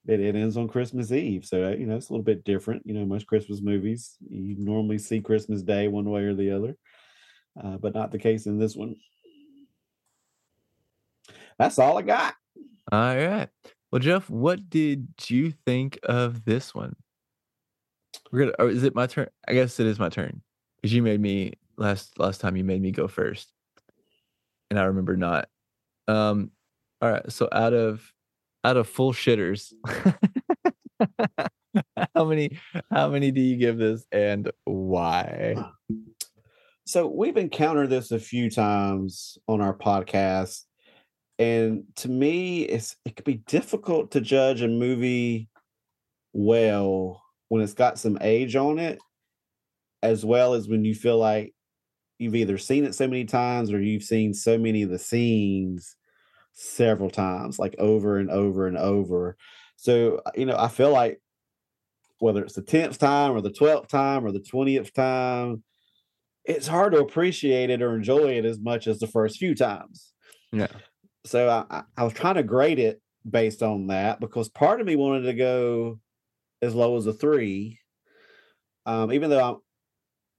It, 0.06 0.20
it 0.20 0.36
ends 0.36 0.56
on 0.56 0.68
Christmas 0.68 1.12
Eve, 1.12 1.44
so 1.44 1.64
uh, 1.64 1.70
you 1.70 1.86
know 1.86 1.96
it's 1.96 2.08
a 2.08 2.12
little 2.12 2.24
bit 2.24 2.44
different. 2.44 2.82
You 2.86 2.94
know, 2.94 3.04
most 3.04 3.26
Christmas 3.26 3.60
movies 3.60 4.16
you 4.30 4.56
normally 4.58 4.98
see 4.98 5.20
Christmas 5.20 5.62
Day 5.62 5.88
one 5.88 6.08
way 6.08 6.22
or 6.22 6.34
the 6.34 6.52
other, 6.52 6.76
uh, 7.62 7.76
but 7.76 7.94
not 7.94 8.10
the 8.10 8.18
case 8.18 8.46
in 8.46 8.58
this 8.58 8.74
one. 8.74 8.96
That's 11.58 11.78
all 11.78 11.98
I 11.98 12.02
got. 12.02 12.34
All 12.92 13.16
right. 13.16 13.48
Well, 13.90 14.00
Jeff, 14.00 14.28
what 14.28 14.68
did 14.68 15.08
you 15.28 15.50
think 15.50 15.98
of 16.02 16.44
this 16.44 16.74
one? 16.74 16.94
We're 18.30 18.40
gonna. 18.40 18.52
Or 18.58 18.68
is 18.68 18.84
it 18.84 18.94
my 18.94 19.06
turn? 19.06 19.28
I 19.46 19.54
guess 19.54 19.80
it 19.80 19.86
is 19.86 19.98
my 19.98 20.08
turn 20.08 20.42
because 20.76 20.92
you 20.92 21.02
made 21.02 21.20
me 21.20 21.54
last 21.76 22.18
last 22.18 22.40
time. 22.40 22.56
You 22.56 22.64
made 22.64 22.82
me 22.82 22.92
go 22.92 23.08
first, 23.08 23.52
and 24.70 24.78
I 24.78 24.84
remember 24.84 25.16
not. 25.16 25.48
Um. 26.06 26.50
All 27.00 27.10
right. 27.10 27.30
So 27.30 27.48
out 27.52 27.72
of 27.72 28.12
out 28.64 28.76
of 28.76 28.88
full 28.88 29.12
shitters, 29.12 29.72
how 32.14 32.24
many 32.24 32.58
how 32.90 33.08
many 33.08 33.30
do 33.30 33.40
you 33.40 33.56
give 33.56 33.78
this, 33.78 34.04
and 34.12 34.50
why? 34.64 35.56
So 36.86 37.06
we've 37.06 37.36
encountered 37.36 37.90
this 37.90 38.12
a 38.12 38.18
few 38.18 38.50
times 38.50 39.36
on 39.46 39.60
our 39.60 39.76
podcast, 39.76 40.64
and 41.38 41.84
to 41.96 42.08
me, 42.08 42.62
it's 42.62 42.96
it 43.04 43.16
could 43.16 43.24
be 43.24 43.42
difficult 43.46 44.12
to 44.12 44.20
judge 44.20 44.62
a 44.62 44.68
movie 44.68 45.48
well 46.32 47.22
when 47.48 47.62
it's 47.62 47.74
got 47.74 47.98
some 47.98 48.18
age 48.20 48.56
on 48.56 48.78
it, 48.78 48.98
as 50.02 50.24
well 50.24 50.54
as 50.54 50.68
when 50.68 50.84
you 50.84 50.94
feel 50.94 51.18
like 51.18 51.54
you've 52.18 52.34
either 52.34 52.58
seen 52.58 52.84
it 52.84 52.94
so 52.94 53.06
many 53.06 53.24
times 53.24 53.72
or 53.72 53.80
you've 53.80 54.02
seen 54.02 54.34
so 54.34 54.58
many 54.58 54.82
of 54.82 54.90
the 54.90 54.98
scenes 54.98 55.96
several 56.52 57.10
times, 57.10 57.58
like 57.58 57.76
over 57.78 58.18
and 58.18 58.30
over 58.30 58.66
and 58.66 58.76
over. 58.76 59.36
So 59.76 60.20
you 60.34 60.46
know, 60.46 60.56
I 60.58 60.68
feel 60.68 60.90
like 60.90 61.20
whether 62.18 62.42
it's 62.42 62.54
the 62.54 62.62
tenth 62.62 62.98
time 62.98 63.32
or 63.32 63.40
the 63.40 63.52
twelfth 63.52 63.88
time 63.88 64.24
or 64.24 64.32
the 64.32 64.40
twentieth 64.40 64.92
time 64.92 65.62
it's 66.48 66.66
hard 66.66 66.94
to 66.94 66.98
appreciate 66.98 67.68
it 67.68 67.82
or 67.82 67.94
enjoy 67.94 68.38
it 68.38 68.46
as 68.46 68.58
much 68.58 68.86
as 68.86 68.98
the 68.98 69.06
first 69.06 69.36
few 69.36 69.54
times. 69.54 70.14
Yeah. 70.50 70.68
So 71.28 71.48
I, 71.70 71.82
I- 71.96 72.04
was 72.04 72.12
trying 72.12 72.36
to 72.36 72.42
grade 72.42 72.78
it 72.78 73.00
based 73.28 73.62
on 73.62 73.88
that 73.88 74.20
because 74.20 74.48
part 74.48 74.80
of 74.80 74.86
me 74.86 74.96
wanted 74.96 75.22
to 75.22 75.34
go 75.34 76.00
as 76.62 76.74
low 76.74 76.96
as 76.96 77.06
a 77.06 77.12
three. 77.12 77.78
Um, 78.86 79.12
even 79.12 79.30
though 79.30 79.44
I'm 79.44 79.56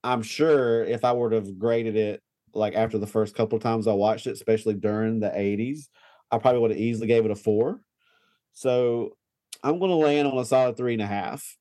I'm 0.03 0.21
sure 0.23 0.83
if 0.85 1.03
I 1.03 1.13
were 1.13 1.29
to 1.29 1.35
have 1.37 1.59
graded 1.59 1.95
it 1.95 2.21
like 2.53 2.73
after 2.75 2.97
the 2.97 3.07
first 3.07 3.35
couple 3.35 3.57
of 3.57 3.63
times 3.63 3.87
I 3.87 3.93
watched 3.93 4.27
it, 4.27 4.31
especially 4.31 4.73
during 4.73 5.19
the 5.19 5.29
80s, 5.37 5.89
I 6.31 6.37
probably 6.39 6.61
would 6.61 6.71
have 6.71 6.79
easily 6.79 7.07
gave 7.07 7.25
it 7.25 7.31
a 7.31 7.35
four. 7.35 7.81
So 8.53 9.17
I'm 9.63 9.79
going 9.79 9.91
to 9.91 9.95
land 9.97 10.27
on 10.27 10.37
a 10.37 10.45
solid 10.45 10.77
three 10.77 10.93
and 10.93 11.01
a 11.01 11.07
half. 11.07 11.57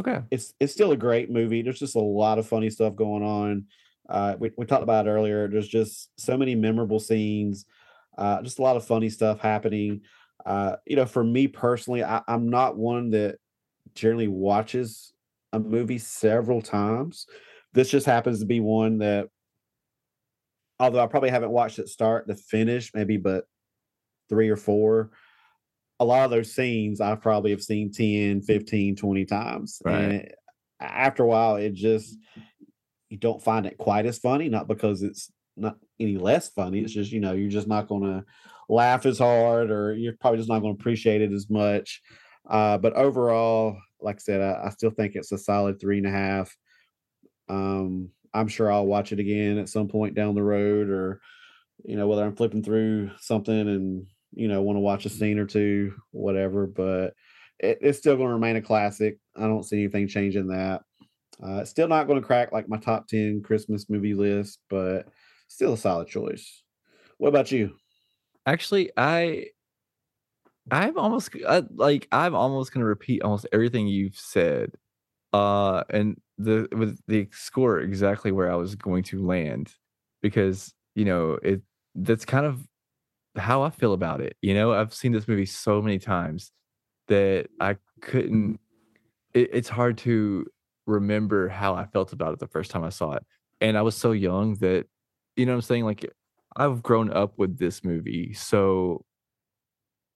Okay. 0.00 0.20
It's 0.30 0.54
it's 0.60 0.72
still 0.72 0.92
a 0.92 0.96
great 0.96 1.30
movie. 1.30 1.62
There's 1.62 1.78
just 1.78 1.96
a 1.96 2.00
lot 2.00 2.38
of 2.38 2.46
funny 2.48 2.70
stuff 2.70 2.96
going 2.96 3.22
on. 3.22 3.66
Uh, 4.08 4.36
we, 4.38 4.50
we 4.56 4.66
talked 4.66 4.82
about 4.82 5.06
it 5.06 5.10
earlier. 5.10 5.48
There's 5.48 5.68
just 5.68 6.10
so 6.18 6.36
many 6.36 6.54
memorable 6.54 7.00
scenes, 7.00 7.66
uh, 8.16 8.42
just 8.42 8.58
a 8.58 8.62
lot 8.62 8.76
of 8.76 8.84
funny 8.84 9.10
stuff 9.10 9.40
happening. 9.40 10.02
Uh, 10.44 10.76
you 10.86 10.96
know, 10.96 11.06
for 11.06 11.22
me 11.24 11.48
personally, 11.48 12.04
I, 12.04 12.22
I'm 12.26 12.48
not 12.48 12.76
one 12.76 13.10
that 13.10 13.36
generally 13.94 14.28
watches 14.28 15.12
a 15.52 15.60
movie 15.60 15.98
several 15.98 16.62
times. 16.62 17.26
This 17.72 17.90
just 17.90 18.06
happens 18.06 18.40
to 18.40 18.46
be 18.46 18.60
one 18.60 18.98
that, 18.98 19.28
although 20.78 21.02
I 21.02 21.06
probably 21.06 21.30
haven't 21.30 21.50
watched 21.50 21.78
it 21.78 21.88
start 21.88 22.28
to 22.28 22.34
finish, 22.34 22.92
maybe 22.94 23.16
but 23.16 23.44
three 24.28 24.48
or 24.48 24.56
four, 24.56 25.10
a 26.00 26.04
lot 26.04 26.24
of 26.24 26.30
those 26.30 26.52
scenes 26.52 27.00
I 27.00 27.14
probably 27.14 27.50
have 27.50 27.62
seen 27.62 27.92
10, 27.92 28.42
15, 28.42 28.96
20 28.96 29.24
times. 29.24 29.80
Right. 29.84 29.94
And 29.94 30.28
after 30.80 31.22
a 31.22 31.26
while, 31.26 31.56
it 31.56 31.74
just, 31.74 32.16
you 33.08 33.18
don't 33.18 33.42
find 33.42 33.66
it 33.66 33.78
quite 33.78 34.06
as 34.06 34.18
funny, 34.18 34.48
not 34.48 34.68
because 34.68 35.02
it's 35.02 35.30
not 35.56 35.76
any 36.00 36.16
less 36.16 36.48
funny. 36.48 36.80
It's 36.80 36.92
just, 36.92 37.12
you 37.12 37.20
know, 37.20 37.32
you're 37.32 37.50
just 37.50 37.68
not 37.68 37.88
going 37.88 38.02
to 38.04 38.24
laugh 38.68 39.06
as 39.06 39.18
hard 39.18 39.70
or 39.70 39.94
you're 39.94 40.14
probably 40.14 40.38
just 40.38 40.48
not 40.48 40.60
going 40.60 40.74
to 40.74 40.80
appreciate 40.80 41.20
it 41.20 41.32
as 41.32 41.50
much. 41.50 42.00
Uh, 42.48 42.78
but 42.78 42.94
overall, 42.94 43.76
like 44.00 44.16
I 44.16 44.18
said, 44.18 44.40
I, 44.40 44.66
I, 44.66 44.70
still 44.70 44.90
think 44.90 45.14
it's 45.14 45.32
a 45.32 45.38
solid 45.38 45.80
three 45.80 45.98
and 45.98 46.06
a 46.06 46.10
half. 46.10 46.54
Um, 47.48 48.10
I'm 48.34 48.48
sure 48.48 48.70
I'll 48.72 48.86
watch 48.86 49.12
it 49.12 49.20
again 49.20 49.58
at 49.58 49.68
some 49.68 49.88
point 49.88 50.14
down 50.14 50.34
the 50.34 50.42
road, 50.42 50.88
or 50.88 51.20
you 51.84 51.96
know, 51.96 52.08
whether 52.08 52.24
I'm 52.24 52.34
flipping 52.34 52.62
through 52.62 53.10
something 53.20 53.54
and 53.54 54.06
you 54.32 54.48
know 54.48 54.62
want 54.62 54.76
to 54.76 54.80
watch 54.80 55.06
a 55.06 55.10
scene 55.10 55.38
or 55.38 55.46
two, 55.46 55.94
whatever. 56.10 56.66
But 56.66 57.14
it, 57.58 57.78
it's 57.80 57.98
still 57.98 58.16
going 58.16 58.28
to 58.28 58.34
remain 58.34 58.56
a 58.56 58.62
classic. 58.62 59.18
I 59.36 59.42
don't 59.42 59.64
see 59.64 59.82
anything 59.82 60.08
changing 60.08 60.48
that. 60.48 60.82
Uh, 61.42 61.58
it's 61.58 61.70
still 61.70 61.88
not 61.88 62.06
going 62.06 62.20
to 62.20 62.26
crack 62.26 62.52
like 62.52 62.68
my 62.68 62.78
top 62.78 63.06
ten 63.06 63.42
Christmas 63.42 63.88
movie 63.88 64.14
list, 64.14 64.58
but 64.70 65.06
still 65.52 65.74
a 65.74 65.78
solid 65.78 66.08
choice. 66.08 66.62
What 67.18 67.28
about 67.28 67.52
you? 67.52 67.76
Actually, 68.46 68.90
I 68.96 69.46
I'm 70.70 70.98
almost 70.98 71.30
I, 71.48 71.62
like 71.74 72.08
I'm 72.12 72.34
almost 72.34 72.72
gonna 72.72 72.86
repeat 72.86 73.22
almost 73.22 73.46
everything 73.52 73.86
you've 73.86 74.16
said, 74.16 74.72
uh, 75.32 75.84
and 75.90 76.20
the 76.38 76.68
with 76.72 76.98
the 77.06 77.28
score 77.32 77.80
exactly 77.80 78.32
where 78.32 78.50
I 78.50 78.54
was 78.56 78.74
going 78.74 79.02
to 79.04 79.24
land, 79.24 79.74
because 80.22 80.72
you 80.94 81.04
know 81.04 81.38
it 81.42 81.62
that's 81.94 82.24
kind 82.24 82.46
of 82.46 82.66
how 83.36 83.62
I 83.62 83.70
feel 83.70 83.92
about 83.92 84.20
it. 84.20 84.36
You 84.40 84.54
know, 84.54 84.72
I've 84.72 84.94
seen 84.94 85.12
this 85.12 85.28
movie 85.28 85.46
so 85.46 85.82
many 85.82 85.98
times 85.98 86.50
that 87.08 87.48
I 87.60 87.76
couldn't. 88.00 88.58
It, 89.34 89.50
it's 89.52 89.68
hard 89.68 89.98
to 89.98 90.46
remember 90.86 91.48
how 91.48 91.74
I 91.74 91.86
felt 91.86 92.12
about 92.12 92.32
it 92.32 92.38
the 92.40 92.48
first 92.48 92.70
time 92.70 92.84
I 92.84 92.90
saw 92.90 93.12
it, 93.12 93.24
and 93.60 93.76
I 93.76 93.82
was 93.82 93.96
so 93.96 94.12
young 94.12 94.54
that 94.56 94.86
you 95.36 95.46
know 95.46 95.52
what 95.52 95.56
I'm 95.56 95.62
saying. 95.62 95.84
Like 95.84 96.12
I've 96.56 96.82
grown 96.82 97.12
up 97.12 97.38
with 97.38 97.58
this 97.58 97.84
movie, 97.84 98.34
so 98.34 99.04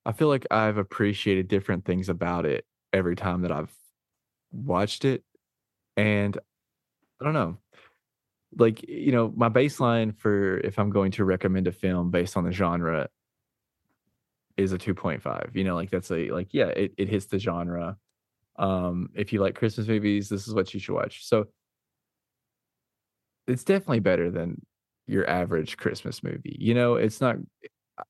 I 0.04 0.12
feel 0.12 0.28
like 0.28 0.46
I've 0.50 0.78
appreciated 0.78 1.48
different 1.48 1.84
things 1.84 2.08
about 2.08 2.46
it 2.46 2.64
every 2.92 3.16
time 3.16 3.42
that 3.42 3.50
I've 3.50 3.74
watched 4.52 5.04
it. 5.04 5.24
And 5.96 6.38
I 7.20 7.24
don't 7.24 7.34
know. 7.34 7.58
Like, 8.56 8.88
you 8.88 9.12
know, 9.12 9.32
my 9.36 9.48
baseline 9.48 10.16
for 10.16 10.58
if 10.58 10.78
I'm 10.78 10.90
going 10.90 11.10
to 11.12 11.24
recommend 11.24 11.66
a 11.66 11.72
film 11.72 12.10
based 12.10 12.36
on 12.36 12.44
the 12.44 12.52
genre 12.52 13.08
is 14.56 14.72
a 14.72 14.78
2.5. 14.78 15.54
You 15.54 15.64
know, 15.64 15.74
like 15.74 15.90
that's 15.90 16.10
a 16.10 16.30
like, 16.30 16.54
yeah, 16.54 16.68
it, 16.68 16.94
it 16.96 17.08
hits 17.08 17.26
the 17.26 17.38
genre. 17.38 17.96
Um, 18.56 19.10
if 19.14 19.32
you 19.32 19.40
like 19.40 19.54
Christmas 19.54 19.88
movies, 19.88 20.28
this 20.28 20.46
is 20.46 20.54
what 20.54 20.72
you 20.72 20.80
should 20.80 20.94
watch. 20.94 21.26
So 21.26 21.46
it's 23.46 23.64
definitely 23.64 24.00
better 24.00 24.30
than 24.30 24.62
your 25.06 25.28
average 25.28 25.76
Christmas 25.76 26.22
movie. 26.22 26.56
You 26.58 26.74
know, 26.74 26.94
it's 26.96 27.20
not 27.20 27.36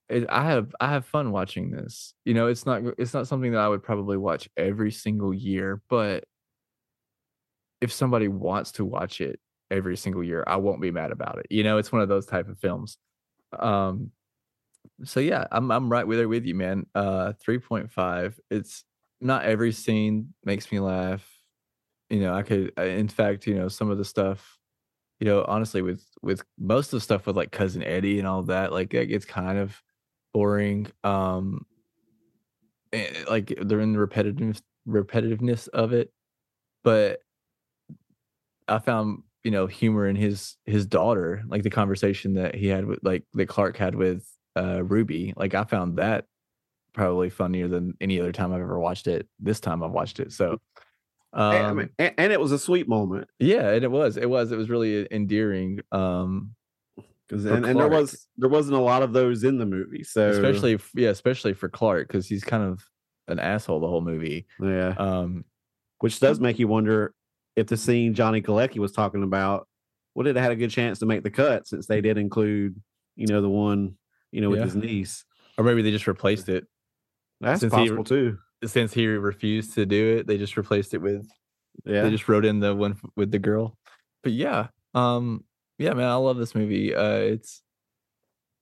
it, 0.09 0.27
I 0.29 0.45
have 0.45 0.75
I 0.81 0.91
have 0.91 1.05
fun 1.07 1.33
watching 1.33 1.71
this. 1.71 2.15
You 2.25 2.35
know, 2.35 2.47
it's 2.49 2.67
not 2.67 2.83
it's 2.99 3.15
not 3.15 3.29
something 3.29 3.53
that 3.53 3.61
I 3.61 3.69
would 3.69 3.83
probably 3.83 4.17
watch 4.17 4.49
every 4.57 4.91
single 4.91 5.33
year, 5.35 5.83
but 5.89 6.25
if 7.81 7.93
somebody 7.93 8.29
wants 8.29 8.73
to 8.73 8.85
watch 8.85 9.21
it 9.21 9.39
every 9.71 9.97
single 9.97 10.25
year, 10.25 10.45
I 10.47 10.57
won't 10.57 10.81
be 10.81 10.91
mad 10.91 11.11
about 11.13 11.39
it. 11.39 11.47
You 11.51 11.63
know, 11.63 11.79
it's 11.79 11.93
one 11.93 12.03
of 12.03 12.09
those 12.09 12.27
type 12.27 12.49
of 12.49 12.59
films. 12.59 12.99
Um 13.59 14.13
so 15.05 15.21
yeah, 15.21 15.47
I'm 15.53 15.71
I'm 15.71 15.91
right 15.91 16.07
with 16.07 16.19
there 16.19 16.29
with 16.29 16.47
you, 16.47 16.55
man. 16.55 16.87
Uh 16.95 17.33
3.5. 17.43 18.39
It's 18.51 18.85
not 19.21 19.45
every 19.45 19.73
scene 19.73 20.35
makes 20.45 20.71
me 20.73 20.81
laugh. 20.81 21.27
You 22.11 22.21
know, 22.21 22.35
I 22.35 22.43
could 22.43 22.79
in 22.79 23.09
fact, 23.09 23.47
you 23.47 23.55
know, 23.55 23.69
some 23.69 23.91
of 23.91 23.99
the 23.99 24.05
stuff 24.05 24.56
you 25.21 25.27
know, 25.27 25.45
honestly, 25.49 25.83
with 25.83 26.05
with 26.23 26.43
most 26.59 26.89
of 26.89 26.99
the 26.99 27.01
stuff 27.01 27.27
with 27.27 27.37
like 27.37 27.53
cousin 27.53 27.83
Eddie 27.83 28.19
and 28.19 28.29
all 28.29 28.43
that, 28.45 28.73
like 28.73 28.93
it 28.95 29.07
gets 29.07 29.25
kind 29.25 29.59
of 29.59 29.83
boring. 30.35 30.87
Um, 31.05 31.65
and, 32.93 33.17
eh, 33.17 33.25
like 33.29 33.55
they're 33.63 33.81
in 33.81 33.93
the 33.93 33.99
repetitive 33.99 34.61
repetitiveness 34.87 35.69
of 35.69 35.93
it, 35.93 36.13
but 36.85 37.21
I 38.69 38.79
found 38.79 39.23
you 39.43 39.51
know 39.51 39.67
humor 39.67 40.07
in 40.07 40.17
his 40.17 40.57
his 40.67 40.87
daughter, 40.87 41.43
like 41.49 41.63
the 41.63 41.71
conversation 41.71 42.35
that 42.35 42.55
he 42.55 42.67
had 42.67 42.85
with 42.85 43.01
like 43.03 43.25
that 43.35 43.49
Clark 43.49 43.77
had 43.77 43.95
with 43.95 44.27
uh 44.57 44.83
Ruby. 44.85 45.33
Like 45.37 45.55
I 45.55 45.65
found 45.65 45.97
that 45.99 46.27
probably 46.93 47.31
funnier 47.31 47.69
than 47.69 47.95
any 48.01 48.21
other 48.21 48.33
time 48.33 48.53
I've 48.53 48.61
ever 48.61 48.79
watched 48.79 49.07
it. 49.07 49.29
This 49.39 49.61
time 49.61 49.83
I've 49.83 49.91
watched 49.93 50.21
it, 50.21 50.33
so 50.33 50.59
um, 51.33 51.79
and, 51.79 51.91
and, 51.99 52.15
and, 52.17 52.33
it 52.33 52.41
was 52.41 52.53
a 52.53 52.59
sweet 52.59 52.89
moment. 52.89 53.29
Yeah, 53.39 53.71
and 53.71 53.85
it 53.85 53.91
was. 53.91 54.17
It 54.17 54.29
was. 54.29 54.53
It 54.53 54.57
was 54.57 54.71
really 54.71 55.07
endearing. 55.11 55.81
Um, 55.93 56.55
because 57.29 57.45
and, 57.45 57.67
and, 57.67 57.79
there 57.79 57.89
was 57.89 58.29
there 58.37 58.49
wasn't 58.49 58.77
a 58.77 58.81
lot 58.81 59.03
of 59.03 59.13
those 59.13 59.43
in 59.43 59.59
the 59.59 59.67
movie. 59.67 60.05
So 60.05 60.29
especially 60.29 60.79
yeah, 60.95 61.09
especially 61.09 61.55
for 61.55 61.69
Clark 61.69 62.07
because 62.07 62.29
he's 62.29 62.45
kind 62.45 62.63
of 62.63 62.89
an 63.27 63.41
asshole 63.41 63.81
the 63.81 63.89
whole 63.89 64.01
movie. 64.01 64.47
Yeah. 64.61 64.95
Um, 64.97 65.45
which 65.99 66.21
does 66.21 66.39
make 66.39 66.59
you 66.59 66.69
wonder 66.69 67.15
if 67.57 67.67
the 67.67 67.77
scene 67.77 68.15
Johnny 68.15 68.41
Galecki 68.41 68.79
was 68.79 68.93
talking 68.93 69.23
about 69.23 69.67
would 70.15 70.27
it 70.27 70.37
have 70.37 70.43
had 70.43 70.53
a 70.53 70.57
good 70.57 70.71
chance 70.71 71.01
to 71.01 71.07
make 71.07 71.23
the 71.25 71.31
cut 71.31 71.67
since 71.67 71.87
they 71.87 72.01
did 72.01 72.17
include 72.17 72.81
you 73.17 73.27
know 73.27 73.41
the 73.41 73.49
one 73.49 73.97
you 74.31 74.41
know 74.41 74.51
with 74.51 74.61
yeah. 74.61 74.67
his 74.67 74.77
niece, 74.77 75.25
or 75.59 75.65
maybe 75.65 75.83
they 75.83 75.91
just 75.91 76.07
replaced 76.07 76.49
it. 76.49 76.65
That's 77.41 77.65
possible 77.65 78.05
he, 78.05 78.05
too 78.05 78.39
since 78.65 78.93
he 78.93 79.07
refused 79.07 79.75
to 79.75 79.87
do 79.87 80.19
it, 80.19 80.27
they 80.27 80.39
just 80.39 80.57
replaced 80.57 80.95
it 80.95 81.03
with 81.03 81.27
yeah. 81.85 82.03
They 82.03 82.11
just 82.11 82.29
wrote 82.29 82.45
in 82.45 82.61
the 82.61 82.75
one 82.75 82.97
with 83.17 83.31
the 83.31 83.39
girl. 83.39 83.77
But 84.23 84.33
yeah, 84.33 84.69
um, 84.95 85.45
yeah, 85.79 85.93
man, 85.93 86.09
I 86.09 86.15
love 86.15 86.37
this 86.37 86.55
movie. 86.55 86.95
Uh, 86.95 87.17
it's 87.17 87.63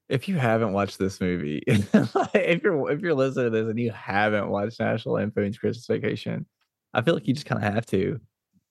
if 0.09 0.27
you 0.27 0.35
haven't 0.35 0.73
watched 0.73 0.99
this 0.99 1.21
movie, 1.21 1.63
if 1.67 2.63
you're 2.63 2.91
if 2.91 2.99
you're 2.99 3.13
listening 3.13 3.45
to 3.45 3.49
this 3.49 3.69
and 3.69 3.79
you 3.79 3.91
haven't 3.91 4.49
watched 4.49 4.79
National 4.79 5.15
Lampoon's 5.15 5.57
Christmas 5.57 5.87
Vacation, 5.87 6.45
I 6.93 7.01
feel 7.01 7.13
like 7.13 7.27
you 7.27 7.33
just 7.33 7.45
kind 7.45 7.63
of 7.63 7.73
have 7.73 7.85
to, 7.87 8.19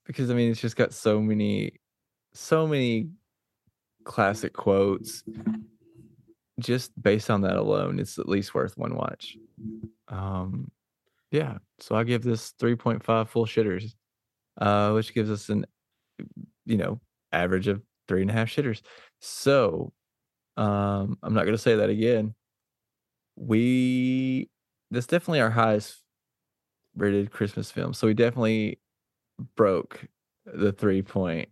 because 0.07 0.31
I 0.31 0.35
mean, 0.35 0.51
it's 0.51 0.61
just 0.61 0.77
got 0.77 0.93
so 0.93 1.21
many, 1.21 1.81
so 2.35 2.67
many 2.67 3.09
classic 4.05 4.53
quotes. 4.53 5.25
Just 6.61 6.93
based 7.03 7.31
on 7.31 7.41
that 7.41 7.57
alone, 7.57 7.99
it's 7.99 8.17
at 8.19 8.29
least 8.29 8.55
worth 8.55 8.79
one 8.79 8.95
watch. 8.95 9.37
Um, 10.07 10.71
yeah. 11.35 11.59
So 11.81 11.97
I 11.97 12.05
give 12.05 12.23
this 12.23 12.53
3.5 12.61 13.29
full 13.29 13.45
shitters, 13.45 13.95
uh, 14.61 14.93
which 14.93 15.13
gives 15.13 15.31
us 15.31 15.49
an, 15.49 15.67
you 16.65 16.77
know, 16.77 17.01
average 17.33 17.67
of 17.67 17.83
three 18.07 18.23
and 18.23 18.31
a 18.31 18.33
half 18.33 18.49
shitters. 18.49 18.83
So 19.21 19.93
um, 20.57 21.19
I'm 21.25 21.35
not 21.35 21.43
going 21.43 21.57
to 21.57 21.63
say 21.63 21.75
that 21.75 21.91
again. 21.91 22.35
We, 23.35 24.49
this 24.93 25.09
definitely 25.09 25.41
our 25.41 25.51
highest 25.51 26.03
rated 26.95 27.33
Christmas 27.33 27.69
film. 27.69 27.95
So 27.95 28.07
we 28.07 28.15
definitely 28.15 28.79
broke 29.57 30.07
the 30.47 30.71
three 30.71 31.03
point 31.03 31.49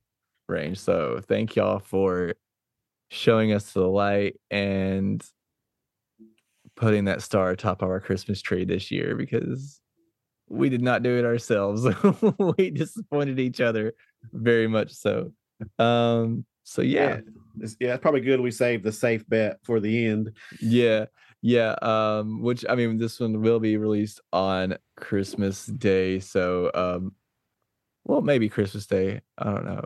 range. 0.49 0.79
So 0.79 1.21
thank 1.27 1.57
y'all 1.57 1.81
for 1.81 2.35
showing 3.11 3.53
us 3.53 3.73
the 3.73 3.89
light 3.89 4.37
and 4.49 5.21
putting 6.77 7.05
that 7.05 7.23
star 7.23 7.51
atop 7.51 7.83
of 7.83 7.89
our 7.89 8.01
Christmas 8.01 8.41
tree 8.41 8.65
this 8.65 8.91
year 8.91 9.15
because 9.15 9.81
we 10.49 10.69
did 10.69 10.83
not 10.83 11.03
do 11.03 11.19
it 11.19 11.25
ourselves. 11.25 11.87
we 12.59 12.71
disappointed 12.71 13.39
each 13.39 13.61
other 13.61 13.95
very 14.33 14.67
much 14.67 14.93
so. 14.93 15.33
Um, 15.79 16.45
so 16.65 16.83
yeah. 16.83 17.01
yeah. 17.01 17.21
It's, 17.61 17.77
yeah, 17.81 17.95
it's 17.95 18.03
probably 18.03 18.21
good 18.21 18.41
we 18.41 18.51
saved 18.51 18.85
the 18.85 18.93
safe 18.93 19.29
bet 19.29 19.59
for 19.63 19.81
the 19.81 20.07
end. 20.07 20.33
Yeah. 20.61 21.07
Yeah. 21.41 21.75
Um, 21.83 22.43
which 22.43 22.65
I 22.69 22.75
mean 22.75 22.99
this 22.99 23.19
one 23.21 23.41
will 23.41 23.61
be 23.61 23.77
released 23.77 24.21
on 24.33 24.77
Christmas 24.97 25.67
Day. 25.67 26.21
So 26.21 26.71
um 26.75 27.15
well 28.05 28.23
maybe 28.23 28.49
Christmas 28.49 28.87
Day. 28.87 29.21
I 29.39 29.45
don't 29.45 29.67
know. 29.67 29.85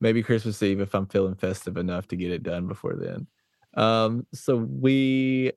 Maybe 0.00 0.22
Christmas 0.22 0.62
Eve 0.62 0.80
if 0.80 0.94
I'm 0.94 1.06
feeling 1.06 1.36
festive 1.36 1.76
enough 1.76 2.08
to 2.08 2.16
get 2.16 2.32
it 2.32 2.42
done 2.42 2.66
before 2.66 2.96
then. 2.96 3.26
Um, 3.74 4.26
so 4.34 4.56
we 4.56 5.52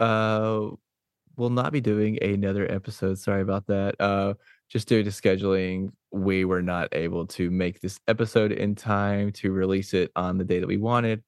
uh 0.00 0.70
will 1.36 1.50
not 1.50 1.72
be 1.72 1.80
doing 1.80 2.22
another 2.22 2.70
episode. 2.70 3.18
Sorry 3.18 3.40
about 3.40 3.66
that. 3.68 3.98
Uh, 3.98 4.34
just 4.68 4.88
due 4.88 5.02
to 5.02 5.10
scheduling, 5.10 5.90
we 6.12 6.44
were 6.44 6.62
not 6.62 6.88
able 6.92 7.26
to 7.26 7.50
make 7.50 7.80
this 7.80 7.98
episode 8.08 8.52
in 8.52 8.74
time 8.74 9.32
to 9.32 9.50
release 9.50 9.94
it 9.94 10.10
on 10.16 10.38
the 10.38 10.44
day 10.44 10.60
that 10.60 10.66
we 10.66 10.76
wanted. 10.76 11.22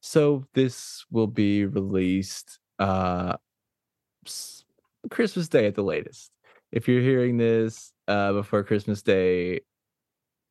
So 0.00 0.44
this 0.54 1.04
will 1.10 1.26
be 1.26 1.66
released 1.66 2.58
uh 2.78 3.36
Christmas 5.10 5.48
Day 5.48 5.66
at 5.66 5.74
the 5.74 5.82
latest. 5.82 6.30
If 6.72 6.88
you're 6.88 7.02
hearing 7.02 7.36
this 7.36 7.92
uh 8.06 8.32
before 8.32 8.62
Christmas 8.62 9.02
Day, 9.02 9.60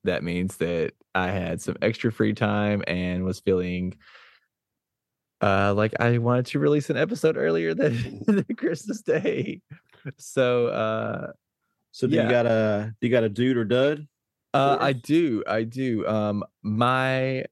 that 0.03 0.23
means 0.23 0.57
that 0.57 0.93
I 1.15 1.31
had 1.31 1.61
some 1.61 1.75
extra 1.81 2.11
free 2.11 2.33
time 2.33 2.83
and 2.87 3.23
was 3.23 3.39
feeling 3.39 3.95
uh 5.41 5.73
like 5.75 5.93
I 5.99 6.17
wanted 6.17 6.47
to 6.47 6.59
release 6.59 6.89
an 6.89 6.97
episode 6.97 7.37
earlier 7.37 7.73
than, 7.73 8.23
than 8.27 8.45
Christmas 8.55 9.01
Day. 9.01 9.61
So 10.17 10.67
uh 10.67 11.31
so 11.91 12.07
do 12.07 12.15
yeah. 12.15 12.23
you 12.23 12.29
got 12.29 12.45
a 12.45 12.93
do 12.99 13.07
you 13.07 13.11
got 13.11 13.23
a 13.23 13.29
dude 13.29 13.57
or 13.57 13.65
dud? 13.65 14.07
Uh 14.53 14.77
I 14.79 14.93
do. 14.93 15.43
I 15.47 15.63
do. 15.63 16.07
Um 16.07 16.43
my 16.63 17.45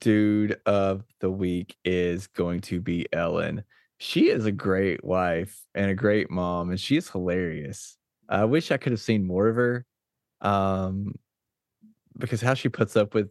dude 0.00 0.60
of 0.66 1.04
the 1.20 1.30
week 1.30 1.76
is 1.84 2.26
going 2.26 2.60
to 2.62 2.80
be 2.80 3.06
Ellen. 3.12 3.64
She 3.98 4.28
is 4.28 4.46
a 4.46 4.52
great 4.52 5.04
wife 5.04 5.62
and 5.74 5.90
a 5.90 5.94
great 5.94 6.30
mom 6.30 6.70
and 6.70 6.80
she 6.80 6.96
is 6.96 7.08
hilarious. 7.08 7.96
I 8.28 8.44
wish 8.44 8.70
I 8.70 8.76
could 8.76 8.92
have 8.92 9.00
seen 9.00 9.26
more 9.26 9.48
of 9.48 9.56
her. 9.56 9.86
Um 10.40 11.14
because 12.18 12.40
how 12.40 12.54
she 12.54 12.68
puts 12.68 12.96
up 12.96 13.14
with 13.14 13.30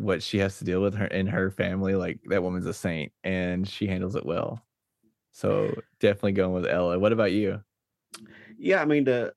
what 0.00 0.22
she 0.22 0.38
has 0.38 0.58
to 0.58 0.64
deal 0.64 0.80
with 0.80 0.94
her 0.94 1.06
in 1.06 1.26
her 1.26 1.50
family, 1.50 1.94
like 1.94 2.18
that 2.26 2.42
woman's 2.42 2.66
a 2.66 2.74
saint 2.74 3.12
and 3.22 3.68
she 3.68 3.86
handles 3.86 4.16
it 4.16 4.24
well. 4.26 4.62
So 5.32 5.80
definitely 6.00 6.32
going 6.32 6.52
with 6.52 6.66
Ella. 6.66 6.98
What 6.98 7.12
about 7.12 7.32
you? 7.32 7.60
Yeah, 8.58 8.82
I 8.82 8.84
mean 8.84 9.04
to 9.06 9.32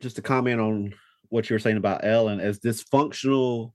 just 0.00 0.16
to 0.16 0.22
comment 0.22 0.60
on 0.60 0.94
what 1.28 1.50
you 1.50 1.54
were 1.54 1.60
saying 1.60 1.76
about 1.76 2.04
Ellen, 2.04 2.40
as 2.40 2.58
dysfunctional 2.60 3.72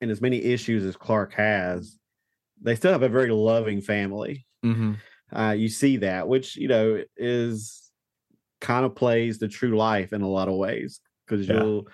and 0.00 0.10
as 0.10 0.20
many 0.20 0.42
issues 0.42 0.84
as 0.84 0.96
Clark 0.96 1.34
has, 1.34 1.98
they 2.62 2.74
still 2.74 2.92
have 2.92 3.02
a 3.02 3.08
very 3.08 3.30
loving 3.30 3.80
family. 3.80 4.46
Mm-hmm. 4.64 4.94
Uh, 5.36 5.52
you 5.52 5.68
see 5.68 5.98
that, 5.98 6.26
which 6.26 6.56
you 6.56 6.68
know 6.68 7.02
is 7.16 7.90
kind 8.60 8.84
of 8.84 8.94
plays 8.94 9.38
the 9.38 9.48
true 9.48 9.76
life 9.76 10.12
in 10.12 10.22
a 10.22 10.28
lot 10.28 10.48
of 10.48 10.54
ways 10.54 11.00
because 11.26 11.46
Yeah. 11.48 11.56
you'll 11.62 11.88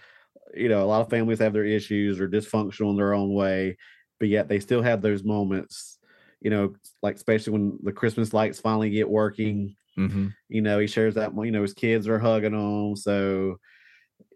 you 0.55 0.69
know 0.69 0.83
a 0.83 0.87
lot 0.87 1.01
of 1.01 1.11
families 1.11 1.39
have 1.39 1.53
their 1.53 1.65
issues 1.65 2.21
or 2.21 2.29
dysfunctional 2.29 2.91
in 2.91 2.97
their 2.97 3.15
own 3.15 3.33
way 3.35 3.77
but 4.19 4.29
yet 4.29 4.49
they 4.49 4.61
still 4.61 4.83
have 4.83 5.03
those 5.03 5.25
moments 5.25 5.99
you 6.41 6.51
know 6.51 6.75
like 7.03 7.17
especially 7.17 7.53
when 7.53 7.79
the 7.83 7.93
christmas 7.93 8.33
lights 8.33 8.61
finally 8.61 8.91
get 8.91 9.09
working 9.09 9.77
Mm-hmm. 9.99 10.27
you 10.51 10.61
know 10.61 10.79
he 10.79 10.87
shares 10.87 11.15
that 11.15 11.33
you 11.35 11.51
know 11.51 11.63
his 11.63 11.73
kids 11.73 12.07
are 12.07 12.19
hugging 12.19 12.53
him 12.53 12.97
so 12.97 13.57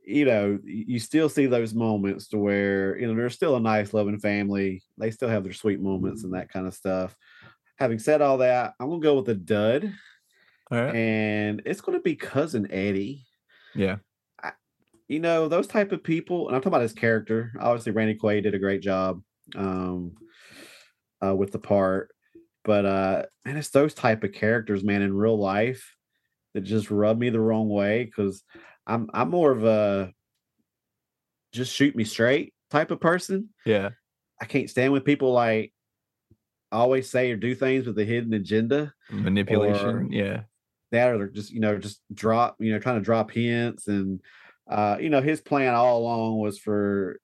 you 0.04 0.24
know 0.24 0.58
you 0.64 0.98
still 0.98 1.28
see 1.28 1.44
those 1.46 1.74
moments 1.74 2.28
to 2.28 2.38
where 2.38 2.98
you 2.98 3.06
know 3.06 3.14
they're 3.14 3.28
still 3.28 3.56
a 3.56 3.60
nice 3.60 3.92
loving 3.92 4.18
family 4.18 4.82
they 4.96 5.10
still 5.10 5.28
have 5.28 5.44
their 5.44 5.52
sweet 5.52 5.80
moments 5.80 6.24
and 6.24 6.32
that 6.32 6.48
kind 6.48 6.66
of 6.66 6.72
stuff 6.74 7.14
having 7.76 7.98
said 7.98 8.22
all 8.22 8.38
that 8.38 8.72
i'm 8.80 8.88
gonna 8.88 9.00
go 9.02 9.16
with 9.18 9.28
a 9.28 9.34
dud 9.34 9.92
All 10.70 10.80
right. 10.80 10.94
and 10.94 11.62
it's 11.66 11.82
gonna 11.82 12.00
be 12.00 12.16
cousin 12.16 12.70
eddie 12.72 13.26
Yeah. 13.74 13.98
You 15.10 15.18
know 15.18 15.48
those 15.48 15.66
type 15.66 15.90
of 15.90 16.04
people 16.04 16.46
and 16.46 16.54
i'm 16.54 16.60
talking 16.62 16.70
about 16.72 16.82
his 16.82 16.92
character 16.92 17.52
obviously 17.60 17.90
randy 17.92 18.14
quaid 18.14 18.44
did 18.44 18.54
a 18.54 18.58
great 18.60 18.80
job 18.80 19.20
um 19.56 20.12
uh 21.26 21.34
with 21.34 21.50
the 21.50 21.58
part 21.58 22.10
but 22.64 22.84
uh 22.86 23.22
man 23.44 23.56
it's 23.56 23.70
those 23.70 23.92
type 23.92 24.22
of 24.22 24.32
characters 24.32 24.84
man 24.84 25.02
in 25.02 25.12
real 25.12 25.36
life 25.36 25.96
that 26.54 26.60
just 26.60 26.90
rub 26.92 27.18
me 27.18 27.28
the 27.28 27.40
wrong 27.40 27.68
way 27.68 28.04
because 28.04 28.44
i'm 28.86 29.10
i'm 29.12 29.30
more 29.30 29.50
of 29.50 29.64
a 29.64 30.12
just 31.52 31.74
shoot 31.74 31.96
me 31.96 32.04
straight 32.04 32.54
type 32.70 32.92
of 32.92 33.00
person 33.00 33.48
Yeah. 33.66 33.90
i 34.40 34.44
can't 34.44 34.70
stand 34.70 34.92
with 34.92 35.04
people 35.04 35.32
like 35.32 35.72
always 36.70 37.10
say 37.10 37.32
or 37.32 37.36
do 37.36 37.56
things 37.56 37.84
with 37.84 37.98
a 37.98 38.04
hidden 38.04 38.32
agenda 38.32 38.94
Manipulation. 39.10 40.12
Yeah. 40.12 40.42
that 40.92 41.10
or 41.10 41.26
just 41.26 41.50
you 41.50 41.58
know 41.58 41.76
just 41.78 42.00
drop 42.14 42.54
you 42.60 42.70
know 42.72 42.78
trying 42.78 43.00
to 43.00 43.04
drop 43.04 43.32
hints 43.32 43.88
and 43.88 44.20
uh 44.70 44.98
you 45.00 45.10
know 45.10 45.22
his 45.22 45.42
plan 45.42 45.74
all 45.74 45.98
along 46.00 46.38
was 46.40 46.58
for 46.58 47.20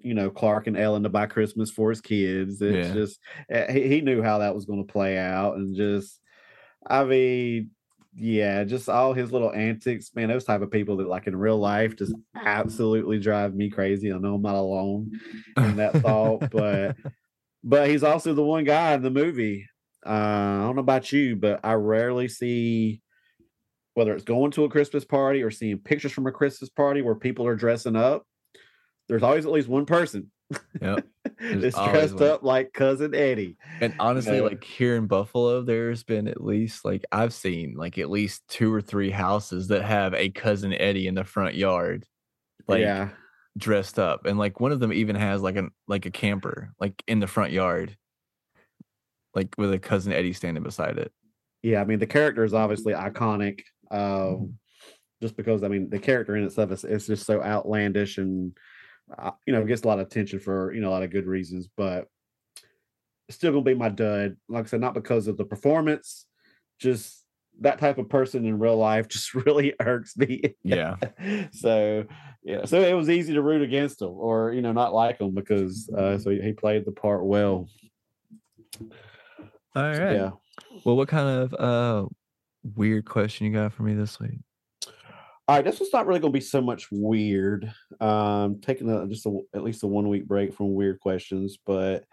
you 0.00 0.14
know 0.14 0.30
clark 0.30 0.66
and 0.66 0.76
ellen 0.76 1.02
to 1.02 1.08
buy 1.08 1.26
christmas 1.26 1.70
for 1.70 1.90
his 1.90 2.00
kids 2.00 2.60
it's 2.62 2.88
Yeah. 2.88 2.92
just 2.92 3.20
uh, 3.54 3.70
he, 3.72 3.88
he 3.88 4.00
knew 4.00 4.22
how 4.22 4.38
that 4.38 4.54
was 4.54 4.66
going 4.66 4.84
to 4.86 4.92
play 4.92 5.18
out 5.18 5.56
and 5.56 5.76
just 5.76 6.20
i 6.88 7.04
mean 7.04 7.70
yeah 8.14 8.64
just 8.64 8.88
all 8.88 9.12
his 9.14 9.32
little 9.32 9.52
antics 9.52 10.14
man 10.14 10.28
those 10.28 10.44
type 10.44 10.62
of 10.62 10.70
people 10.70 10.96
that 10.96 11.08
like 11.08 11.26
in 11.26 11.36
real 11.36 11.58
life 11.58 11.96
just 11.96 12.16
absolutely 12.44 13.18
drive 13.20 13.54
me 13.54 13.70
crazy 13.70 14.12
i 14.12 14.18
know 14.18 14.34
i'm 14.36 14.42
not 14.42 14.54
alone 14.56 15.12
in 15.60 15.76
that 15.76 16.00
thought 16.00 16.44
but 16.50 16.96
but 17.64 17.88
he's 17.88 18.02
also 18.02 18.34
the 18.34 18.42
one 18.44 18.64
guy 18.64 18.94
in 18.94 19.02
the 19.02 19.10
movie. 19.10 19.66
Uh, 20.04 20.10
I 20.10 20.60
don't 20.62 20.76
know 20.76 20.80
about 20.80 21.12
you, 21.12 21.36
but 21.36 21.60
I 21.64 21.74
rarely 21.74 22.28
see 22.28 23.01
whether 23.94 24.14
it's 24.14 24.24
going 24.24 24.50
to 24.52 24.64
a 24.64 24.70
Christmas 24.70 25.04
party 25.04 25.42
or 25.42 25.50
seeing 25.50 25.78
pictures 25.78 26.12
from 26.12 26.26
a 26.26 26.32
Christmas 26.32 26.70
party 26.70 27.02
where 27.02 27.14
people 27.14 27.46
are 27.46 27.56
dressing 27.56 27.96
up. 27.96 28.26
There's 29.08 29.22
always 29.22 29.44
at 29.44 29.52
least 29.52 29.68
one 29.68 29.86
person 29.86 30.30
Yep. 30.80 31.06
always 31.40 31.74
dressed 31.74 32.14
one. 32.14 32.22
up 32.24 32.42
like 32.42 32.72
cousin 32.72 33.14
Eddie. 33.14 33.56
And 33.80 33.94
honestly, 33.98 34.38
know? 34.38 34.44
like 34.44 34.64
here 34.64 34.96
in 34.96 35.06
Buffalo, 35.06 35.62
there's 35.62 36.02
been 36.02 36.28
at 36.28 36.42
least 36.42 36.84
like 36.84 37.04
I've 37.12 37.32
seen 37.32 37.74
like 37.76 37.98
at 37.98 38.10
least 38.10 38.42
two 38.48 38.72
or 38.72 38.80
three 38.80 39.10
houses 39.10 39.68
that 39.68 39.82
have 39.82 40.14
a 40.14 40.30
cousin 40.30 40.72
Eddie 40.72 41.06
in 41.06 41.14
the 41.14 41.24
front 41.24 41.54
yard, 41.54 42.04
like 42.68 42.80
yeah, 42.80 43.10
dressed 43.56 43.98
up, 43.98 44.26
and 44.26 44.38
like 44.38 44.60
one 44.60 44.72
of 44.72 44.80
them 44.80 44.92
even 44.92 45.16
has 45.16 45.42
like 45.42 45.56
an 45.56 45.70
like 45.88 46.06
a 46.06 46.10
camper 46.10 46.72
like 46.80 47.02
in 47.06 47.20
the 47.20 47.26
front 47.26 47.52
yard, 47.52 47.96
like 49.34 49.54
with 49.58 49.72
a 49.72 49.78
cousin 49.78 50.12
Eddie 50.12 50.32
standing 50.32 50.62
beside 50.62 50.98
it. 50.98 51.12
yeah. 51.62 51.80
I 51.80 51.84
mean, 51.84 51.98
the 51.98 52.06
character 52.06 52.44
is 52.44 52.54
obviously 52.54 52.92
iconic. 52.92 53.60
Um, 53.92 54.00
Mm-hmm. 54.00 54.46
just 55.20 55.36
because 55.36 55.62
I 55.62 55.68
mean, 55.68 55.88
the 55.90 55.98
character 55.98 56.36
in 56.36 56.44
itself 56.44 56.72
is, 56.72 56.84
is 56.84 57.06
just 57.06 57.26
so 57.26 57.42
outlandish 57.42 58.18
and 58.18 58.56
uh, 59.16 59.32
you 59.46 59.52
know 59.52 59.64
gets 59.64 59.82
a 59.82 59.86
lot 59.86 60.00
of 60.00 60.06
attention 60.06 60.40
for 60.40 60.72
you 60.72 60.80
know 60.80 60.88
a 60.88 60.90
lot 60.90 61.02
of 61.02 61.10
good 61.10 61.26
reasons, 61.26 61.68
but 61.76 62.08
still 63.30 63.52
gonna 63.52 63.62
be 63.62 63.74
my 63.74 63.88
dud. 63.88 64.36
Like 64.48 64.64
I 64.64 64.68
said, 64.68 64.80
not 64.80 64.94
because 64.94 65.28
of 65.28 65.36
the 65.36 65.44
performance, 65.44 66.26
just 66.78 67.24
that 67.60 67.78
type 67.78 67.98
of 67.98 68.08
person 68.08 68.46
in 68.46 68.58
real 68.58 68.76
life 68.76 69.08
just 69.14 69.34
really 69.34 69.74
irks 69.80 70.16
me. 70.16 70.56
Yeah. 70.64 70.96
so 71.52 72.04
yeah, 72.42 72.64
so 72.64 72.80
it 72.80 72.94
was 72.94 73.10
easy 73.10 73.34
to 73.34 73.42
root 73.42 73.62
against 73.62 74.02
him 74.02 74.10
or 74.10 74.52
you 74.52 74.62
know 74.62 74.72
not 74.72 74.94
like 74.94 75.20
him 75.20 75.34
because 75.34 75.88
uh, 75.96 76.18
so 76.18 76.30
he, 76.30 76.40
he 76.40 76.52
played 76.52 76.84
the 76.84 76.92
part 76.92 77.24
well. 77.24 77.68
All 79.74 79.82
right. 79.82 79.96
So. 79.96 80.10
Yeah. 80.10 80.30
Well, 80.84 80.96
what 80.96 81.08
kind 81.08 81.28
of 81.28 81.54
uh 81.54 82.08
weird 82.62 83.04
question 83.04 83.46
you 83.46 83.52
got 83.52 83.72
for 83.72 83.82
me 83.82 83.94
this 83.94 84.18
week? 84.20 84.40
All 85.48 85.56
right, 85.56 85.64
this 85.64 85.80
one's 85.80 85.92
not 85.92 86.06
really 86.06 86.20
going 86.20 86.32
to 86.32 86.38
be 86.38 86.44
so 86.44 86.60
much 86.60 86.86
weird. 86.90 87.72
Um, 88.00 88.60
taking 88.60 88.88
a, 88.88 89.06
just 89.08 89.26
a, 89.26 89.38
at 89.54 89.64
least 89.64 89.82
a 89.82 89.86
one 89.86 90.08
week 90.08 90.26
break 90.26 90.54
from 90.54 90.74
weird 90.74 91.00
questions, 91.00 91.58
but 91.66 92.04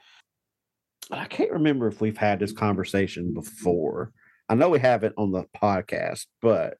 I 1.11 1.25
can't 1.25 1.51
remember 1.51 1.87
if 1.87 2.01
we've 2.01 2.17
had 2.17 2.39
this 2.39 2.51
conversation 2.51 3.33
before. 3.33 4.11
I 4.47 4.55
know 4.55 4.69
we 4.69 4.79
haven't 4.79 5.13
on 5.17 5.31
the 5.31 5.45
podcast, 5.55 6.25
but 6.41 6.77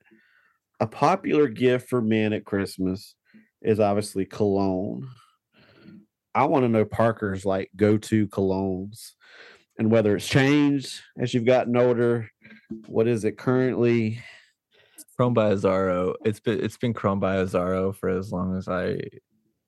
a 0.80 0.88
popular 0.88 1.48
gift 1.48 1.90
for 1.90 2.02
men 2.02 2.34
at 2.34 2.46
Christmas 2.46 3.16
is 3.62 3.80
obviously 3.80 4.26
cologne. 4.26 5.08
I 6.34 6.46
want 6.46 6.64
to 6.64 6.70
know 6.70 6.86
Parker's 6.86 7.46
like 7.46 7.70
go 7.76 7.98
to 7.98 8.28
colognes 8.28 9.12
and 9.78 9.92
whether 9.92 10.16
it's 10.16 10.28
changed 10.28 11.02
as 11.20 11.34
you've 11.34 11.46
gotten 11.46 11.76
older. 11.78 12.30
What 12.88 13.08
is 13.08 13.24
it 13.26 13.38
currently? 13.38 14.22
Chrome 15.16 15.34
by 15.34 15.52
Azzaro. 15.54 16.16
It's 16.24 16.40
been 16.40 16.64
it's 16.64 16.78
been 16.78 16.94
Chrome 16.94 17.20
by 17.20 17.38
Azzaro 17.38 17.94
for 17.96 18.10
as 18.10 18.32
long 18.32 18.56
as 18.58 18.68
I 18.68 19.00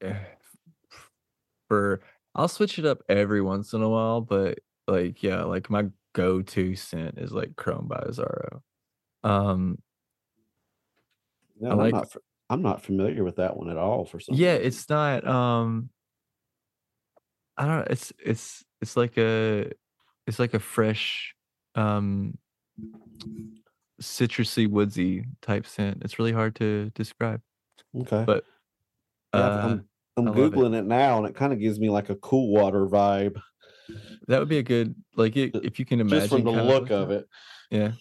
eh, 0.01 0.15
for 1.67 2.01
I'll 2.35 2.47
switch 2.47 2.79
it 2.79 2.85
up 2.85 3.03
every 3.09 3.41
once 3.41 3.73
in 3.73 3.81
a 3.81 3.89
while, 3.89 4.21
but 4.21 4.59
like 4.87 5.21
yeah, 5.23 5.43
like 5.43 5.69
my 5.69 5.87
go-to 6.13 6.75
scent 6.75 7.17
is 7.17 7.31
like 7.31 7.55
Chrome 7.55 7.87
by 7.87 7.97
Azzaro. 7.97 8.61
Um 9.23 9.77
No, 11.59 11.69
I 11.69 11.71
I'm 11.73 11.77
like- 11.77 11.93
not. 11.93 12.15
I'm 12.49 12.61
not 12.61 12.83
familiar 12.83 13.23
with 13.23 13.37
that 13.37 13.55
one 13.55 13.69
at 13.69 13.77
all. 13.77 14.03
For 14.03 14.19
some. 14.19 14.35
yeah, 14.35 14.53
reason. 14.53 14.67
it's 14.67 14.89
not 14.89 15.25
um 15.27 15.89
I 17.57 17.65
don't 17.65 17.77
know, 17.77 17.87
it's 17.89 18.11
it's 18.23 18.63
it's 18.81 18.97
like 18.97 19.17
a 19.17 19.71
it's 20.27 20.39
like 20.39 20.53
a 20.53 20.59
fresh 20.59 21.33
um 21.75 22.37
citrusy 24.01 24.67
woodsy 24.69 25.25
type 25.41 25.65
scent. 25.65 26.01
It's 26.03 26.17
really 26.19 26.31
hard 26.31 26.55
to 26.55 26.89
describe. 26.95 27.41
okay. 28.01 28.23
But 28.25 28.43
Yeah, 29.33 29.39
uh, 29.41 29.61
I'm 29.67 29.85
I'm 30.17 30.25
love 30.25 30.37
it. 30.37 30.51
googling 30.53 30.75
it. 30.77 30.85
now, 30.85 31.17
and 31.19 31.27
it 31.27 31.35
kind 31.35 31.53
of 31.53 31.59
gives 31.59 31.79
me 31.79 31.89
like 31.89 32.09
a 32.09 32.15
cool 32.15 32.49
water 32.51 32.85
vibe, 32.87 33.39
that 34.27 34.39
would 34.39 34.49
be 34.49 34.57
a 34.59 34.63
good 34.63 34.95
like 35.15 35.33
i- 35.37 35.47
Ju- 35.49 35.61
if 35.63 35.79
you 35.79 35.85
can 35.85 35.99
imagine 35.99 36.19
just 36.19 36.31
from 36.31 36.43
the 36.43 36.51
look 36.63 36.83
like 36.83 36.91
of 36.91 37.11
it. 37.11 37.27
Yeah. 37.69 37.91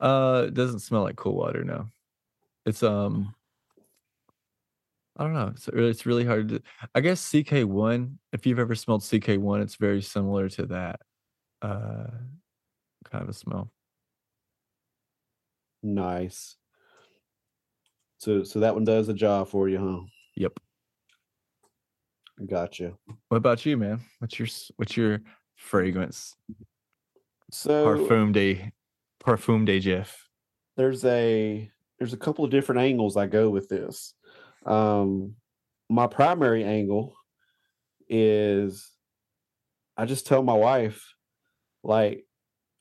Uh, 0.00 0.44
it 0.48 0.54
doesn't 0.54 0.80
smell 0.80 1.02
like 1.02 1.16
cool 1.16 1.34
water. 1.34 1.64
No, 1.64 1.86
it's 2.66 2.82
um. 2.82 3.34
I 5.16 5.24
don't 5.24 5.34
know. 5.34 5.48
It's 5.54 5.68
really, 5.68 5.90
it's 5.90 6.06
really 6.06 6.24
hard 6.24 6.48
to. 6.48 6.62
I 6.94 7.00
guess 7.00 7.30
CK 7.30 7.64
one. 7.66 8.18
If 8.32 8.46
you've 8.46 8.58
ever 8.58 8.74
smelled 8.74 9.04
CK 9.04 9.36
one, 9.38 9.60
it's 9.60 9.76
very 9.76 10.00
similar 10.00 10.48
to 10.50 10.66
that. 10.66 11.00
Uh, 11.60 12.06
kind 13.12 13.22
of 13.22 13.28
a 13.28 13.34
smell. 13.34 13.70
Nice. 15.82 16.56
So 18.18 18.42
so 18.42 18.60
that 18.60 18.74
one 18.74 18.84
does 18.84 19.08
a 19.08 19.14
job 19.14 19.48
for 19.48 19.68
you, 19.68 19.78
huh? 19.78 20.06
Yep. 20.36 20.58
Gotcha. 22.46 22.94
What 23.28 23.36
about 23.36 23.66
you, 23.66 23.76
man? 23.76 24.00
What's 24.18 24.38
your 24.38 24.48
what's 24.76 24.96
your 24.96 25.20
fragrance? 25.56 26.34
So 27.50 27.84
Parfum 27.84 28.32
de 28.32 28.72
Parfum 29.22 29.66
de 29.66 29.78
Jeff. 29.78 30.28
there's 30.76 31.04
a 31.04 31.70
there's 31.98 32.14
a 32.14 32.16
couple 32.18 32.44
of 32.44 32.50
different 32.50 32.80
angles 32.80 33.16
I 33.16 33.26
go 33.26 33.50
with 33.50 33.68
this. 33.68 34.14
Um 34.64 35.34
my 35.90 36.06
primary 36.06 36.64
angle 36.64 37.14
is 38.08 38.88
I 39.96 40.06
just 40.06 40.26
tell 40.26 40.42
my 40.42 40.54
wife 40.54 41.04
like 41.82 42.24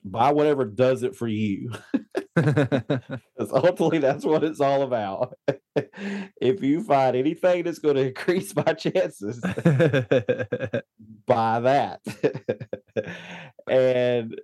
buy 0.03 0.31
whatever 0.31 0.65
does 0.65 1.03
it 1.03 1.15
for 1.15 1.27
you. 1.27 1.71
Because 2.33 3.51
ultimately 3.51 3.97
that's 3.99 4.23
what 4.23 4.43
it's 4.45 4.61
all 4.61 4.83
about. 4.83 5.33
if 5.75 6.63
you 6.63 6.81
find 6.81 7.15
anything 7.17 7.63
that's 7.63 7.79
going 7.79 7.95
to 7.97 8.07
increase 8.07 8.55
my 8.55 8.73
chances, 8.73 9.41
buy 11.27 11.59
that. 11.59 11.99
and 13.69 14.39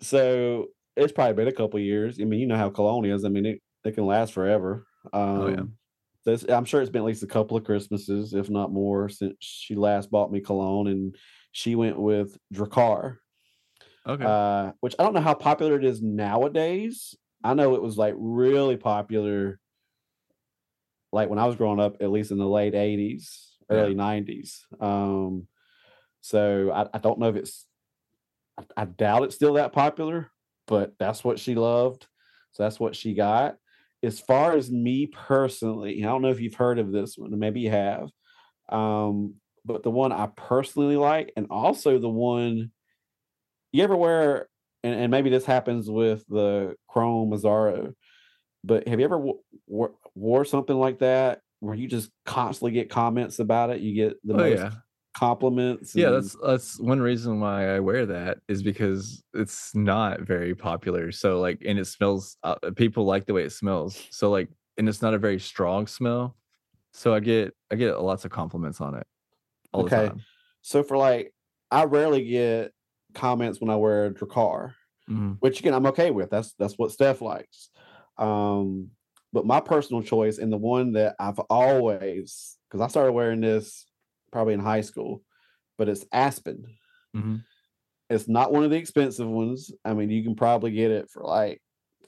so 0.00 0.66
it's 0.96 1.12
probably 1.12 1.34
been 1.34 1.48
a 1.48 1.52
couple 1.52 1.80
years. 1.80 2.20
I 2.20 2.24
mean, 2.24 2.40
you 2.40 2.46
know 2.46 2.56
how 2.58 2.70
cologne 2.70 3.06
is. 3.06 3.24
I 3.24 3.28
mean, 3.30 3.46
it, 3.46 3.62
it 3.84 3.92
can 3.92 4.06
last 4.06 4.32
forever. 4.32 4.86
Um, 5.12 5.20
Oh, 5.40 5.48
yeah. 5.48 5.62
so 6.24 6.30
it's- 6.32 6.54
I'm 6.54 6.64
sure 6.66 6.80
it's 6.82 6.90
been 6.90 7.02
at 7.02 7.06
least 7.06 7.22
a 7.22 7.26
couple 7.28 7.56
of 7.56 7.64
Christmases, 7.64 8.34
if 8.34 8.50
not 8.50 8.72
more, 8.72 9.08
since 9.08 9.36
she 9.40 9.74
last 9.74 10.10
bought 10.10 10.30
me 10.30 10.40
cologne, 10.40 10.88
and 10.88 11.16
she 11.52 11.74
went 11.74 11.98
with 11.98 12.36
Drakkar, 12.52 13.16
okay. 14.06 14.28
uh, 14.28 14.72
which 14.80 14.94
I 14.98 15.02
don't 15.04 15.14
know 15.14 15.20
how 15.20 15.34
popular 15.34 15.76
it 15.76 15.84
is 15.84 16.02
nowadays. 16.02 17.14
I 17.42 17.54
know 17.54 17.74
it 17.74 17.82
was 17.82 17.98
like 17.98 18.14
really 18.16 18.76
popular, 18.76 19.60
like 21.12 21.28
when 21.28 21.38
I 21.38 21.46
was 21.46 21.56
growing 21.56 21.80
up, 21.80 21.96
at 22.00 22.10
least 22.10 22.30
in 22.30 22.38
the 22.38 22.46
late 22.48 22.74
'80s, 22.74 23.56
Yeah. 23.70 23.70
early 23.70 23.94
'90s. 23.94 24.64
Um, 24.80 25.48
so 26.20 26.70
I, 26.72 26.88
I 26.94 26.98
don't 26.98 27.18
know 27.20 27.28
if 27.30 27.36
it's, 27.36 27.66
I, 28.58 28.64
I 28.78 28.84
doubt 28.86 29.24
it's 29.24 29.36
still 29.36 29.54
that 29.54 29.72
popular, 29.72 30.30
but 30.66 30.94
that's 30.98 31.24
what 31.24 31.38
she 31.40 31.54
loved, 31.54 32.08
so 32.52 32.62
that's 32.64 32.80
what 32.80 32.96
she 32.96 33.14
got. 33.14 33.58
As 34.02 34.20
far 34.20 34.56
as 34.56 34.70
me 34.70 35.06
personally, 35.08 36.02
I 36.04 36.08
don't 36.08 36.22
know 36.22 36.30
if 36.30 36.40
you've 36.40 36.54
heard 36.54 36.78
of 36.78 36.92
this 36.92 37.16
one, 37.18 37.38
maybe 37.38 37.60
you 37.60 37.70
have. 37.70 38.10
Um, 38.70 39.36
but 39.64 39.84
the 39.84 39.92
one 39.92 40.12
I 40.12 40.28
personally 40.36 40.96
like, 40.96 41.32
and 41.36 41.48
also 41.50 41.98
the 41.98 42.10
one 42.10 42.72
you 43.74 43.82
ever 43.82 43.96
wear, 43.96 44.48
and, 44.84 44.94
and 44.94 45.10
maybe 45.10 45.30
this 45.30 45.44
happens 45.44 45.90
with 45.90 46.24
the 46.28 46.76
Chrome 46.88 47.30
Mazzaro, 47.30 47.92
but 48.62 48.86
have 48.86 49.00
you 49.00 49.04
ever 49.04 49.16
w- 49.16 49.40
wore, 49.66 49.94
wore 50.14 50.44
something 50.44 50.76
like 50.76 51.00
that 51.00 51.40
where 51.58 51.74
you 51.74 51.88
just 51.88 52.10
constantly 52.24 52.70
get 52.70 52.88
comments 52.88 53.40
about 53.40 53.70
it? 53.70 53.80
You 53.80 53.94
get 53.94 54.16
the 54.24 54.34
oh 54.34 54.44
most 54.44 54.60
yeah. 54.60 54.70
compliments. 55.16 55.96
Yeah, 55.96 56.10
that's 56.10 56.36
that's 56.36 56.78
one 56.78 57.00
reason 57.00 57.40
why 57.40 57.74
I 57.74 57.80
wear 57.80 58.06
that 58.06 58.38
is 58.46 58.62
because 58.62 59.24
it's 59.34 59.74
not 59.74 60.20
very 60.20 60.54
popular. 60.54 61.10
So 61.10 61.40
like, 61.40 61.60
and 61.66 61.76
it 61.78 61.86
smells. 61.86 62.36
Uh, 62.44 62.54
people 62.76 63.04
like 63.04 63.26
the 63.26 63.34
way 63.34 63.42
it 63.42 63.52
smells. 63.52 64.00
So 64.10 64.30
like, 64.30 64.50
and 64.78 64.88
it's 64.88 65.02
not 65.02 65.14
a 65.14 65.18
very 65.18 65.40
strong 65.40 65.88
smell. 65.88 66.36
So 66.92 67.12
I 67.12 67.18
get 67.18 67.54
I 67.72 67.74
get 67.74 68.00
lots 68.00 68.24
of 68.24 68.30
compliments 68.30 68.80
on 68.80 68.94
it 68.94 69.06
all 69.72 69.82
Okay. 69.82 69.96
the 69.96 70.08
time. 70.10 70.24
so 70.62 70.84
for 70.84 70.96
like, 70.96 71.34
I 71.72 71.84
rarely 71.84 72.24
get 72.24 72.72
comments 73.14 73.60
when 73.60 73.70
I 73.70 73.76
wear 73.76 74.06
a 74.06 74.10
Drakkar. 74.14 74.74
Mhm. 75.08 75.36
which 75.40 75.60
again 75.60 75.74
I'm 75.74 75.86
okay 75.86 76.10
with. 76.10 76.30
That's 76.30 76.54
that's 76.54 76.78
what 76.78 76.90
Steph 76.90 77.20
likes. 77.20 77.68
Um, 78.16 78.90
but 79.34 79.44
my 79.44 79.60
personal 79.60 80.02
choice 80.02 80.38
and 80.38 80.50
the 80.52 80.56
one 80.56 80.92
that 80.92 81.14
I've 81.18 81.38
always 81.50 82.56
because 82.68 82.80
I 82.80 82.88
started 82.88 83.12
wearing 83.12 83.40
this 83.42 83.84
probably 84.32 84.54
in 84.54 84.60
high 84.60 84.80
school, 84.80 85.22
but 85.76 85.88
it's 85.90 86.06
Aspen. 86.12 86.64
Mhm. 87.14 87.42
It's 88.10 88.28
not 88.28 88.52
one 88.52 88.64
of 88.64 88.70
the 88.70 88.76
expensive 88.76 89.28
ones. 89.28 89.72
I 89.84 89.94
mean, 89.94 90.10
you 90.10 90.22
can 90.22 90.36
probably 90.36 90.70
get 90.72 90.90
it 90.90 91.10
for 91.10 91.22
like 91.22 91.60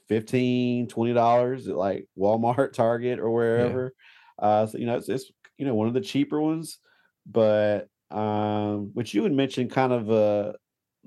15 0.07 0.87
20 0.87 1.13
dollars 1.13 1.67
at 1.67 1.75
like 1.75 2.07
Walmart, 2.17 2.73
Target, 2.73 3.19
or 3.19 3.29
wherever. 3.31 3.93
Uh, 4.39 4.65
so 4.65 4.77
you 4.77 4.85
know, 4.85 4.97
it's, 4.97 5.09
it's 5.09 5.31
you 5.57 5.65
know 5.65 5.75
one 5.75 5.87
of 5.87 5.93
the 5.93 6.01
cheaper 6.01 6.39
ones, 6.41 6.79
but 7.25 7.89
um, 8.11 8.91
which 8.93 9.13
you 9.13 9.23
had 9.23 9.33
mentioned 9.33 9.71
kind 9.71 9.91
of 9.93 10.09
uh 10.09 10.53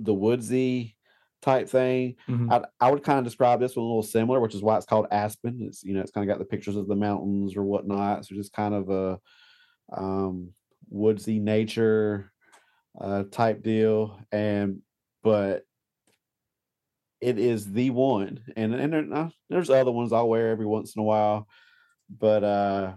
the 0.04 0.14
woodsy 0.14 0.96
type 1.42 1.68
thing. 1.68 2.16
Mhm. 2.28 2.48
I, 2.50 2.64
I 2.80 2.90
would 2.90 3.02
kind 3.04 3.18
of 3.18 3.24
describe 3.24 3.60
this 3.60 3.76
one 3.76 3.84
a 3.84 3.88
little 3.88 4.02
similar, 4.02 4.40
which 4.40 4.54
is 4.54 4.62
why 4.62 4.76
it's 4.76 4.86
called 4.86 5.06
Aspen. 5.10 5.60
It's 5.62 5.82
you 5.84 5.94
know 5.94 6.00
it's 6.00 6.10
kind 6.12 6.28
of 6.28 6.32
got 6.34 6.38
the 6.40 6.48
pictures 6.48 6.76
of 6.76 6.88
the 6.88 6.96
mountains 6.96 7.56
or 7.56 7.64
whatnot, 7.64 8.26
so 8.26 8.34
just 8.34 8.52
kind 8.52 8.74
of 8.74 8.90
a 8.90 9.20
um, 9.92 10.54
woodsy 10.88 11.38
nature 11.40 12.32
uh, 13.00 13.24
type 13.24 13.62
deal. 13.62 14.20
And 14.32 14.82
but 15.22 15.64
it 17.20 17.38
is 17.38 17.72
the 17.72 17.90
one, 17.90 18.42
and 18.56 18.74
and 18.74 18.92
there, 18.92 19.12
uh, 19.14 19.30
there's 19.50 19.68
other 19.70 19.92
ones 19.92 20.12
I'll 20.12 20.28
wear 20.28 20.48
every 20.48 20.66
once 20.66 20.96
in 20.96 21.00
a 21.00 21.04
while, 21.04 21.48
but 22.10 22.44
uh, 22.44 22.96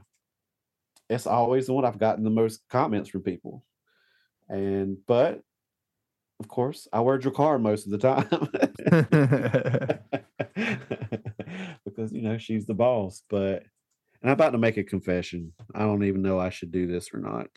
it's 1.09 1.27
always 1.27 1.67
the 1.67 1.73
one 1.73 1.85
I've 1.85 1.97
gotten 1.99 2.23
the 2.23 2.29
most 2.29 2.67
comments 2.69 3.09
from 3.09 3.21
people. 3.23 3.65
And 4.49 4.99
but 5.07 5.43
of 6.39 6.47
course, 6.47 6.87
I 6.91 6.99
wear 7.01 7.19
Drakkar 7.19 7.61
most 7.61 7.85
of 7.85 7.91
the 7.91 7.97
time. 7.99 8.27
because 11.85 12.11
you 12.11 12.21
know 12.21 12.37
she's 12.37 12.65
the 12.65 12.73
boss. 12.73 13.23
But 13.29 13.63
and 14.21 14.29
I'm 14.29 14.33
about 14.33 14.51
to 14.51 14.57
make 14.57 14.77
a 14.77 14.83
confession. 14.83 15.53
I 15.73 15.79
don't 15.79 16.03
even 16.03 16.21
know 16.21 16.39
I 16.39 16.49
should 16.49 16.71
do 16.71 16.87
this 16.87 17.13
or 17.13 17.19
not. 17.19 17.49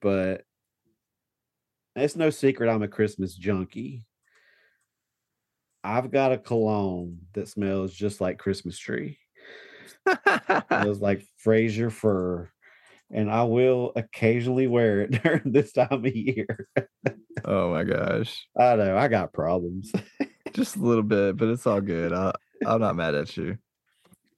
But 0.00 0.42
it's 1.94 2.16
no 2.16 2.30
secret 2.30 2.68
I'm 2.68 2.82
a 2.82 2.88
Christmas 2.88 3.34
junkie. 3.34 4.04
I've 5.84 6.10
got 6.10 6.32
a 6.32 6.38
cologne 6.38 7.18
that 7.34 7.48
smells 7.48 7.92
just 7.92 8.20
like 8.20 8.38
Christmas 8.38 8.78
tree. 8.78 9.18
it 10.06 10.86
was 10.86 11.00
like 11.00 11.24
Fraser 11.38 11.90
fir. 11.90 12.50
And 13.12 13.30
I 13.30 13.42
will 13.44 13.92
occasionally 13.94 14.66
wear 14.66 15.02
it 15.02 15.10
during 15.22 15.52
this 15.52 15.72
time 15.72 15.88
of 15.90 16.06
year. 16.06 16.68
oh 17.44 17.70
my 17.70 17.84
gosh, 17.84 18.46
I 18.58 18.76
know 18.76 18.96
I 18.96 19.08
got 19.08 19.32
problems. 19.32 19.92
just 20.52 20.76
a 20.76 20.80
little 20.80 21.02
bit, 21.02 21.36
but 21.36 21.48
it's 21.48 21.66
all 21.66 21.80
good. 21.80 22.12
I, 22.12 22.32
I'm 22.66 22.80
not 22.80 22.96
mad 22.96 23.14
at 23.14 23.36
you. 23.36 23.58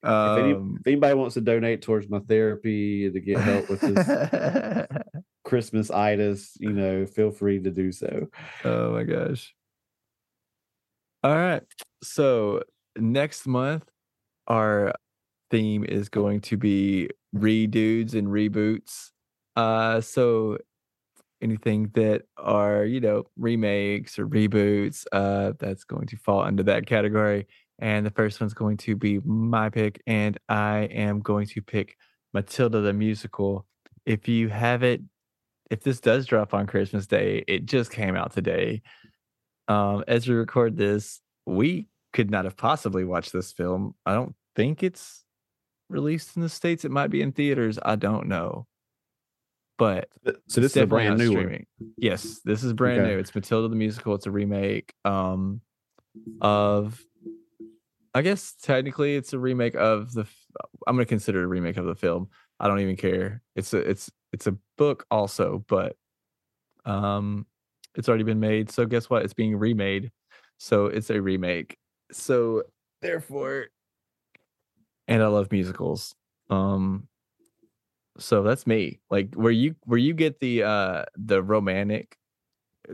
if, 0.02 0.38
any, 0.38 0.54
Um, 0.54 0.78
if 0.80 0.86
anybody 0.86 1.14
wants 1.14 1.34
to 1.34 1.40
donate 1.40 1.82
towards 1.82 2.08
my 2.08 2.20
therapy 2.20 3.10
to 3.10 3.20
get 3.20 3.38
help 3.38 3.68
with 3.68 3.80
this 3.80 4.86
Christmas 5.44 5.90
itis, 5.90 6.56
you 6.58 6.72
know, 6.72 7.06
feel 7.06 7.30
free 7.30 7.60
to 7.60 7.70
do 7.70 7.92
so. 7.92 8.28
Oh 8.64 8.92
my 8.92 9.04
gosh. 9.04 9.54
All 11.22 11.34
right. 11.34 11.62
So 12.02 12.62
next 12.96 13.46
month, 13.46 13.84
our 14.46 14.94
theme 15.50 15.84
is 15.84 16.08
going 16.08 16.40
to 16.42 16.56
be 16.56 17.08
redudes 17.34 18.14
and 18.14 18.28
reboots. 18.28 19.10
Uh, 19.56 20.00
so 20.00 20.56
anything 21.42 21.90
that 21.94 22.22
are, 22.38 22.84
you 22.84 23.00
know, 23.00 23.24
remakes 23.36 24.18
or 24.18 24.26
reboots, 24.26 25.04
uh, 25.12 25.52
that's 25.58 25.84
going 25.84 26.06
to 26.06 26.16
fall 26.16 26.40
under 26.40 26.62
that 26.62 26.86
category. 26.86 27.46
And 27.80 28.06
the 28.06 28.10
first 28.10 28.40
one's 28.40 28.54
going 28.54 28.76
to 28.78 28.96
be 28.96 29.18
my 29.24 29.68
pick, 29.68 30.00
and 30.06 30.38
I 30.48 30.88
am 30.92 31.20
going 31.20 31.46
to 31.48 31.60
pick 31.60 31.96
Matilda 32.32 32.80
the 32.80 32.92
musical. 32.92 33.66
If 34.06 34.28
you 34.28 34.48
have 34.48 34.82
it, 34.82 35.02
if 35.70 35.82
this 35.82 36.00
does 36.00 36.24
drop 36.24 36.54
on 36.54 36.66
Christmas 36.66 37.06
Day, 37.06 37.44
it 37.48 37.66
just 37.66 37.90
came 37.90 38.16
out 38.16 38.32
today. 38.32 38.82
Um, 39.66 40.04
as 40.06 40.28
we 40.28 40.34
record 40.34 40.76
this, 40.76 41.20
we 41.46 41.88
could 42.12 42.30
not 42.30 42.44
have 42.44 42.56
possibly 42.56 43.04
watched 43.04 43.32
this 43.32 43.52
film. 43.52 43.94
I 44.06 44.14
don't 44.14 44.36
think 44.54 44.84
it's 44.84 45.23
released 45.94 46.36
in 46.36 46.42
the 46.42 46.48
states. 46.48 46.84
It 46.84 46.90
might 46.90 47.08
be 47.08 47.22
in 47.22 47.32
theaters. 47.32 47.78
I 47.82 47.94
don't 47.96 48.26
know, 48.26 48.66
but 49.78 50.08
So 50.48 50.60
this 50.60 50.76
is 50.76 50.82
a 50.82 50.86
brand 50.86 51.18
new 51.18 51.32
one. 51.32 51.64
Yes, 51.96 52.40
this 52.44 52.62
is 52.64 52.72
brand 52.72 53.00
Okay. 53.00 53.12
new. 53.14 53.18
It's 53.18 53.34
Matilda 53.34 53.68
the 53.68 53.76
musical. 53.76 54.14
It's 54.14 54.26
a 54.26 54.30
remake 54.30 54.92
um 55.04 55.60
of 56.40 57.00
I 58.16 58.22
guess 58.22 58.54
technically 58.60 59.16
it's 59.16 59.32
a 59.32 59.38
remake 59.38 59.74
of 59.74 60.12
the 60.12 60.26
I'm 60.86 60.96
going 60.96 61.04
to 61.04 61.08
consider 61.08 61.40
it 61.40 61.44
a 61.44 61.48
remake 61.48 61.76
of 61.76 61.86
the 61.86 61.94
film. 61.94 62.28
I 62.60 62.68
don't 62.68 62.80
even 62.80 62.96
care. 62.96 63.42
It's 63.56 63.72
a 63.72 63.78
it's 63.78 64.10
it's 64.32 64.46
a 64.46 64.56
book 64.76 65.06
also, 65.10 65.64
but 65.68 65.96
um 66.84 67.46
it's 67.94 68.08
already 68.08 68.24
been 68.24 68.40
made. 68.40 68.70
So 68.70 68.84
guess 68.86 69.08
what? 69.08 69.22
It's 69.22 69.34
being 69.34 69.56
remade. 69.56 70.10
So 70.58 70.86
it's 70.86 71.10
a 71.10 71.20
remake. 71.22 71.76
So 72.10 72.64
therefore, 73.00 73.66
and 75.08 75.22
I 75.22 75.26
love 75.26 75.50
musicals. 75.50 76.14
Um, 76.50 77.08
so 78.18 78.42
that's 78.42 78.66
me. 78.66 79.00
Like 79.10 79.34
where 79.34 79.52
you 79.52 79.74
where 79.84 79.98
you 79.98 80.14
get 80.14 80.40
the 80.40 80.62
uh 80.62 81.04
the 81.16 81.42
romantic 81.42 82.16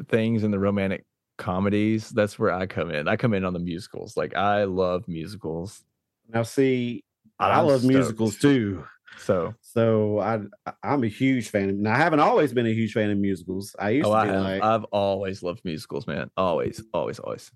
things 0.08 0.44
and 0.44 0.52
the 0.52 0.58
romantic 0.58 1.04
comedies, 1.36 2.10
that's 2.10 2.38
where 2.38 2.52
I 2.52 2.66
come 2.66 2.90
in. 2.90 3.08
I 3.08 3.16
come 3.16 3.34
in 3.34 3.44
on 3.44 3.52
the 3.52 3.58
musicals. 3.58 4.16
Like 4.16 4.34
I 4.36 4.64
love 4.64 5.08
musicals. 5.08 5.84
Now, 6.28 6.42
see, 6.44 7.04
i 7.38 7.60
love 7.60 7.80
stoked. 7.80 7.92
musicals 7.92 8.38
too. 8.38 8.84
So, 9.18 9.54
so 9.60 10.20
I 10.20 10.40
I'm 10.82 11.02
a 11.04 11.08
huge 11.08 11.50
fan. 11.50 11.82
Now, 11.82 11.94
I 11.94 11.96
haven't 11.96 12.20
always 12.20 12.52
been 12.52 12.66
a 12.66 12.72
huge 12.72 12.92
fan 12.92 13.10
of 13.10 13.18
musicals. 13.18 13.74
I 13.78 13.90
used 13.90 14.06
oh, 14.06 14.14
to 14.14 14.22
be 14.22 14.30
I 14.30 14.38
like 14.38 14.62
I've 14.62 14.84
always 14.84 15.42
loved 15.42 15.64
musicals, 15.64 16.06
man. 16.06 16.30
Always, 16.36 16.82
always, 16.94 17.18
always. 17.18 17.50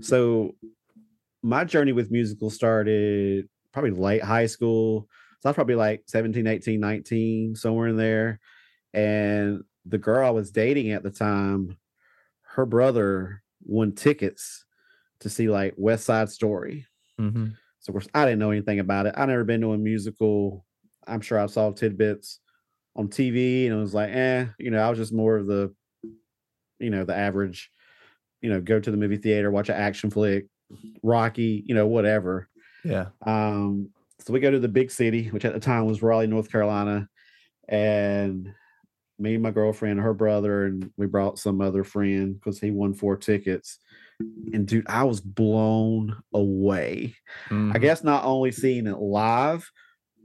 So, 0.00 0.54
my 1.42 1.64
journey 1.64 1.92
with 1.92 2.10
musicals 2.10 2.54
started 2.54 3.48
probably 3.72 3.90
late 3.90 4.22
high 4.22 4.46
school. 4.46 5.08
So 5.40 5.48
I 5.48 5.50
was 5.50 5.54
probably 5.56 5.74
like 5.74 6.02
17, 6.06 6.46
18, 6.46 6.78
19, 6.78 7.54
somewhere 7.56 7.88
in 7.88 7.96
there. 7.96 8.40
And 8.94 9.62
the 9.86 9.98
girl 9.98 10.26
I 10.26 10.30
was 10.30 10.50
dating 10.50 10.92
at 10.92 11.02
the 11.02 11.10
time, 11.10 11.76
her 12.42 12.66
brother 12.66 13.42
won 13.64 13.92
tickets 13.92 14.64
to 15.20 15.28
see 15.28 15.48
like 15.48 15.74
West 15.76 16.04
Side 16.04 16.30
Story. 16.30 16.86
Mm-hmm. 17.20 17.48
So 17.80 17.90
of 17.90 17.94
course 17.94 18.08
I 18.14 18.24
didn't 18.24 18.38
know 18.38 18.50
anything 18.50 18.78
about 18.78 19.06
it. 19.06 19.14
I'd 19.16 19.28
never 19.28 19.44
been 19.44 19.60
to 19.62 19.72
a 19.72 19.78
musical. 19.78 20.64
I'm 21.06 21.20
sure 21.20 21.38
I 21.38 21.46
saw 21.46 21.72
tidbits 21.72 22.38
on 22.94 23.08
TV 23.08 23.64
and 23.64 23.74
it 23.74 23.80
was 23.80 23.94
like, 23.94 24.10
eh, 24.10 24.46
you 24.58 24.70
know, 24.70 24.80
I 24.80 24.90
was 24.90 24.98
just 24.98 25.12
more 25.12 25.36
of 25.36 25.46
the, 25.46 25.74
you 26.78 26.90
know, 26.90 27.04
the 27.04 27.16
average, 27.16 27.70
you 28.40 28.50
know, 28.50 28.60
go 28.60 28.78
to 28.78 28.90
the 28.90 28.96
movie 28.96 29.16
theater, 29.16 29.50
watch 29.50 29.68
an 29.68 29.76
action 29.76 30.10
flick, 30.10 30.46
Rocky, 31.02 31.64
you 31.66 31.74
know, 31.74 31.86
whatever. 31.86 32.48
Yeah. 32.84 33.06
Um, 33.24 33.90
so 34.18 34.32
we 34.32 34.40
go 34.40 34.50
to 34.50 34.60
the 34.60 34.68
big 34.68 34.90
city, 34.90 35.28
which 35.28 35.44
at 35.44 35.52
the 35.52 35.60
time 35.60 35.86
was 35.86 36.02
Raleigh, 36.02 36.26
North 36.26 36.50
Carolina, 36.50 37.08
and 37.68 38.52
me 39.18 39.34
and 39.34 39.42
my 39.42 39.50
girlfriend, 39.50 40.00
her 40.00 40.14
brother, 40.14 40.66
and 40.66 40.90
we 40.96 41.06
brought 41.06 41.38
some 41.38 41.60
other 41.60 41.84
friend 41.84 42.34
because 42.34 42.60
he 42.60 42.70
won 42.70 42.94
four 42.94 43.16
tickets. 43.16 43.78
And 44.52 44.66
dude, 44.66 44.86
I 44.88 45.04
was 45.04 45.20
blown 45.20 46.22
away. 46.32 47.16
Mm-hmm. 47.48 47.72
I 47.74 47.78
guess 47.78 48.04
not 48.04 48.24
only 48.24 48.52
seeing 48.52 48.86
it 48.86 48.98
live, 48.98 49.70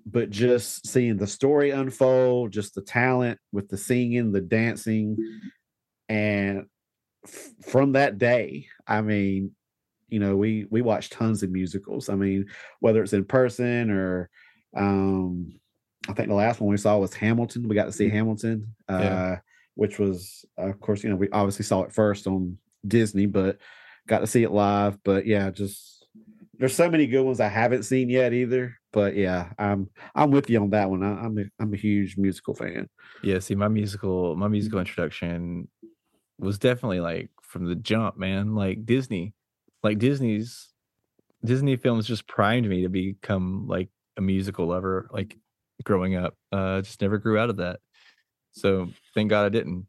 but 0.05 0.29
just 0.29 0.87
seeing 0.87 1.17
the 1.17 1.27
story 1.27 1.71
unfold, 1.71 2.51
just 2.51 2.75
the 2.75 2.81
talent 2.81 3.39
with 3.51 3.67
the 3.69 3.77
singing, 3.77 4.31
the 4.31 4.41
dancing. 4.41 5.17
And 6.07 6.67
f- 7.25 7.49
from 7.65 7.93
that 7.93 8.17
day, 8.17 8.67
I 8.87 9.01
mean, 9.01 9.51
you 10.09 10.19
know, 10.19 10.35
we 10.35 10.65
we 10.69 10.81
watched 10.81 11.13
tons 11.13 11.43
of 11.43 11.51
musicals. 11.51 12.09
I 12.09 12.15
mean, 12.15 12.45
whether 12.79 13.01
it's 13.03 13.13
in 13.13 13.25
person 13.25 13.91
or 13.91 14.29
um 14.75 15.59
I 16.09 16.13
think 16.13 16.29
the 16.29 16.35
last 16.35 16.59
one 16.59 16.69
we 16.69 16.77
saw 16.77 16.97
was 16.97 17.13
Hamilton. 17.13 17.67
We 17.67 17.75
got 17.75 17.85
to 17.85 17.91
see 17.91 18.09
Hamilton, 18.09 18.73
uh, 18.87 18.99
yeah. 19.01 19.39
which 19.75 19.99
was, 19.99 20.45
of 20.57 20.79
course, 20.79 21.03
you 21.03 21.09
know, 21.09 21.17
we 21.17 21.29
obviously 21.31 21.65
saw 21.65 21.83
it 21.83 21.91
first 21.91 22.27
on 22.27 22.57
Disney, 22.87 23.25
but 23.25 23.57
got 24.07 24.19
to 24.19 24.27
see 24.27 24.43
it 24.43 24.51
live. 24.51 24.97
But 25.03 25.25
yeah, 25.25 25.49
just 25.51 26.05
there's 26.57 26.75
so 26.75 26.89
many 26.89 27.07
good 27.07 27.23
ones 27.23 27.39
I 27.39 27.49
haven't 27.49 27.83
seen 27.83 28.09
yet 28.09 28.33
either. 28.33 28.77
But 28.93 29.15
yeah, 29.15 29.51
I'm 29.59 29.89
I'm 30.15 30.31
with 30.31 30.49
you 30.49 30.61
on 30.61 30.69
that 30.71 30.89
one. 30.89 31.03
I, 31.03 31.25
am 31.25 31.37
a, 31.37 31.43
I'm 31.61 31.73
a 31.73 31.77
huge 31.77 32.17
musical 32.17 32.55
fan. 32.55 32.89
Yeah, 33.21 33.39
see, 33.39 33.55
my 33.55 33.67
musical 33.67 34.35
my 34.35 34.47
musical 34.47 34.79
introduction 34.79 35.67
was 36.39 36.57
definitely 36.57 37.01
like 37.01 37.29
from 37.43 37.65
the 37.65 37.75
jump, 37.75 38.17
man. 38.17 38.55
Like 38.55 38.85
Disney, 38.85 39.33
like 39.83 39.99
Disney's 39.99 40.69
Disney 41.45 41.75
films 41.75 42.07
just 42.07 42.27
primed 42.27 42.67
me 42.67 42.81
to 42.81 42.89
become 42.89 43.67
like 43.67 43.89
a 44.17 44.21
musical 44.21 44.67
lover. 44.67 45.07
Like 45.11 45.37
growing 45.83 46.15
up. 46.15 46.35
Uh, 46.51 46.81
just 46.81 47.01
never 47.01 47.17
grew 47.17 47.37
out 47.37 47.49
of 47.49 47.57
that. 47.57 47.79
So 48.51 48.89
thank 49.13 49.29
God 49.29 49.45
I 49.45 49.49
didn't. 49.49 49.87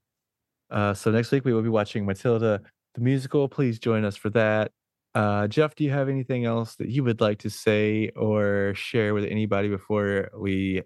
Uh, 0.70 0.94
so 0.94 1.10
next 1.10 1.32
week 1.32 1.44
we 1.44 1.52
will 1.52 1.62
be 1.62 1.68
watching 1.68 2.04
Matilda 2.04 2.60
the 2.94 3.00
musical. 3.00 3.48
Please 3.48 3.78
join 3.78 4.04
us 4.04 4.16
for 4.16 4.30
that. 4.30 4.72
Uh, 5.14 5.48
Jeff, 5.48 5.74
do 5.74 5.84
you 5.84 5.90
have 5.90 6.08
anything 6.08 6.44
else 6.44 6.76
that 6.76 6.88
you 6.88 7.02
would 7.04 7.20
like 7.20 7.38
to 7.38 7.50
say 7.50 8.10
or 8.10 8.74
share 8.74 9.14
with 9.14 9.24
anybody 9.24 9.68
before 9.68 10.30
we 10.36 10.82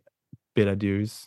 bid 0.55 0.69
adieus? 0.69 1.25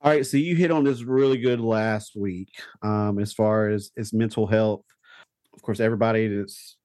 All 0.00 0.10
right, 0.10 0.26
so 0.26 0.36
you 0.36 0.56
hit 0.56 0.72
on 0.72 0.82
this 0.82 1.02
really 1.02 1.38
good 1.38 1.60
last 1.60 2.16
week 2.16 2.48
um, 2.82 3.20
as 3.20 3.32
far 3.32 3.68
as, 3.68 3.92
as 3.96 4.12
mental 4.12 4.46
health. 4.46 4.84
Of 5.54 5.62
course, 5.62 5.80
everybody 5.80 6.28
that's 6.28 6.76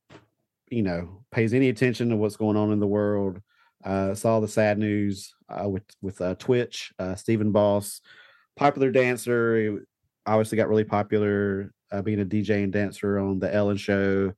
you 0.70 0.84
know 0.84 1.24
pays 1.32 1.53
any 1.53 1.70
attention 1.70 2.09
to 2.09 2.15
what's 2.15 2.36
going 2.36 2.57
on 2.57 2.72
in 2.72 2.80
the 2.80 2.88
world 2.88 3.41
uh, 3.84 4.15
saw 4.15 4.39
the 4.39 4.47
sad 4.47 4.78
news 4.78 5.34
uh, 5.49 5.68
with 5.68 5.84
with 6.01 6.20
uh, 6.22 6.36
Twitch. 6.36 6.91
Uh, 6.99 7.15
Stephen 7.15 7.51
Boss, 7.51 8.01
popular 8.55 8.91
dancer, 8.91 9.57
he 9.57 9.78
obviously 10.26 10.57
got 10.57 10.70
really 10.70 10.84
popular 10.84 11.72
uh, 11.91 12.01
being 12.01 12.20
a 12.20 12.26
DJ 12.26 12.63
and 12.63 12.74
dancer 12.74 13.18
on 13.18 13.39
the 13.39 13.53
Ellen 13.53 13.78
Show, 13.78 14.34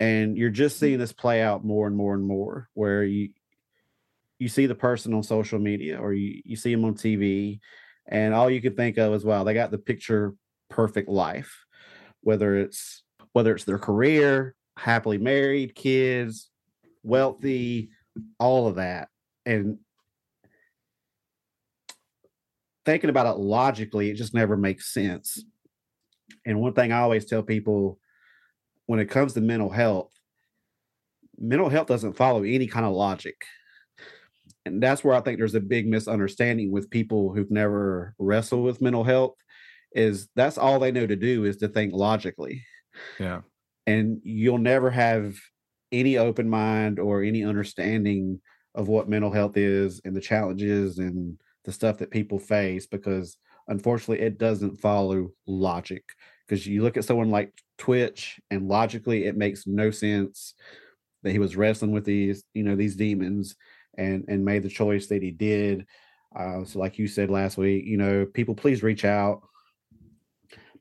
and 0.00 0.36
you're 0.36 0.50
just 0.50 0.78
seeing 0.78 0.98
this 0.98 1.12
play 1.12 1.42
out 1.42 1.64
more 1.64 1.86
and 1.86 1.96
more 1.96 2.14
and 2.14 2.24
more, 2.24 2.68
where 2.74 3.04
you 3.04 3.30
you 4.38 4.48
see 4.48 4.66
the 4.66 4.74
person 4.74 5.12
on 5.14 5.22
social 5.22 5.58
media 5.58 5.98
or 5.98 6.14
you 6.14 6.40
you 6.44 6.56
see 6.56 6.74
them 6.74 6.84
on 6.84 6.94
TV, 6.94 7.60
and 8.06 8.34
all 8.34 8.48
you 8.48 8.62
can 8.62 8.76
think 8.76 8.98
of 8.98 9.12
is 9.14 9.24
wow, 9.24 9.44
they 9.44 9.54
got 9.54 9.70
the 9.70 9.78
picture 9.78 10.34
perfect 10.70 11.08
life, 11.08 11.64
whether 12.22 12.56
it's 12.56 13.02
whether 13.32 13.54
it's 13.54 13.64
their 13.64 13.78
career, 13.78 14.54
happily 14.76 15.18
married, 15.18 15.74
kids, 15.74 16.50
wealthy 17.02 17.90
all 18.38 18.66
of 18.66 18.76
that. 18.76 19.08
And 19.46 19.78
thinking 22.84 23.10
about 23.10 23.26
it 23.26 23.38
logically 23.38 24.10
it 24.10 24.14
just 24.14 24.34
never 24.34 24.56
makes 24.56 24.92
sense. 24.92 25.44
And 26.46 26.60
one 26.60 26.72
thing 26.72 26.92
i 26.92 27.00
always 27.00 27.26
tell 27.26 27.42
people 27.42 27.98
when 28.86 29.00
it 29.00 29.10
comes 29.10 29.34
to 29.34 29.40
mental 29.40 29.70
health 29.70 30.12
mental 31.38 31.68
health 31.68 31.86
doesn't 31.86 32.16
follow 32.16 32.42
any 32.42 32.66
kind 32.66 32.84
of 32.84 32.92
logic. 32.92 33.44
And 34.64 34.82
that's 34.82 35.04
where 35.04 35.14
i 35.14 35.20
think 35.20 35.38
there's 35.38 35.54
a 35.54 35.60
big 35.60 35.86
misunderstanding 35.86 36.72
with 36.72 36.90
people 36.90 37.32
who've 37.34 37.50
never 37.50 38.14
wrestled 38.18 38.64
with 38.64 38.80
mental 38.80 39.04
health 39.04 39.36
is 39.92 40.28
that's 40.34 40.58
all 40.58 40.78
they 40.78 40.92
know 40.92 41.06
to 41.06 41.16
do 41.16 41.44
is 41.44 41.56
to 41.58 41.68
think 41.68 41.92
logically 41.94 42.62
yeah. 43.18 43.40
And 43.86 44.20
you'll 44.22 44.58
never 44.58 44.90
have 44.90 45.36
any 45.92 46.18
open 46.18 46.48
mind 46.48 46.98
or 46.98 47.22
any 47.22 47.44
understanding 47.44 48.40
of 48.74 48.88
what 48.88 49.08
mental 49.08 49.30
health 49.30 49.56
is 49.56 50.00
and 50.04 50.14
the 50.14 50.20
challenges 50.20 50.98
and 50.98 51.38
the 51.64 51.72
stuff 51.72 51.98
that 51.98 52.10
people 52.10 52.38
face 52.38 52.86
because 52.86 53.36
unfortunately 53.68 54.24
it 54.24 54.38
doesn't 54.38 54.80
follow 54.80 55.30
logic. 55.46 56.04
Because 56.46 56.66
you 56.66 56.82
look 56.82 56.96
at 56.96 57.04
someone 57.04 57.30
like 57.30 57.52
twitch 57.76 58.40
and 58.50 58.68
logically 58.68 59.24
it 59.24 59.36
makes 59.36 59.66
no 59.66 59.90
sense 59.90 60.54
that 61.22 61.32
he 61.32 61.38
was 61.38 61.56
wrestling 61.56 61.90
with 61.90 62.04
these 62.04 62.44
you 62.54 62.62
know 62.62 62.76
these 62.76 62.96
demons 62.96 63.56
and 63.96 64.24
and 64.28 64.44
made 64.44 64.62
the 64.62 64.68
choice 64.68 65.08
that 65.08 65.22
he 65.22 65.30
did. 65.30 65.84
Uh, 66.34 66.64
so 66.64 66.78
like 66.78 66.98
you 66.98 67.06
said 67.06 67.30
last 67.30 67.58
week 67.58 67.84
you 67.84 67.96
know 67.96 68.26
people 68.26 68.54
please 68.54 68.82
reach 68.82 69.04
out 69.04 69.42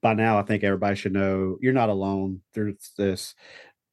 by 0.02 0.14
now 0.14 0.38
i 0.38 0.42
think 0.42 0.64
everybody 0.64 0.96
should 0.96 1.14
know 1.14 1.58
you're 1.62 1.74
not 1.74 1.90
alone 1.90 2.42
there's 2.54 2.92
this 2.98 3.36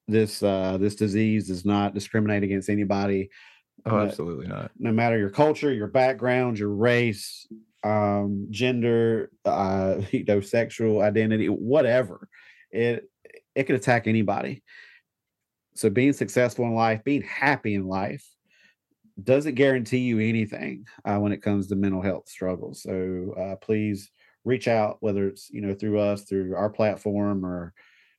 this 0.09 0.43
uh, 0.43 0.77
this 0.79 0.95
disease 0.95 1.49
does 1.49 1.65
not 1.65 1.95
discriminate 1.95 2.43
against 2.43 2.69
anybody. 2.69 3.31
Oh, 3.87 3.99
absolutely 3.99 4.47
not. 4.47 4.71
No 4.79 4.93
matter 4.93 5.19
your 5.19 5.31
culture, 5.31 5.73
your 5.73 5.89
background, 5.89 6.59
your 6.59 6.71
race, 6.71 7.47
um, 7.83 8.47
gender, 8.51 9.31
uh, 9.45 10.01
you 10.11 10.25
know, 10.25 10.41
sexual 10.41 11.01
identity, 11.03 11.47
whatever, 11.47 12.29
it 12.71 13.05
it 13.55 13.65
could 13.65 13.77
attack 13.77 14.07
anybody. 14.07 14.63
So 15.77 15.91
being 15.91 16.13
successful 16.13 16.67
in 16.67 16.75
life, 16.75 17.03
being 17.05 17.23
happy 17.23 17.75
in 17.75 17.87
life, 17.87 18.25
doesn't 19.23 19.55
guarantee 19.55 19.99
you 19.99 20.21
anything 20.21 20.87
uh, 21.05 21.19
when 21.19 21.33
it 21.33 21.43
comes 21.43 21.67
to 21.69 21.77
mental 21.77 22.03
health 22.03 22.29
struggles. 22.29 22.83
So 22.83 23.35
uh, 23.37 23.57
please 23.57 24.11
reach 24.45 24.69
out, 24.69 24.99
whether 25.01 25.27
it's 25.29 25.51
you 25.51 25.61
know 25.61 25.75
through 25.75 26.01
us, 26.01 26.23
through 26.25 26.55
our 26.55 26.71
platform, 26.71 27.45
or 27.45 27.73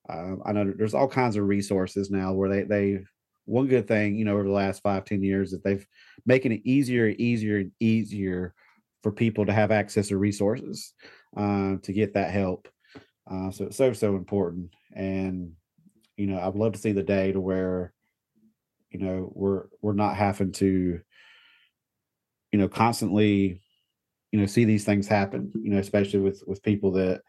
uh, 0.10 0.36
I 0.46 0.52
know 0.52 0.74
there's 0.76 0.94
all 0.94 1.08
kinds 1.08 1.36
of 1.36 1.46
resources 1.46 2.10
now 2.10 2.34
where 2.34 2.50
they 2.50 2.64
they 2.64 3.00
one 3.46 3.68
good 3.68 3.88
thing 3.88 4.16
you 4.16 4.26
know 4.26 4.34
over 4.34 4.44
the 4.44 4.50
last 4.50 4.82
five 4.82 5.06
ten 5.06 5.22
years 5.22 5.52
that 5.52 5.64
they've 5.64 5.86
making 6.26 6.52
it 6.52 6.62
easier 6.66 7.08
easier 7.08 7.58
and 7.58 7.72
easier 7.80 8.54
for 9.04 9.12
people 9.12 9.46
to 9.46 9.54
have 9.54 9.72
access 9.72 10.08
to 10.08 10.18
resources 10.18 10.94
uh, 11.38 11.76
to 11.84 11.94
get 11.94 12.16
that 12.16 12.32
help. 12.32 12.68
Uh, 13.30 13.52
so 13.52 13.66
it's 13.66 13.78
so 13.78 13.94
so 13.94 14.16
important, 14.16 14.72
and 14.96 15.52
you 16.18 16.28
know 16.28 16.40
I'd 16.40 16.56
love 16.56 16.74
to 16.74 16.80
see 16.80 16.92
the 16.92 17.04
day 17.04 17.32
to 17.32 17.40
where 17.40 17.94
you 18.90 19.00
know 19.00 19.32
we're 19.34 19.66
we're 19.82 19.94
not 19.94 20.16
having 20.16 20.52
to 20.54 21.02
you 22.52 22.60
know 22.60 22.68
constantly 22.68 23.62
you 24.36 24.42
know 24.42 24.46
see 24.46 24.66
these 24.66 24.86
things 24.86 25.08
happen 25.08 25.52
you 25.64 25.72
know 25.72 25.80
especially 25.80 26.20
with 26.20 26.44
with 26.48 26.62
people 26.64 26.92
that 26.92 27.22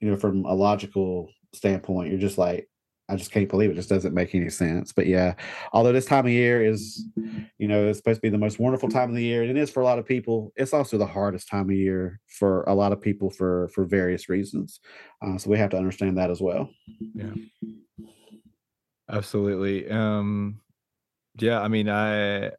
you 0.00 0.08
know 0.10 0.16
from 0.16 0.44
a 0.44 0.54
logical 0.54 1.28
standpoint. 1.52 2.10
You're 2.10 2.20
just 2.20 2.38
like, 2.38 2.68
I 3.08 3.16
just 3.16 3.32
can't 3.32 3.48
believe 3.48 3.70
it. 3.70 3.74
Just 3.74 3.88
doesn't 3.88 4.14
make 4.14 4.34
any 4.34 4.50
sense. 4.50 4.92
But 4.92 5.06
yeah, 5.06 5.34
although 5.72 5.92
this 5.92 6.06
time 6.06 6.26
of 6.26 6.32
year 6.32 6.64
is, 6.64 7.06
you 7.58 7.66
know, 7.66 7.88
it's 7.88 7.98
supposed 7.98 8.18
to 8.18 8.22
be 8.22 8.28
the 8.28 8.38
most 8.38 8.58
wonderful 8.60 8.88
time 8.88 9.10
of 9.10 9.16
the 9.16 9.22
year, 9.22 9.42
and 9.42 9.50
it 9.50 9.56
is 9.56 9.70
for 9.70 9.80
a 9.80 9.84
lot 9.84 9.98
of 9.98 10.06
people. 10.06 10.52
It's 10.56 10.72
also 10.72 10.96
the 10.96 11.06
hardest 11.06 11.48
time 11.48 11.70
of 11.70 11.76
year 11.76 12.20
for 12.38 12.62
a 12.64 12.74
lot 12.74 12.92
of 12.92 13.00
people 13.00 13.30
for 13.30 13.68
for 13.74 13.84
various 13.84 14.28
reasons. 14.28 14.80
Uh, 15.22 15.38
so 15.38 15.50
we 15.50 15.58
have 15.58 15.70
to 15.70 15.78
understand 15.78 16.18
that 16.18 16.30
as 16.30 16.40
well. 16.40 16.70
Yeah. 17.14 17.32
Absolutely. 19.10 19.90
Um 19.90 20.60
yeah, 21.40 21.60
I 21.60 21.66
mean 21.66 21.88
I 21.88 22.52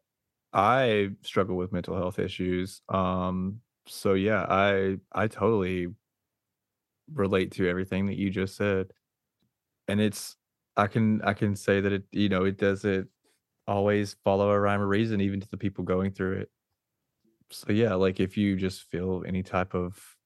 I 0.53 1.11
struggle 1.23 1.55
with 1.57 1.71
mental 1.71 1.95
health 1.95 2.19
issues. 2.19 2.81
Um 2.89 3.61
so 3.87 4.13
yeah, 4.13 4.45
I 4.49 4.97
I 5.11 5.27
totally 5.27 5.87
relate 7.13 7.51
to 7.53 7.67
everything 7.67 8.05
that 8.07 8.17
you 8.17 8.29
just 8.29 8.55
said. 8.55 8.91
And 9.87 10.01
it's 10.01 10.37
I 10.77 10.87
can 10.87 11.21
I 11.23 11.33
can 11.33 11.55
say 11.55 11.81
that 11.81 11.93
it 11.93 12.05
you 12.11 12.29
know, 12.29 12.45
it 12.45 12.57
doesn't 12.57 13.09
always 13.67 14.15
follow 14.25 14.51
a 14.51 14.59
rhyme 14.59 14.81
or 14.81 14.87
reason 14.87 15.21
even 15.21 15.41
to 15.41 15.49
the 15.49 15.57
people 15.57 15.83
going 15.85 16.11
through 16.11 16.39
it. 16.39 16.51
So 17.51 17.71
yeah, 17.71 17.93
like 17.95 18.19
if 18.19 18.37
you 18.37 18.55
just 18.55 18.83
feel 18.89 19.23
any 19.27 19.43
type 19.43 19.73
of 19.75 20.17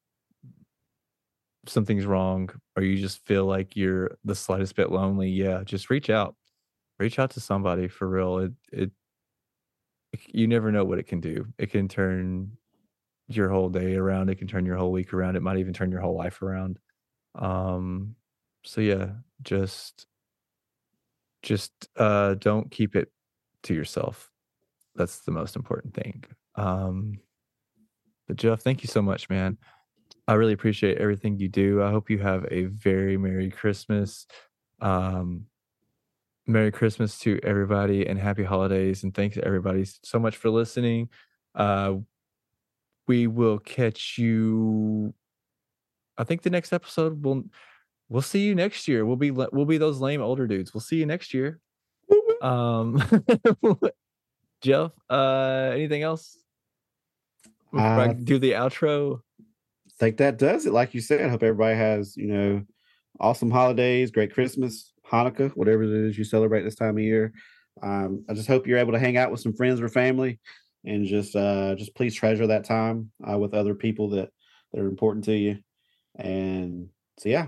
something's 1.68 2.06
wrong 2.06 2.50
or 2.76 2.84
you 2.84 2.98
just 2.98 3.26
feel 3.26 3.46
like 3.46 3.76
you're 3.76 4.12
the 4.24 4.36
slightest 4.36 4.76
bit 4.76 4.92
lonely, 4.92 5.30
yeah, 5.30 5.64
just 5.64 5.90
reach 5.90 6.10
out. 6.10 6.36
Reach 7.00 7.20
out 7.20 7.32
to 7.32 7.42
somebody 7.42 7.88
for 7.88 8.08
real. 8.10 8.40
It 8.40 8.54
it 8.72 8.92
you 10.28 10.48
never 10.48 10.72
know 10.72 10.86
what 10.86 11.00
it 11.00 11.08
can 11.08 11.20
do. 11.20 11.46
It 11.58 11.72
can 11.72 11.88
turn 11.88 12.58
your 13.28 13.50
whole 13.50 13.70
day 13.70 13.96
around. 13.96 14.30
It 14.30 14.36
can 14.36 14.48
turn 14.48 14.66
your 14.66 14.78
whole 14.78 14.92
week 14.92 15.14
around. 15.14 15.36
It 15.36 15.42
might 15.42 15.58
even 15.58 15.74
turn 15.74 15.92
your 15.92 16.02
whole 16.02 16.16
life 16.16 16.42
around. 16.42 16.80
Um 17.36 18.16
so 18.64 18.82
yeah, 18.82 19.10
just 19.42 20.06
just 21.44 21.72
uh 21.98 22.36
don't 22.36 22.72
keep 22.72 22.96
it 22.96 23.12
to 23.64 23.74
yourself. 23.74 24.32
That's 24.96 25.20
the 25.22 25.32
most 25.32 25.56
important 25.56 25.94
thing. 25.94 26.24
Um 26.56 27.20
but 28.28 28.38
Jeff, 28.38 28.62
thank 28.62 28.84
you 28.84 28.88
so 28.88 29.02
much, 29.02 29.30
man. 29.30 29.58
I 30.28 30.34
really 30.34 30.54
appreciate 30.54 30.98
everything 30.98 31.38
you 31.38 31.48
do. 31.48 31.84
I 31.84 31.92
hope 31.92 32.10
you 32.10 32.18
have 32.20 32.46
a 32.50 32.64
very 32.64 33.18
Merry 33.18 33.52
Christmas. 33.52 34.26
Um, 34.82 35.46
Merry 36.48 36.72
Christmas 36.72 37.18
to 37.20 37.40
everybody 37.44 38.06
and 38.06 38.20
happy 38.20 38.44
holidays. 38.44 39.04
And 39.04 39.14
thanks 39.14 39.38
everybody 39.42 39.86
so 40.04 40.20
much 40.20 40.38
for 40.38 40.50
listening. 40.50 41.10
Uh, 41.56 41.96
we 43.08 43.28
will 43.28 43.60
catch 43.60 44.18
you. 44.18 45.14
I 46.18 46.24
think 46.24 46.44
the 46.44 46.50
next 46.50 46.74
episode 46.74 47.24
will 47.24 47.44
we'll 48.10 48.22
see 48.22 48.46
you 48.46 48.56
next 48.56 48.88
year. 48.88 49.06
We'll 49.06 49.16
be 49.16 49.32
we'll 49.32 49.66
be 49.66 49.78
those 49.78 50.00
lame 50.00 50.22
older 50.22 50.48
dudes. 50.48 50.74
We'll 50.74 50.82
see 50.82 50.98
you 50.98 51.06
next 51.06 51.34
year. 51.34 51.60
Um, 52.42 53.02
Jeff, 54.62 54.92
uh, 55.10 55.72
anything 55.74 56.04
else? 56.04 56.38
Uh, 57.76 58.14
do 58.14 58.40
the 58.40 58.52
outro. 58.52 59.20
I 59.40 59.92
think 60.00 60.18
that 60.18 60.38
does 60.38 60.66
it. 60.66 60.74
Like 60.74 60.94
you 60.94 61.02
said, 61.02 61.22
I 61.22 61.30
hope 61.30 61.44
everybody 61.44 61.76
has, 61.78 62.16
you 62.16 62.28
know, 62.28 62.64
awesome 63.20 63.52
holidays, 63.52 64.12
great 64.12 64.34
Christmas, 64.34 64.94
Hanukkah, 65.12 65.52
whatever 65.52 65.84
it 65.84 65.90
is 65.90 66.18
you 66.18 66.24
celebrate 66.24 66.64
this 66.64 66.76
time 66.76 66.98
of 66.98 67.04
year. 67.04 67.34
Um, 67.82 68.26
I 68.30 68.34
just 68.34 68.48
hope 68.48 68.68
you're 68.68 68.78
able 68.78 68.94
to 68.94 69.00
hang 69.00 69.18
out 69.18 69.32
with 69.32 69.42
some 69.42 69.54
friends 69.54 69.82
or 69.82 69.90
family 69.90 70.40
and 70.86 71.06
just 71.06 71.36
uh 71.36 71.76
just 71.76 71.96
please 71.96 72.14
treasure 72.14 72.48
that 72.48 72.64
time 72.64 73.12
uh, 73.30 73.38
with 73.38 73.54
other 73.54 73.74
people 73.74 74.10
that, 74.10 74.30
that 74.72 74.82
are 74.82 74.88
important 74.88 75.26
to 75.26 75.36
you. 75.36 75.58
And 76.18 76.90
so 77.20 77.30
yeah. 77.30 77.48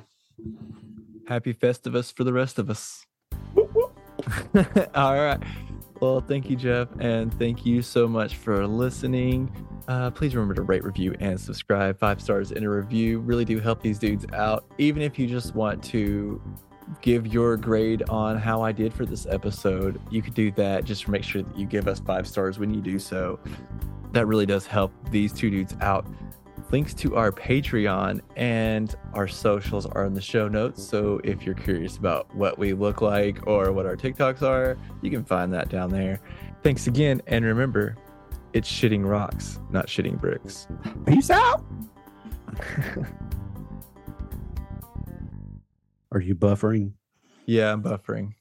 Happy 1.28 1.54
Festivus 1.54 2.16
for 2.16 2.24
the 2.24 2.34
rest 2.34 2.60
of 2.60 2.70
us. 2.70 3.06
All 4.96 5.16
right. 5.16 5.42
Well, 6.00 6.22
thank 6.22 6.50
you, 6.50 6.56
Jeff, 6.56 6.90
and 7.00 7.34
thank 7.40 7.66
you 7.66 7.82
so 7.82 8.08
much 8.08 8.36
for 8.36 8.68
listening. 8.68 9.50
Uh, 9.88 10.12
please 10.12 10.36
remember 10.36 10.54
to 10.54 10.62
rate, 10.62 10.84
review, 10.84 11.16
and 11.20 11.40
subscribe. 11.40 11.98
Five 11.98 12.22
stars 12.22 12.52
in 12.52 12.64
a 12.64 12.70
review 12.70 13.20
really 13.20 13.46
do 13.46 13.60
help 13.60 13.82
these 13.82 13.98
dudes 13.98 14.26
out. 14.34 14.66
Even 14.78 15.02
if 15.02 15.18
you 15.18 15.26
just 15.26 15.56
want 15.56 15.84
to 15.86 16.40
give 17.02 17.28
your 17.28 17.58
grade 17.58 18.04
on 18.10 18.38
how 18.38 18.62
I 18.62 18.72
did 18.72 18.94
for 18.94 19.06
this 19.06 19.26
episode, 19.26 20.02
you 20.10 20.22
could 20.22 20.34
do 20.34 20.52
that. 20.52 20.86
Just 20.86 21.04
to 21.04 21.12
make 21.12 21.24
sure 21.24 21.42
that 21.42 21.58
you 21.58 21.66
give 21.66 21.88
us 21.88 22.00
five 22.00 22.28
stars 22.28 22.60
when 22.60 22.74
you 22.74 22.82
do 22.82 23.00
so. 23.00 23.40
That 24.12 24.26
really 24.28 24.46
does 24.46 24.66
help 24.66 24.92
these 25.12 25.34
two 25.34 25.50
dudes 25.50 25.76
out. 25.82 26.08
Links 26.72 26.94
to 26.96 27.16
our 27.16 27.32
Patreon 27.32 28.22
and 28.36 28.94
our 29.14 29.28
socials 29.28 29.86
are 29.86 30.06
in 30.06 30.14
the 30.14 30.22
show 30.22 30.48
notes. 30.48 30.84
So 30.84 31.22
if 31.24 31.46
you're 31.46 31.56
curious 31.56 31.98
about 31.98 32.34
what 32.36 32.58
we 32.58 32.74
look 32.74 33.02
like 33.02 33.48
or 33.48 33.72
what 33.72 33.86
our 33.86 33.96
TikToks 33.96 34.42
are, 34.42 34.78
you 35.02 35.10
can 35.10 35.24
find 35.24 35.54
that 35.54 35.70
down 35.70 35.90
there. 35.90 36.20
Thanks 36.64 36.88
again. 36.88 37.22
And 37.28 37.46
remember, 37.46 37.96
it's 38.54 38.70
shitting 38.70 39.08
rocks, 39.08 39.60
not 39.70 39.88
shitting 39.88 40.20
bricks. 40.20 40.68
Peace 41.06 41.30
out. 41.30 41.64
Are 46.12 46.22
you 46.22 46.36
buffering? 46.36 46.94
Yeah, 47.46 47.74
I'm 47.74 47.84
buffering. 47.84 48.34